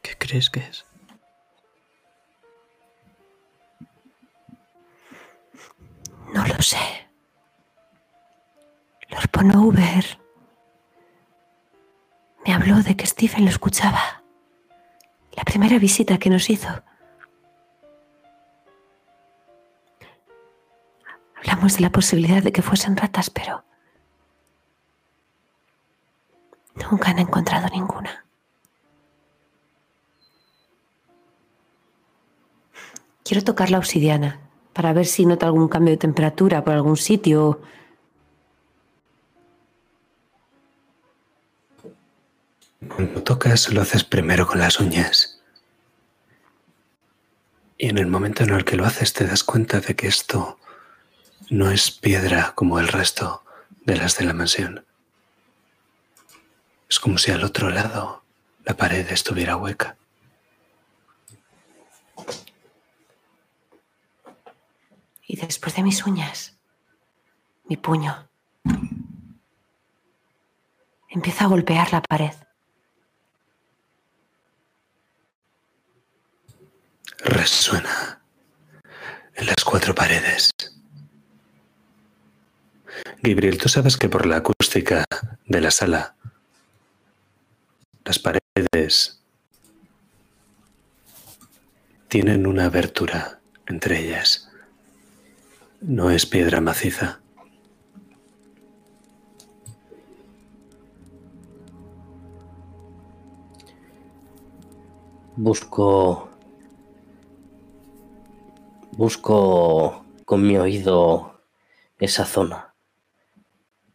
[0.02, 0.91] ¿Qué crees que es?
[6.32, 6.78] No lo sé.
[9.10, 10.18] Lord Ponover
[12.46, 14.22] me habló de que Stephen lo escuchaba.
[15.32, 16.68] La primera visita que nos hizo.
[21.36, 23.64] Hablamos de la posibilidad de que fuesen ratas, pero
[26.74, 28.24] nunca han encontrado ninguna.
[33.22, 37.60] Quiero tocar la obsidiana para ver si nota algún cambio de temperatura por algún sitio.
[42.88, 45.40] Cuando tocas lo haces primero con las uñas.
[47.78, 50.58] Y en el momento en el que lo haces te das cuenta de que esto
[51.50, 53.42] no es piedra como el resto
[53.84, 54.84] de las de la mansión.
[56.88, 58.22] Es como si al otro lado
[58.64, 59.96] la pared estuviera hueca.
[65.32, 66.58] Y después de mis uñas,
[67.64, 68.28] mi puño
[71.08, 72.34] empieza a golpear la pared.
[77.24, 78.20] Resuena
[79.32, 80.50] en las cuatro paredes.
[83.22, 85.06] Gabriel, tú sabes que por la acústica
[85.46, 86.14] de la sala,
[88.04, 89.22] las paredes
[92.08, 94.51] tienen una abertura entre ellas.
[95.82, 97.20] No es piedra maciza.
[105.34, 106.28] Busco.
[108.92, 111.40] Busco con mi oído
[111.98, 112.74] esa zona.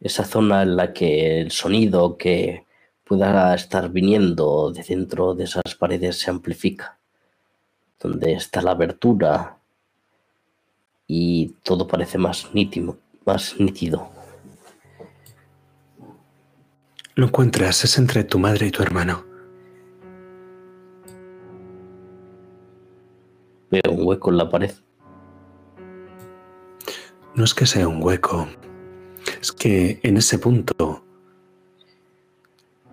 [0.00, 2.66] Esa zona en la que el sonido que
[3.02, 6.98] pueda estar viniendo de dentro de esas paredes se amplifica.
[7.98, 9.57] Donde está la abertura
[11.08, 12.98] y todo parece más nítido.
[13.24, 14.10] Más nítido.
[17.14, 19.24] Lo encuentras, es entre tu madre y tu hermano.
[23.70, 24.72] Veo un hueco en la pared.
[27.34, 28.48] No es que sea un hueco,
[29.40, 31.04] es que en ese punto,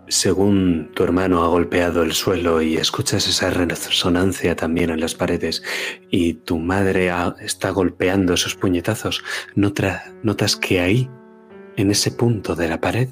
[0.07, 5.63] según tu hermano ha golpeado el suelo y escuchas esa resonancia también en las paredes
[6.11, 9.23] y tu madre está golpeando esos puñetazos,
[9.55, 11.09] nota- notas que ahí,
[11.77, 13.09] en ese punto de la pared,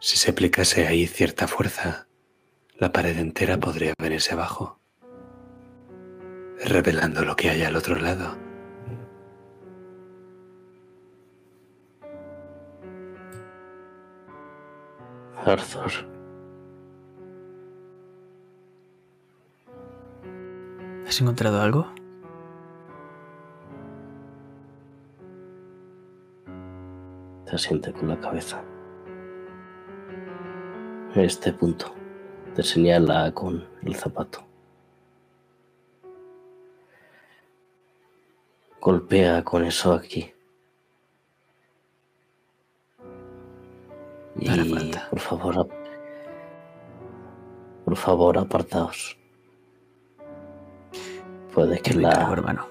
[0.00, 2.06] si se aplicase ahí cierta fuerza,
[2.78, 4.78] la pared entera podría venirse abajo
[6.64, 8.47] revelando lo que hay al otro lado.
[21.06, 21.86] ¿Has encontrado algo?
[27.46, 28.62] Te asiente con la cabeza.
[31.14, 31.94] Este punto.
[32.54, 34.44] Te señala con el zapato.
[38.82, 40.30] Golpea con eso aquí.
[44.40, 45.08] Y Hará falta.
[45.10, 45.68] por favor,
[47.84, 49.18] por favor, apartaos.
[51.52, 52.66] Puede que la hermano.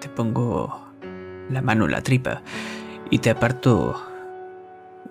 [0.00, 0.80] Te pongo
[1.50, 2.42] la mano en la tripa
[3.10, 4.00] y te aparto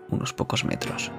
[0.10, 1.12] unos pocos metros.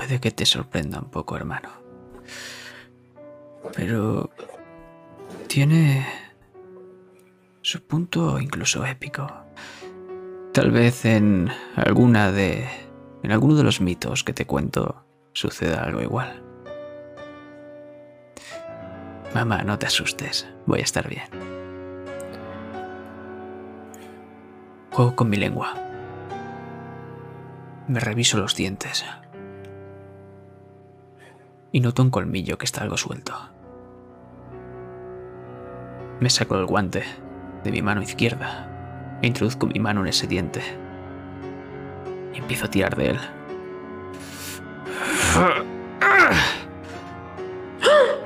[0.00, 1.68] Puede que te sorprenda un poco, hermano.
[3.76, 4.30] Pero
[5.46, 6.06] tiene
[7.60, 9.30] su punto incluso épico.
[10.54, 12.66] Tal vez en alguna de
[13.22, 15.04] en alguno de los mitos que te cuento
[15.34, 16.42] suceda algo igual.
[19.34, 21.28] Mamá, no te asustes, voy a estar bien.
[24.92, 25.74] Juego con mi lengua.
[27.86, 29.04] Me reviso los dientes.
[31.72, 33.32] Y noto un colmillo que está algo suelto.
[36.18, 37.04] Me saco el guante
[37.62, 40.60] de mi mano izquierda e introduzco mi mano en ese diente.
[42.34, 43.18] Y empiezo a tirar de él.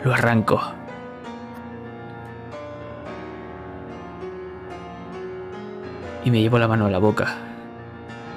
[0.04, 0.60] Lo arranco.
[6.24, 7.36] Y me llevo la mano a la boca,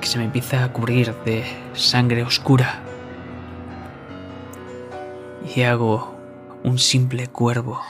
[0.01, 2.81] que se me empieza a cubrir de sangre oscura.
[5.55, 6.15] Y hago
[6.63, 7.81] un simple cuervo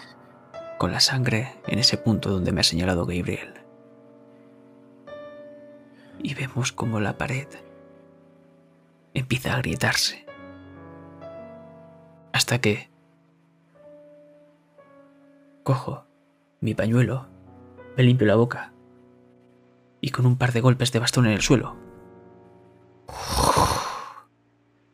[0.77, 3.53] con la sangre en ese punto donde me ha señalado Gabriel.
[6.19, 7.47] Y vemos como la pared
[9.13, 10.25] empieza a agrietarse.
[12.31, 12.89] Hasta que
[15.63, 16.05] cojo
[16.61, 17.27] mi pañuelo,
[17.97, 18.71] me limpio la boca
[19.99, 21.75] y con un par de golpes de bastón en el suelo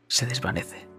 [0.07, 0.92] se desvanece.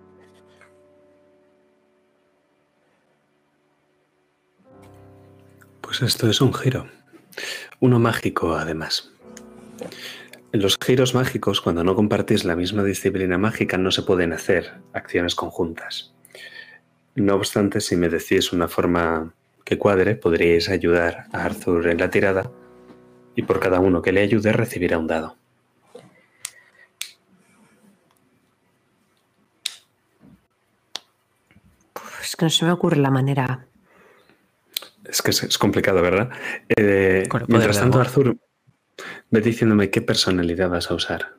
[5.97, 6.89] Pues esto es un giro.
[7.79, 9.13] Uno mágico, además.
[10.51, 15.37] Los giros mágicos, cuando no compartís la misma disciplina mágica, no se pueden hacer acciones
[15.37, 16.13] conjuntas.
[17.15, 19.35] No obstante, si me decís una forma
[19.65, 22.51] que cuadre, podríais ayudar a Arthur en la tirada
[23.37, 25.37] y por cada uno que le ayude recibirá un dado.
[32.21, 33.69] Es que no se me ocurre la manera.
[35.05, 36.31] Es que es, es complicado, ¿verdad?
[36.77, 38.01] Eh, mientras tanto.
[38.01, 38.37] Arthur,
[39.31, 41.35] ve diciéndome qué personalidad vas a usar.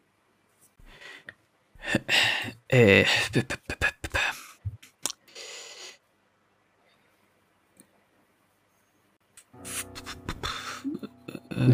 [2.70, 3.06] Eh,
[3.68, 3.76] pe-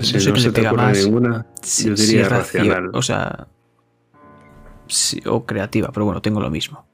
[0.01, 0.97] Si no sé no se te ocurre más.
[1.05, 2.91] ninguna, Si- yo si diría racio- racional.
[2.93, 3.47] O sea.
[5.25, 6.85] o creativa, pero bueno, tengo lo mismo.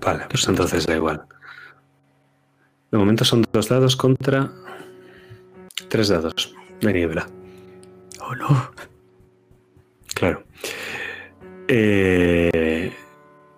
[0.00, 1.26] Vale, pues entonces da igual.
[2.94, 4.52] De momento son dos dados contra
[5.88, 7.26] tres dados de niebla.
[8.20, 8.70] Oh no.
[10.14, 10.44] Claro.
[11.66, 12.92] Eh,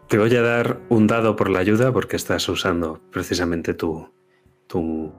[0.08, 4.08] te voy a dar un dado por la ayuda porque estás usando precisamente tu,
[4.68, 5.12] tu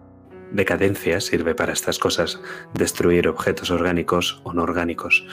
[0.52, 2.41] decadencia, sirve para estas cosas,
[2.73, 5.27] destruir objetos orgánicos o no orgánicos.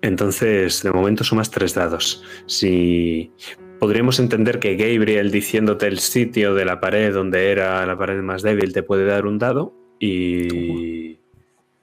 [0.00, 2.22] Entonces, de momento sumas tres dados.
[2.46, 3.32] Si
[3.80, 8.42] podríamos entender que Gabriel diciéndote el sitio de la pared donde era la pared más
[8.42, 11.18] débil te puede dar un dado y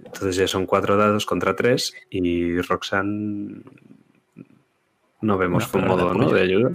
[0.04, 3.64] entonces ya son cuatro dados contra tres y Roxanne
[5.22, 6.30] no vemos un modo de ¿no?
[6.30, 6.72] de ayuda.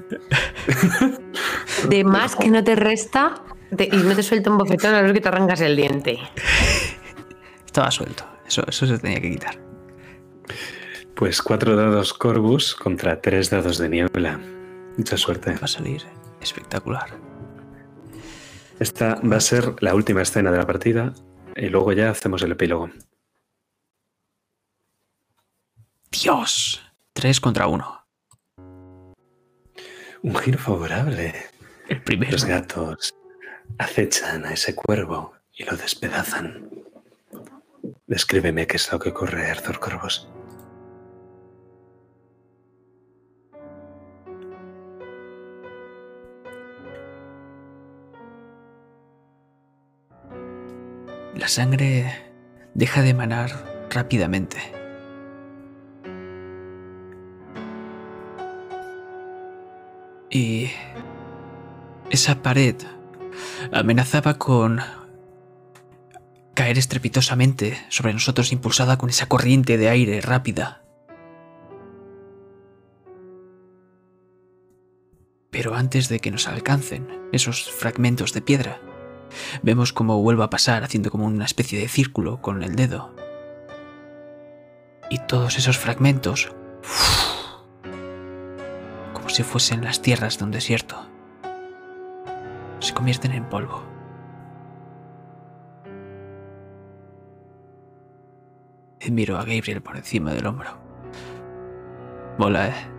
[1.89, 3.35] De más que no te resta
[3.77, 6.19] te- y no te suelta un bofetón a ver que te arrancas el diente.
[7.65, 8.25] Estaba suelto.
[8.47, 9.59] Eso, eso se tenía que quitar.
[11.15, 14.41] Pues cuatro dados Corvus contra tres dados de niebla.
[14.97, 15.53] Mucha suerte.
[15.53, 16.03] Va a salir
[16.41, 17.11] espectacular.
[18.79, 21.13] Esta va a ser la última escena de la partida
[21.57, 22.91] y luego ya hacemos el epílogo.
[26.11, 26.83] Dios.
[27.13, 28.07] Tres contra uno.
[30.23, 31.35] Un giro favorable.
[31.89, 32.33] El primero.
[32.33, 33.15] Los gatos
[33.79, 36.71] acechan a ese cuervo y lo despedazan.
[38.07, 40.29] Descríbeme qué es lo que ocurre, Arthur Corvus.
[51.35, 52.13] La sangre
[52.75, 54.59] deja de emanar rápidamente.
[60.31, 60.71] Y
[62.11, 62.77] esa pared
[63.73, 64.81] amenazaba con
[66.55, 70.83] caer estrepitosamente sobre nosotros impulsada con esa corriente de aire rápida.
[75.51, 78.81] Pero antes de que nos alcancen esos fragmentos de piedra,
[79.63, 83.15] Vemos cómo vuelve a pasar haciendo como una especie de círculo con el dedo.
[85.11, 86.53] Y todos esos fragmentos,
[89.13, 90.97] como si fuesen las tierras de un desierto,
[92.81, 93.83] se convierten en polvo.
[99.01, 100.71] Y miro a Gabriel por encima del hombro.
[102.39, 102.93] Mola, eh.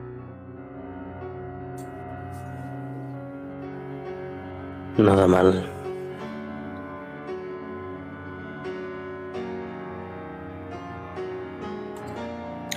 [4.97, 5.82] Nada mal.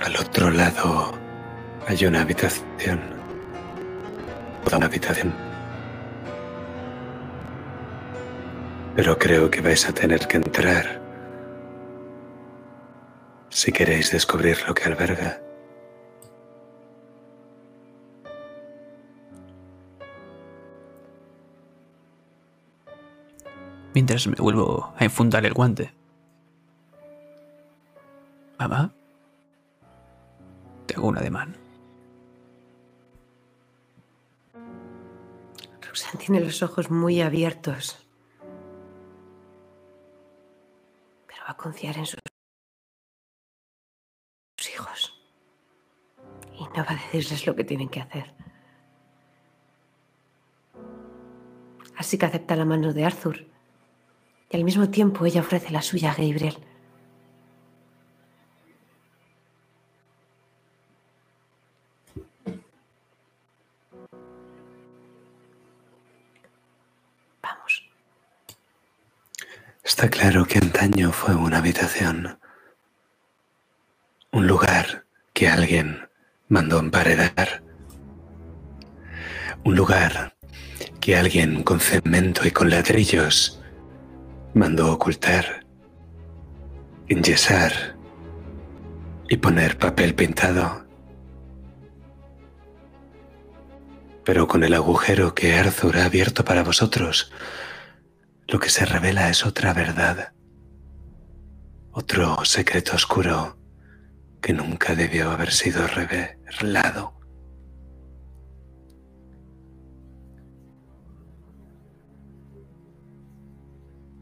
[0.07, 1.11] Al otro lado
[1.85, 3.01] hay una habitación.
[4.73, 5.33] Una habitación.
[8.95, 11.01] Pero creo que vais a tener que entrar
[13.49, 15.41] si queréis descubrir lo que alberga.
[23.93, 25.93] Mientras me vuelvo a enfundar el guante.
[28.57, 28.96] Mamá.
[30.87, 31.55] Te hago un ademán.
[35.81, 38.07] Roxanne tiene los ojos muy abiertos.
[41.27, 42.19] Pero va a confiar en sus
[44.57, 45.13] sus hijos.
[46.53, 48.33] Y no va a decirles lo que tienen que hacer.
[51.97, 53.45] Así que acepta la mano de Arthur.
[54.49, 56.57] Y al mismo tiempo ella ofrece la suya a Gabriel.
[69.97, 72.37] Está claro que antaño fue una habitación.
[74.31, 76.07] Un lugar que alguien
[76.49, 77.63] mandó emparedar.
[79.63, 80.35] Un lugar
[81.01, 83.59] que alguien con cemento y con ladrillos
[84.53, 85.65] mandó ocultar,
[87.07, 87.97] enyesar
[89.29, 90.85] y poner papel pintado.
[94.23, 97.31] Pero con el agujero que Arthur ha abierto para vosotros,
[98.47, 100.31] lo que se revela es otra verdad,
[101.91, 103.57] otro secreto oscuro
[104.41, 107.13] que nunca debió haber sido revelado.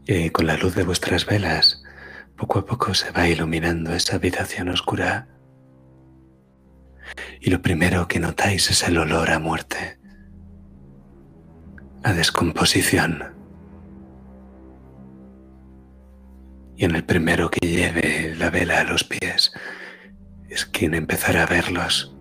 [0.07, 1.83] Y con la luz de vuestras velas,
[2.35, 5.27] poco a poco se va iluminando esa habitación oscura.
[7.41, 9.99] Y lo primero que notáis es el olor a muerte,
[12.03, 13.34] a descomposición.
[16.75, 19.53] Y en el primero que lleve la vela a los pies
[20.49, 22.15] es quien empezará a verlos.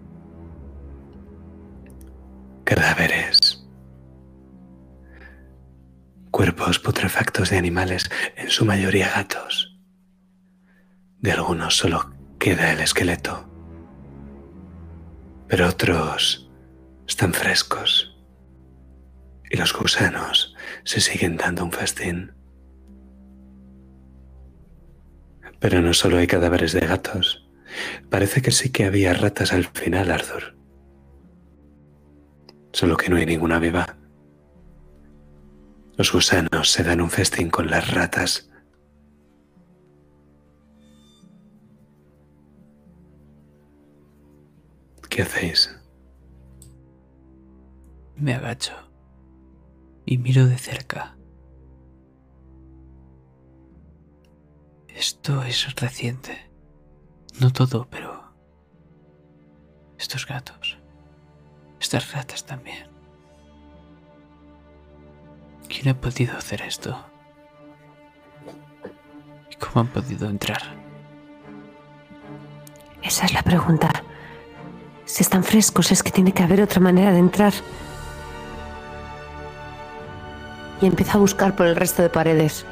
[2.64, 3.64] Cadáveres
[6.35, 9.78] cuerpos putrefactos de animales, en su mayoría gatos.
[11.20, 13.48] De algunos solo queda el esqueleto,
[15.47, 16.51] pero otros
[17.06, 18.18] están frescos
[19.48, 22.32] y los gusanos se siguen dando un festín.
[25.65, 27.49] Pero no solo hay cadáveres de gatos,
[28.11, 30.55] parece que sí que había ratas al final, Arthur.
[32.74, 33.97] Solo que no hay ninguna viva.
[35.97, 38.51] Los gusanos se dan un festín con las ratas.
[45.09, 45.74] ¿Qué hacéis?
[48.16, 48.74] Me agacho
[50.05, 51.16] y miro de cerca.
[54.95, 56.49] Esto es reciente.
[57.41, 58.33] No todo, pero...
[59.99, 60.79] Estos gatos.
[61.81, 62.89] Estas ratas también.
[65.69, 66.97] ¿Quién ha podido hacer esto?
[69.51, 70.62] ¿Y cómo han podido entrar?
[73.03, 73.91] Esa es la pregunta.
[75.05, 77.53] Si están frescos es que tiene que haber otra manera de entrar.
[80.81, 82.65] Y empiezo a buscar por el resto de paredes.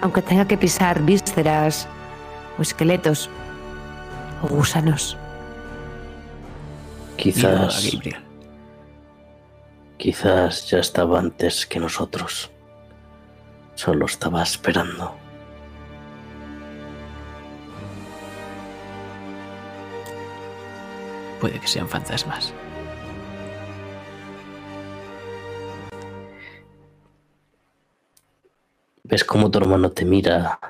[0.00, 1.88] Aunque tenga que pisar vísceras
[2.58, 3.28] o esqueletos
[4.42, 5.16] o gusanos.
[7.16, 8.22] Quizás, Gabriel.
[9.96, 12.50] quizás ya estaba antes que nosotros.
[13.74, 15.14] Solo estaba esperando.
[21.40, 22.52] Puede que sean fantasmas.
[29.08, 30.60] Ves cómo tu hermano te mira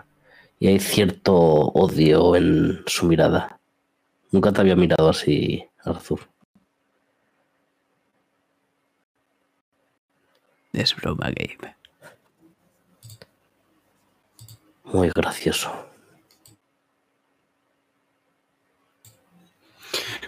[0.61, 3.59] y hay cierto odio en su mirada.
[4.31, 6.21] Nunca te había mirado así, Arthur.
[10.73, 11.75] Es broma, Gabe.
[14.85, 15.73] Muy gracioso.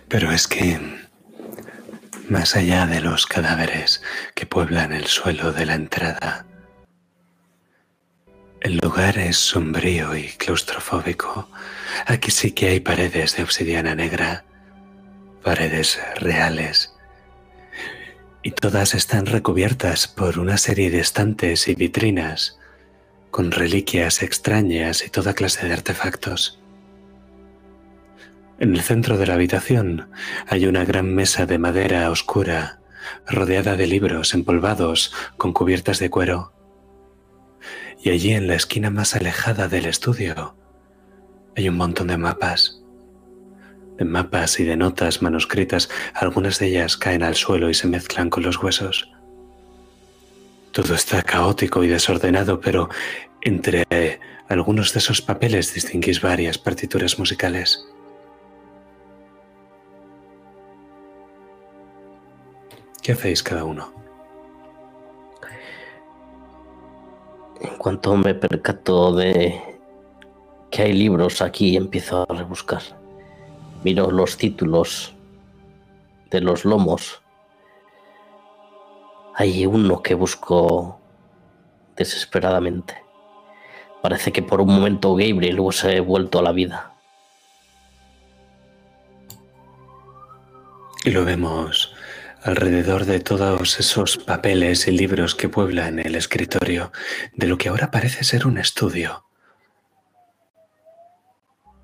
[0.08, 0.80] Pero es que,
[2.28, 4.02] más allá de los cadáveres
[4.34, 6.46] que pueblan el suelo de la entrada,
[8.60, 11.48] el lugar es sombrío y claustrofóbico.
[12.06, 14.44] Aquí sí que hay paredes de obsidiana negra,
[15.42, 16.94] paredes reales,
[18.42, 22.58] y todas están recubiertas por una serie de estantes y vitrinas
[23.30, 26.60] con reliquias extrañas y toda clase de artefactos.
[28.58, 30.10] En el centro de la habitación
[30.46, 32.80] hay una gran mesa de madera oscura,
[33.26, 36.52] rodeada de libros empolvados con cubiertas de cuero.
[38.02, 40.56] Y allí en la esquina más alejada del estudio
[41.54, 42.82] hay un montón de mapas.
[43.98, 48.30] De mapas y de notas manuscritas, algunas de ellas caen al suelo y se mezclan
[48.30, 49.10] con los huesos.
[50.72, 52.88] Todo está caótico y desordenado, pero
[53.42, 53.84] entre
[54.48, 57.84] algunos de esos papeles distinguís varias partituras musicales.
[63.02, 63.99] ¿Qué hacéis cada uno?
[67.60, 69.60] En cuanto me percato de
[70.70, 72.82] que hay libros aquí, empiezo a rebuscar.
[73.84, 75.12] Miro los títulos
[76.30, 77.20] de los lomos.
[79.34, 81.00] Hay uno que busco
[81.96, 82.94] desesperadamente.
[84.02, 86.94] Parece que por un momento Gabriel hubiese vuelto a la vida.
[91.04, 91.94] Y lo vemos
[92.42, 96.92] alrededor de todos esos papeles y libros que pueblan el escritorio
[97.34, 99.26] de lo que ahora parece ser un estudio.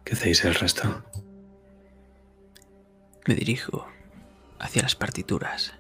[0.05, 1.05] ¿Qué hacéis el resto?
[3.27, 3.87] Me dirijo
[4.59, 5.75] hacia las partituras.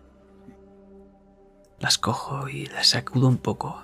[1.79, 3.83] Las cojo y las sacudo un poco.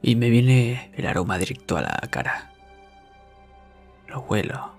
[0.00, 2.52] Y me viene el aroma directo a la cara.
[4.08, 4.72] Lo huelo.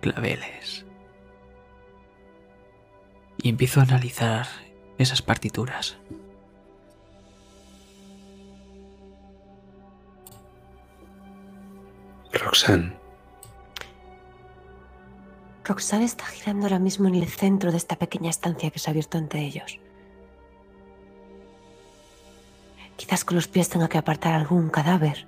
[0.00, 0.81] Claveles.
[3.42, 4.46] Y empiezo a analizar
[4.98, 5.96] esas partituras.
[12.32, 12.94] Roxanne,
[15.64, 18.92] Roxanne está girando ahora mismo en el centro de esta pequeña estancia que se ha
[18.92, 19.78] abierto entre ellos.
[22.96, 25.26] Quizás con los pies tenga que apartar algún cadáver.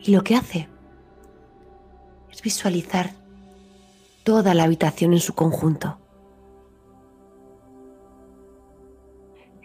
[0.00, 0.68] Y lo que hace
[2.30, 3.12] es visualizar
[4.22, 5.98] toda la habitación en su conjunto.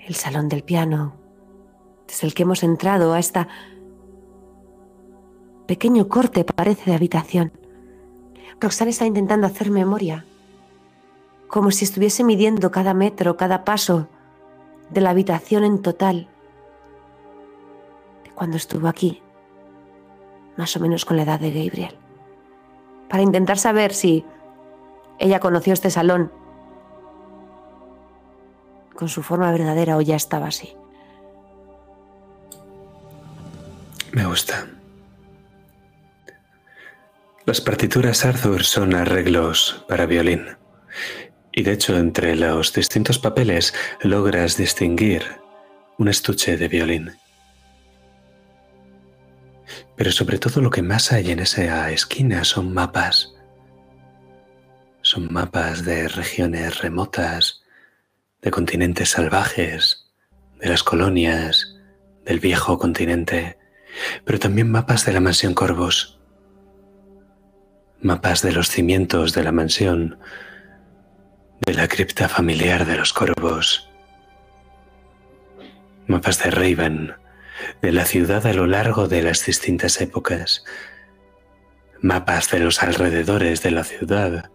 [0.06, 1.14] El salón del piano,
[2.08, 3.48] desde el que hemos entrado a esta
[5.66, 7.54] pequeño corte parece de habitación.
[8.60, 10.26] Roxanne está intentando hacer memoria,
[11.48, 14.08] como si estuviese midiendo cada metro, cada paso
[14.90, 16.28] de la habitación en total,
[18.36, 19.22] cuando estuvo aquí,
[20.58, 21.98] más o menos con la edad de Gabriel,
[23.10, 24.26] para intentar saber si
[25.18, 26.32] ella conoció este salón
[28.96, 30.76] con su forma verdadera o ya estaba así.
[34.12, 34.68] Me gusta.
[37.46, 40.46] Las partituras Arthur son arreglos para violín.
[41.52, 45.24] Y de hecho, entre los distintos papeles logras distinguir
[45.98, 47.12] un estuche de violín.
[49.96, 53.34] Pero sobre todo lo que más hay en esa esquina son mapas.
[55.02, 57.63] Son mapas de regiones remotas,
[58.44, 60.12] de continentes salvajes,
[60.60, 61.76] de las colonias,
[62.26, 63.58] del viejo continente,
[64.26, 66.20] pero también mapas de la mansión Corvus,
[68.02, 70.20] mapas de los cimientos de la mansión,
[71.66, 73.90] de la cripta familiar de los Corvos,
[76.08, 77.14] mapas de Raven,
[77.82, 80.66] de la ciudad a lo largo de las distintas épocas,
[82.02, 84.52] mapas de los alrededores de la ciudad.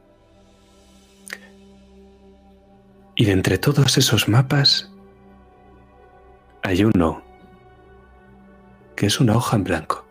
[3.19, 4.93] Y de entre todos esos mapas
[6.62, 7.20] hay uno
[8.95, 10.07] que es una hoja en blanco.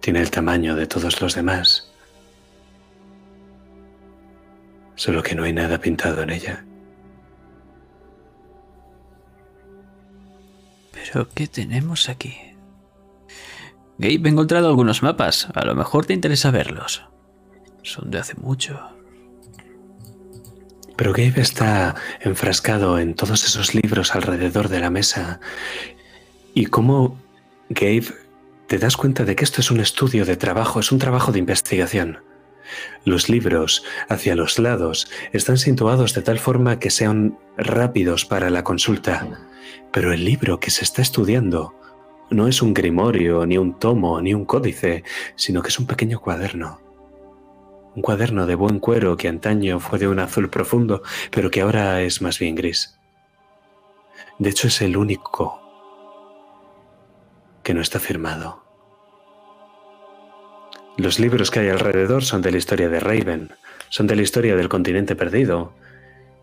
[0.00, 1.92] Tiene el tamaño de todos los demás,
[4.96, 6.64] solo que no hay nada pintado en ella.
[10.90, 12.34] ¿Pero qué tenemos aquí?
[13.98, 15.46] Gabe, he encontrado algunos mapas.
[15.54, 17.04] A lo mejor te interesa verlos.
[17.84, 18.95] Son de hace mucho.
[20.96, 25.40] Pero Gabe está enfrascado en todos esos libros alrededor de la mesa.
[26.54, 27.20] Y cómo
[27.68, 28.06] Gabe
[28.66, 31.38] te das cuenta de que esto es un estudio de trabajo, es un trabajo de
[31.38, 32.20] investigación.
[33.04, 38.64] Los libros hacia los lados están situados de tal forma que sean rápidos para la
[38.64, 39.28] consulta,
[39.92, 41.74] pero el libro que se está estudiando
[42.30, 45.04] no es un grimorio, ni un tomo, ni un códice,
[45.36, 46.85] sino que es un pequeño cuaderno.
[47.96, 52.02] Un cuaderno de buen cuero que antaño fue de un azul profundo, pero que ahora
[52.02, 53.00] es más bien gris.
[54.38, 55.58] De hecho, es el único
[57.62, 58.62] que no está firmado.
[60.98, 63.52] Los libros que hay alrededor son de la historia de Raven,
[63.88, 65.72] son de la historia del continente perdido,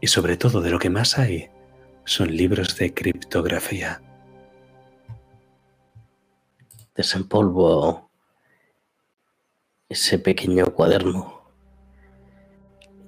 [0.02, 1.52] y sobre todo de lo que más hay
[2.04, 4.02] son libros de criptografía.
[6.96, 8.10] Desempolvo
[9.88, 11.43] ese pequeño cuaderno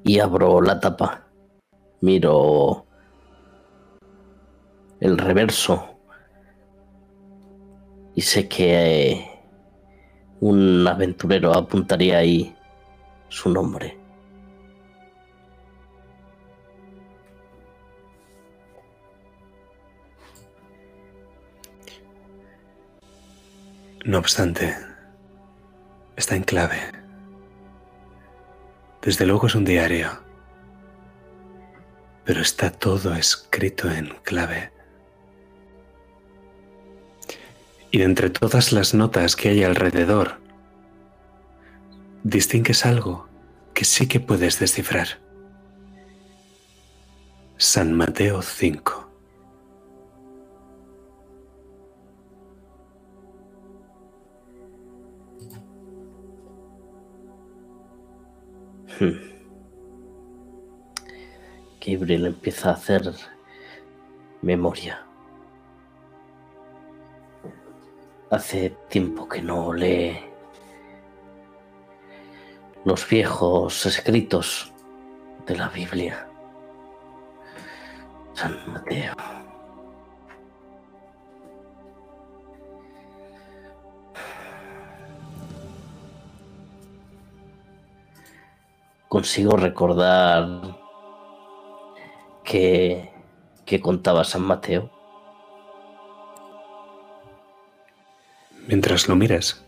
[0.06, 1.23] y abro la tapa.
[2.02, 2.86] Miro
[4.99, 5.99] el reverso
[8.14, 9.27] y sé que
[10.40, 12.56] un aventurero apuntaría ahí
[13.30, 13.98] su nombre.
[24.06, 24.76] No obstante,
[26.15, 27.05] está en clave.
[29.06, 30.10] Desde luego es un diario,
[32.26, 34.72] pero está todo escrito en clave.
[37.91, 40.40] Y de entre todas las notas que hay alrededor,
[42.23, 43.30] distingues algo
[43.76, 45.19] que sí que puedes descifrar.
[47.57, 49.05] San Mateo 5.
[61.85, 63.13] Gabriel empieza a hacer
[64.41, 65.05] memoria.
[68.31, 70.17] Hace tiempo que no lee
[72.85, 74.73] los viejos escritos
[75.45, 76.27] de la Biblia.
[78.34, 79.44] San Mateo.
[89.15, 90.45] Consigo recordar
[92.43, 93.13] que,
[93.65, 94.91] que contaba San Mateo.
[98.67, 99.63] Mientras lo miras,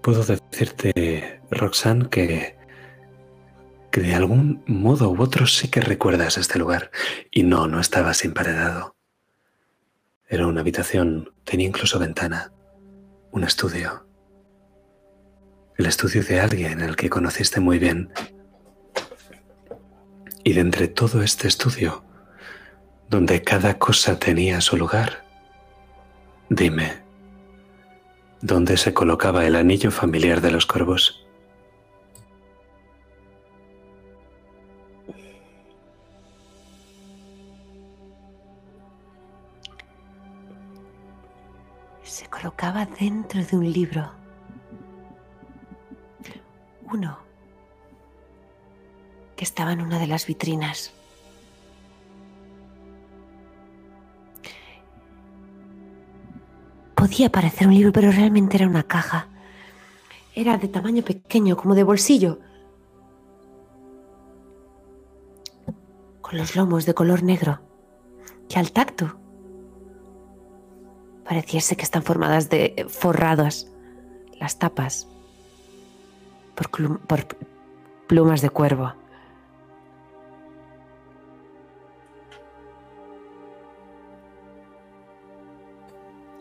[0.00, 2.56] puedo decirte, Roxanne, que,
[3.90, 6.92] que de algún modo u otro sí que recuerdas este lugar.
[7.32, 8.94] Y no, no estabas emparedado.
[10.28, 12.52] Era una habitación, tenía incluso ventana,
[13.32, 14.07] un estudio.
[15.78, 18.12] El estudio de alguien al que conociste muy bien.
[20.44, 22.04] Y de entre todo este estudio,
[23.08, 25.24] donde cada cosa tenía su lugar,
[26.50, 27.08] dime,
[28.40, 31.24] ¿Dónde se colocaba el anillo familiar de los corvos?
[42.02, 44.17] se colocaba dentro de un libro.
[46.92, 47.18] Uno
[49.36, 50.92] que estaba en una de las vitrinas.
[56.96, 59.28] Podía parecer un libro, pero realmente era una caja.
[60.34, 62.40] Era de tamaño pequeño, como de bolsillo.
[66.20, 67.60] Con los lomos de color negro.
[68.48, 69.20] Que al tacto
[71.24, 73.70] pareciese que están formadas de forradas
[74.40, 75.06] las tapas
[76.58, 77.26] por,
[78.06, 78.94] plumas de cuervo.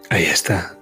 [0.09, 0.77] Ahí está.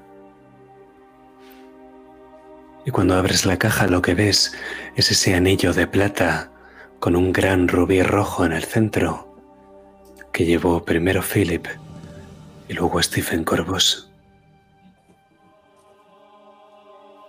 [2.85, 4.55] Y cuando abres la caja lo que ves
[4.95, 6.51] es ese anillo de plata
[6.99, 9.35] con un gran rubí rojo en el centro
[10.31, 11.65] que llevó primero Philip
[12.67, 14.11] y luego Stephen Corvus.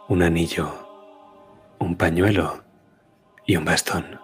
[0.09, 0.86] Un anillo,
[1.79, 2.65] un pañuelo
[3.47, 4.21] y un bastón.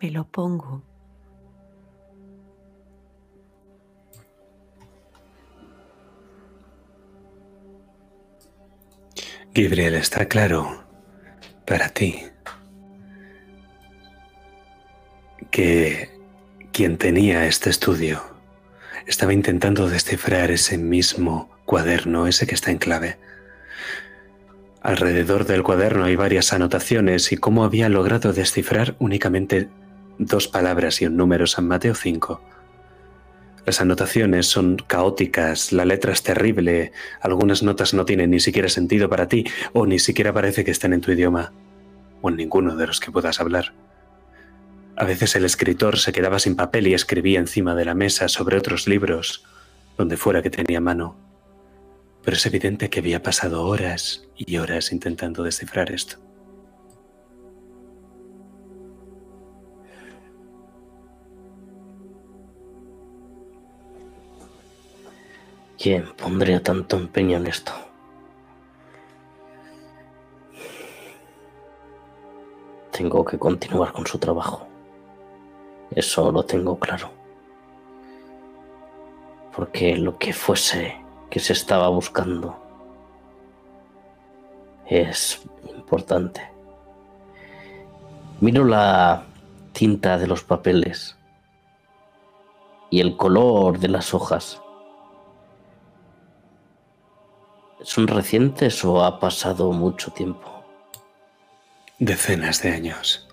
[0.00, 0.82] Me lo pongo.
[9.54, 10.85] Gabriel, está claro
[11.66, 12.22] para ti
[15.50, 16.10] que
[16.72, 18.22] quien tenía este estudio
[19.06, 23.18] estaba intentando descifrar ese mismo cuaderno, ese que está en clave.
[24.82, 29.68] Alrededor del cuaderno hay varias anotaciones y cómo había logrado descifrar únicamente
[30.18, 32.55] dos palabras y un número, San Mateo 5.
[33.66, 39.08] Las anotaciones son caóticas, la letra es terrible, algunas notas no tienen ni siquiera sentido
[39.08, 41.52] para ti o ni siquiera parece que estén en tu idioma
[42.22, 43.72] o en ninguno de los que puedas hablar.
[44.94, 48.56] A veces el escritor se quedaba sin papel y escribía encima de la mesa sobre
[48.56, 49.44] otros libros,
[49.98, 51.16] donde fuera que tenía mano.
[52.22, 56.25] Pero es evidente que había pasado horas y horas intentando descifrar esto.
[65.78, 67.72] ¿Quién pondría tanto empeño en esto?
[72.90, 74.66] Tengo que continuar con su trabajo.
[75.90, 77.10] Eso lo tengo claro.
[79.54, 80.96] Porque lo que fuese
[81.28, 82.56] que se estaba buscando
[84.86, 85.42] es
[85.76, 86.40] importante.
[88.40, 89.24] Miro la
[89.72, 91.16] tinta de los papeles
[92.88, 94.62] y el color de las hojas.
[97.86, 100.64] ¿Son recientes o ha pasado mucho tiempo?
[102.00, 103.28] Decenas de años.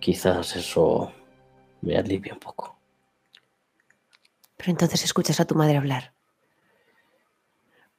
[0.00, 1.12] Quizás eso
[1.82, 2.78] me alivia un poco.
[4.56, 6.14] Pero entonces escuchas a tu madre hablar.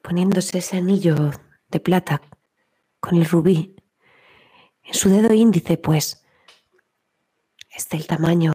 [0.01, 1.29] Poniéndose ese anillo
[1.69, 2.19] de plata
[2.99, 3.75] con el rubí
[4.83, 6.25] en su dedo índice, pues
[7.69, 8.53] es del tamaño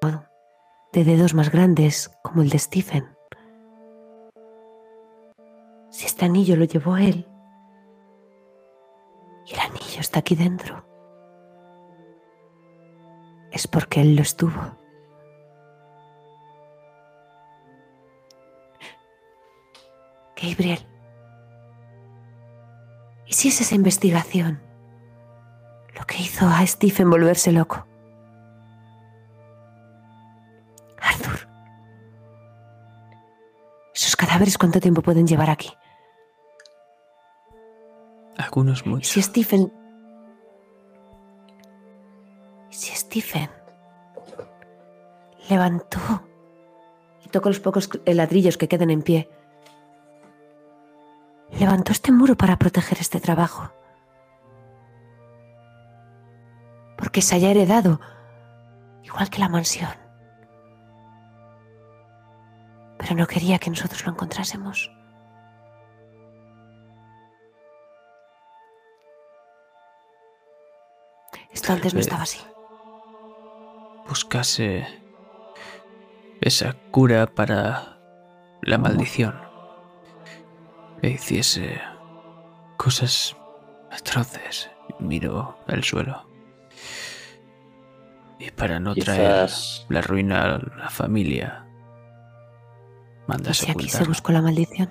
[0.93, 3.17] de dedos más grandes como el de Stephen.
[5.91, 7.27] Si este anillo lo llevó él
[9.47, 10.85] y el anillo está aquí dentro,
[13.53, 14.61] es porque él lo estuvo.
[20.41, 20.87] Gabriel,
[23.27, 24.61] ¿y si es esa investigación
[25.99, 27.87] lo que hizo a Stephen volverse loco?
[31.07, 31.49] Arthur,
[33.95, 35.71] ¿esos cadáveres cuánto tiempo pueden llevar aquí?
[38.39, 39.13] Algunos ¿Y muchos.
[39.13, 39.73] si Stephen...
[42.71, 43.51] ¿Y si Stephen
[45.49, 45.99] levantó
[47.25, 49.31] y tocó los pocos ladrillos que queden en pie?
[51.59, 53.71] Levantó este muro para proteger este trabajo.
[56.99, 58.01] Porque se haya heredado,
[59.05, 60.06] igual que la mansión.
[63.07, 64.91] Pero no quería que nosotros lo encontrásemos.
[71.53, 72.41] Esto antes no estaba así.
[74.09, 74.89] Buscase
[76.41, 77.97] esa cura para
[78.63, 79.41] la maldición.
[81.01, 81.81] E hiciese
[82.77, 83.37] cosas
[83.93, 84.69] atroces.
[84.99, 86.29] Miro el suelo.
[88.41, 89.49] Y para no traer
[89.91, 91.66] la ruina a la familia,
[93.29, 94.91] ¿Y si aquí se buscó la maldición?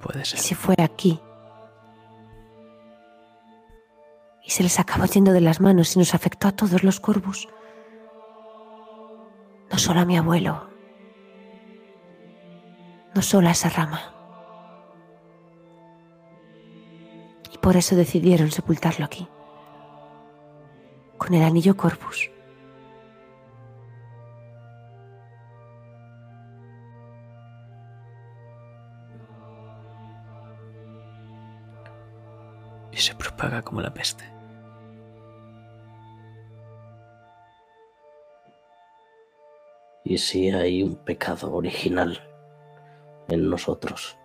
[0.00, 0.38] Puede ¿Y ser.
[0.38, 1.20] si fue aquí?
[4.44, 7.48] Y se les acabó yendo de las manos y nos afectó a todos los corvus.
[9.72, 10.68] No solo a mi abuelo.
[13.14, 14.12] No solo a esa rama.
[17.52, 19.26] Y por eso decidieron sepultarlo aquí.
[21.16, 22.30] Con el anillo corvus.
[32.94, 34.34] Y se propaga como la peste.
[40.04, 42.20] y si hay un pecado original
[43.28, 44.18] en nosotros.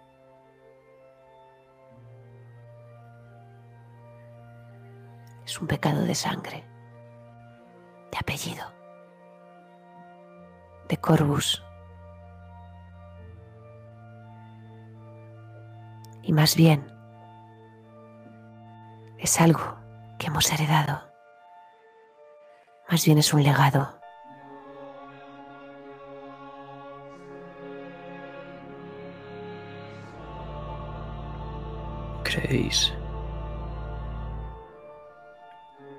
[5.45, 6.65] Es un pecado de sangre.
[8.11, 8.65] De apellido.
[10.89, 11.63] De corvus.
[16.21, 16.85] Y más bien,
[19.19, 19.77] es algo
[20.17, 21.01] que hemos heredado.
[22.89, 23.99] Más bien es un legado.
[32.23, 32.93] ¿Creéis?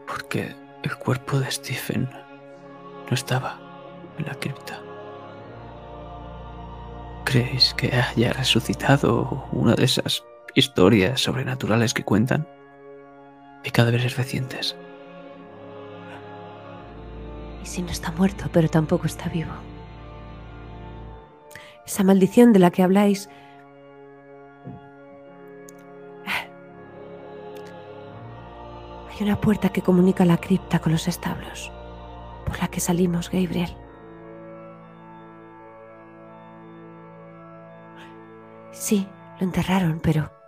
[0.06, 2.08] Porque el cuerpo de Stephen
[3.08, 3.58] no estaba
[4.18, 4.80] en la cripta.
[7.24, 10.24] ¿Creéis que haya resucitado una de esas
[10.54, 12.59] historias sobrenaturales que cuentan?
[13.70, 14.74] Hay cadáveres recientes.
[17.62, 19.52] Y si no está muerto, pero tampoco está vivo.
[21.86, 23.28] Esa maldición de la que habláis
[29.08, 31.70] Hay una puerta que comunica la cripta con los establos,
[32.46, 33.72] por la que salimos, Gabriel.
[38.72, 39.06] Sí,
[39.38, 40.39] lo enterraron, pero...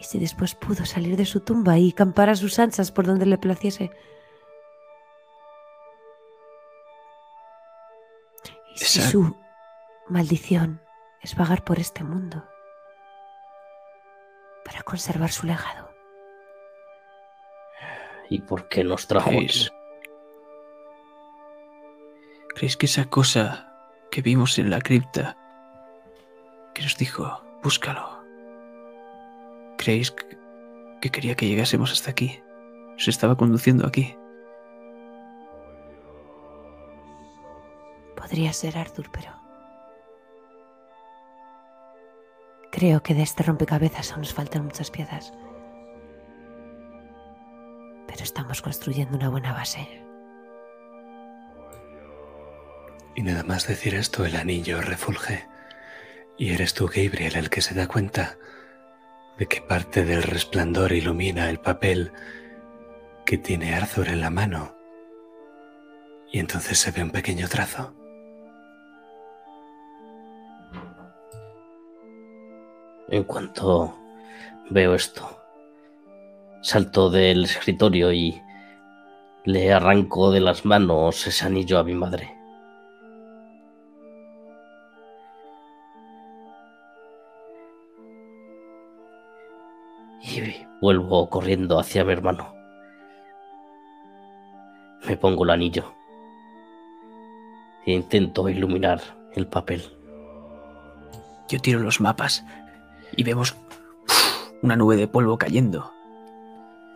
[0.00, 3.26] ¿Y si después pudo salir de su tumba y campar a sus anchas por donde
[3.26, 3.90] le placiese?
[8.74, 9.36] ¿Y si Esa- su
[10.08, 10.80] maldición
[11.20, 12.44] es vagar por este mundo
[14.64, 15.88] para conservar su legado?
[18.30, 19.36] ¿Y por qué nos trajo aquí?
[19.38, 19.72] ¿Creéis?
[22.54, 23.72] ¿Creéis que esa cosa
[24.10, 25.36] que vimos en la cripta,
[26.74, 28.17] que nos dijo, búscalo?
[29.88, 30.26] ¿Creéis que,
[31.00, 32.42] que quería que llegásemos hasta aquí?
[32.90, 34.14] Nos estaba conduciendo aquí.
[38.14, 39.30] Podría ser Arthur, pero...
[42.70, 45.32] Creo que de este rompecabezas aún nos faltan muchas piezas.
[48.08, 49.88] Pero estamos construyendo una buena base.
[53.16, 55.48] Y nada más decir esto, el anillo refulge.
[56.36, 58.36] Y eres tú, Gabriel, el que se da cuenta
[59.38, 62.12] de que parte del resplandor ilumina el papel
[63.24, 64.74] que tiene Arthur en la mano.
[66.32, 67.94] Y entonces se ve un pequeño trazo.
[73.08, 73.96] En cuanto
[74.70, 75.40] veo esto,
[76.60, 78.42] salto del escritorio y
[79.44, 82.37] le arranco de las manos ese anillo a mi madre.
[90.80, 92.54] Vuelvo corriendo hacia mi hermano.
[95.06, 95.94] Me pongo el anillo
[97.86, 99.00] e intento iluminar
[99.34, 99.82] el papel.
[101.48, 102.44] Yo tiro los mapas
[103.16, 103.56] y vemos
[104.62, 105.92] una nube de polvo cayendo.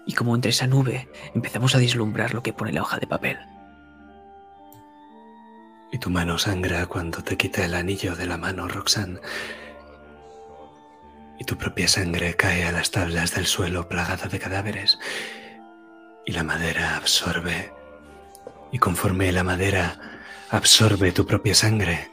[0.05, 3.39] Y como entre esa nube empezamos a vislumbrar lo que pone la hoja de papel.
[5.93, 9.21] Y tu mano sangra cuando te quita el anillo de la mano, Roxanne.
[11.43, 15.01] Y tu propia sangre cae a las tablas del suelo plagada de cadáveres.
[16.25, 17.73] Y la madera absorbe.
[18.71, 19.99] Y conforme la madera
[20.51, 22.13] absorbe tu propia sangre,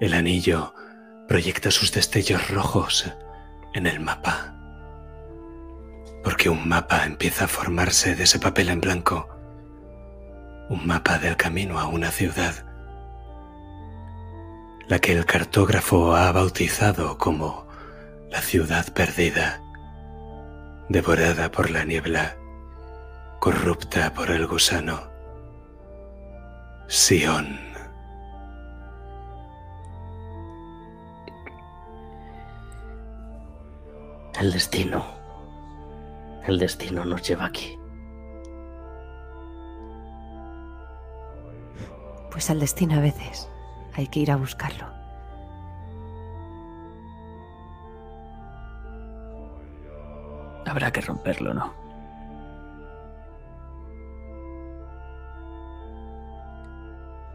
[0.00, 0.74] el anillo
[1.28, 3.08] proyecta sus destellos rojos
[3.74, 4.56] en el mapa.
[6.24, 9.28] Porque un mapa empieza a formarse de ese papel en blanco
[10.68, 12.66] un mapa del camino a una ciudad,
[14.88, 17.69] la que el cartógrafo ha bautizado como
[18.30, 19.60] la ciudad perdida,
[20.88, 22.36] devorada por la niebla,
[23.40, 25.10] corrupta por el gusano.
[26.86, 27.58] Sion.
[34.38, 35.04] El destino.
[36.46, 37.76] El destino nos lleva aquí.
[42.30, 43.48] Pues al destino a veces
[43.92, 44.99] hay que ir a buscarlo.
[50.70, 51.74] Habrá que romperlo, ¿no?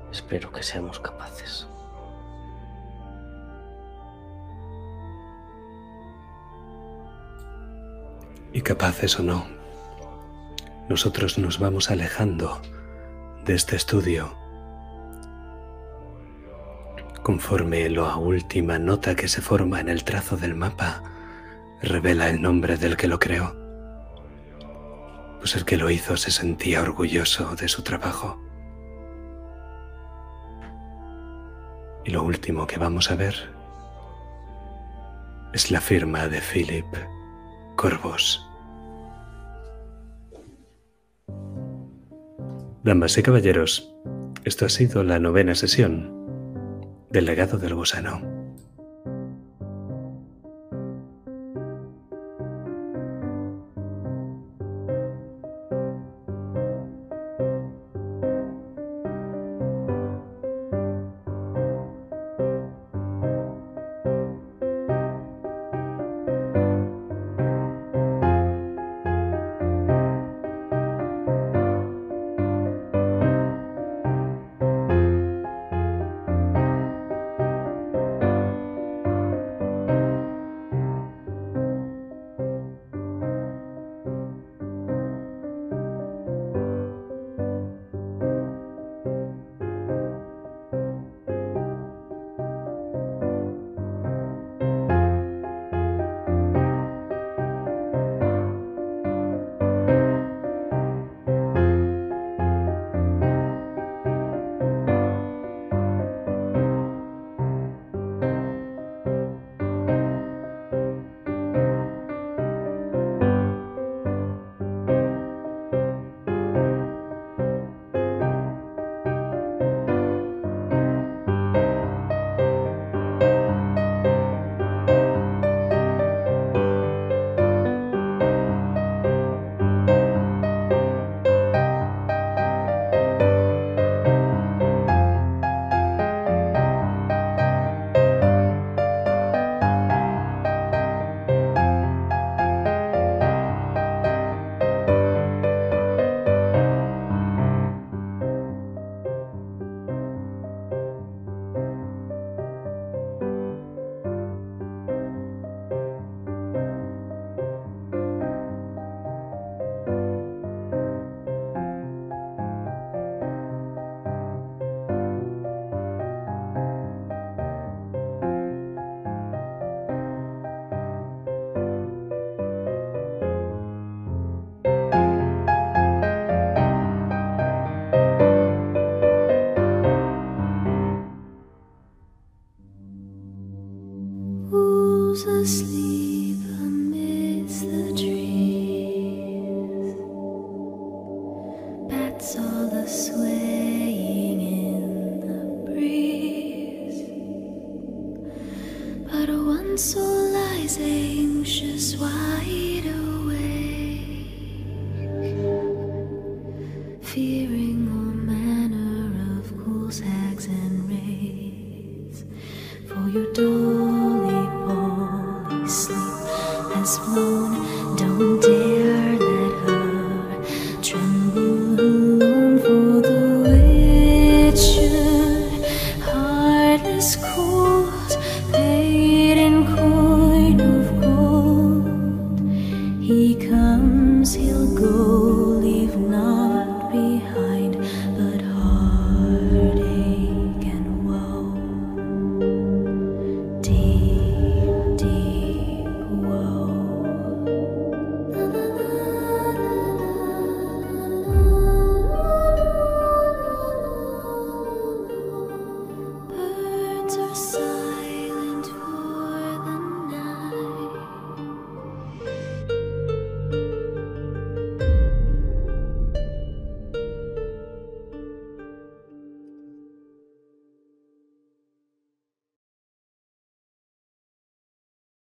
[0.09, 1.67] Espero que seamos capaces.
[8.53, 9.45] Y capaces o no,
[10.87, 12.61] nosotros nos vamos alejando
[13.43, 14.33] de este estudio
[17.21, 21.14] conforme la última nota que se forma en el trazo del mapa
[21.81, 23.55] revela el nombre del que lo creó.
[25.39, 28.41] Pues el que lo hizo se sentía orgulloso de su trabajo.
[32.03, 33.35] Y lo último que vamos a ver
[35.53, 36.85] es la firma de Philip
[37.75, 38.45] Corvos.
[42.83, 43.91] Damas y caballeros,
[44.43, 46.13] esto ha sido la novena sesión
[47.09, 48.34] del legado del gusano.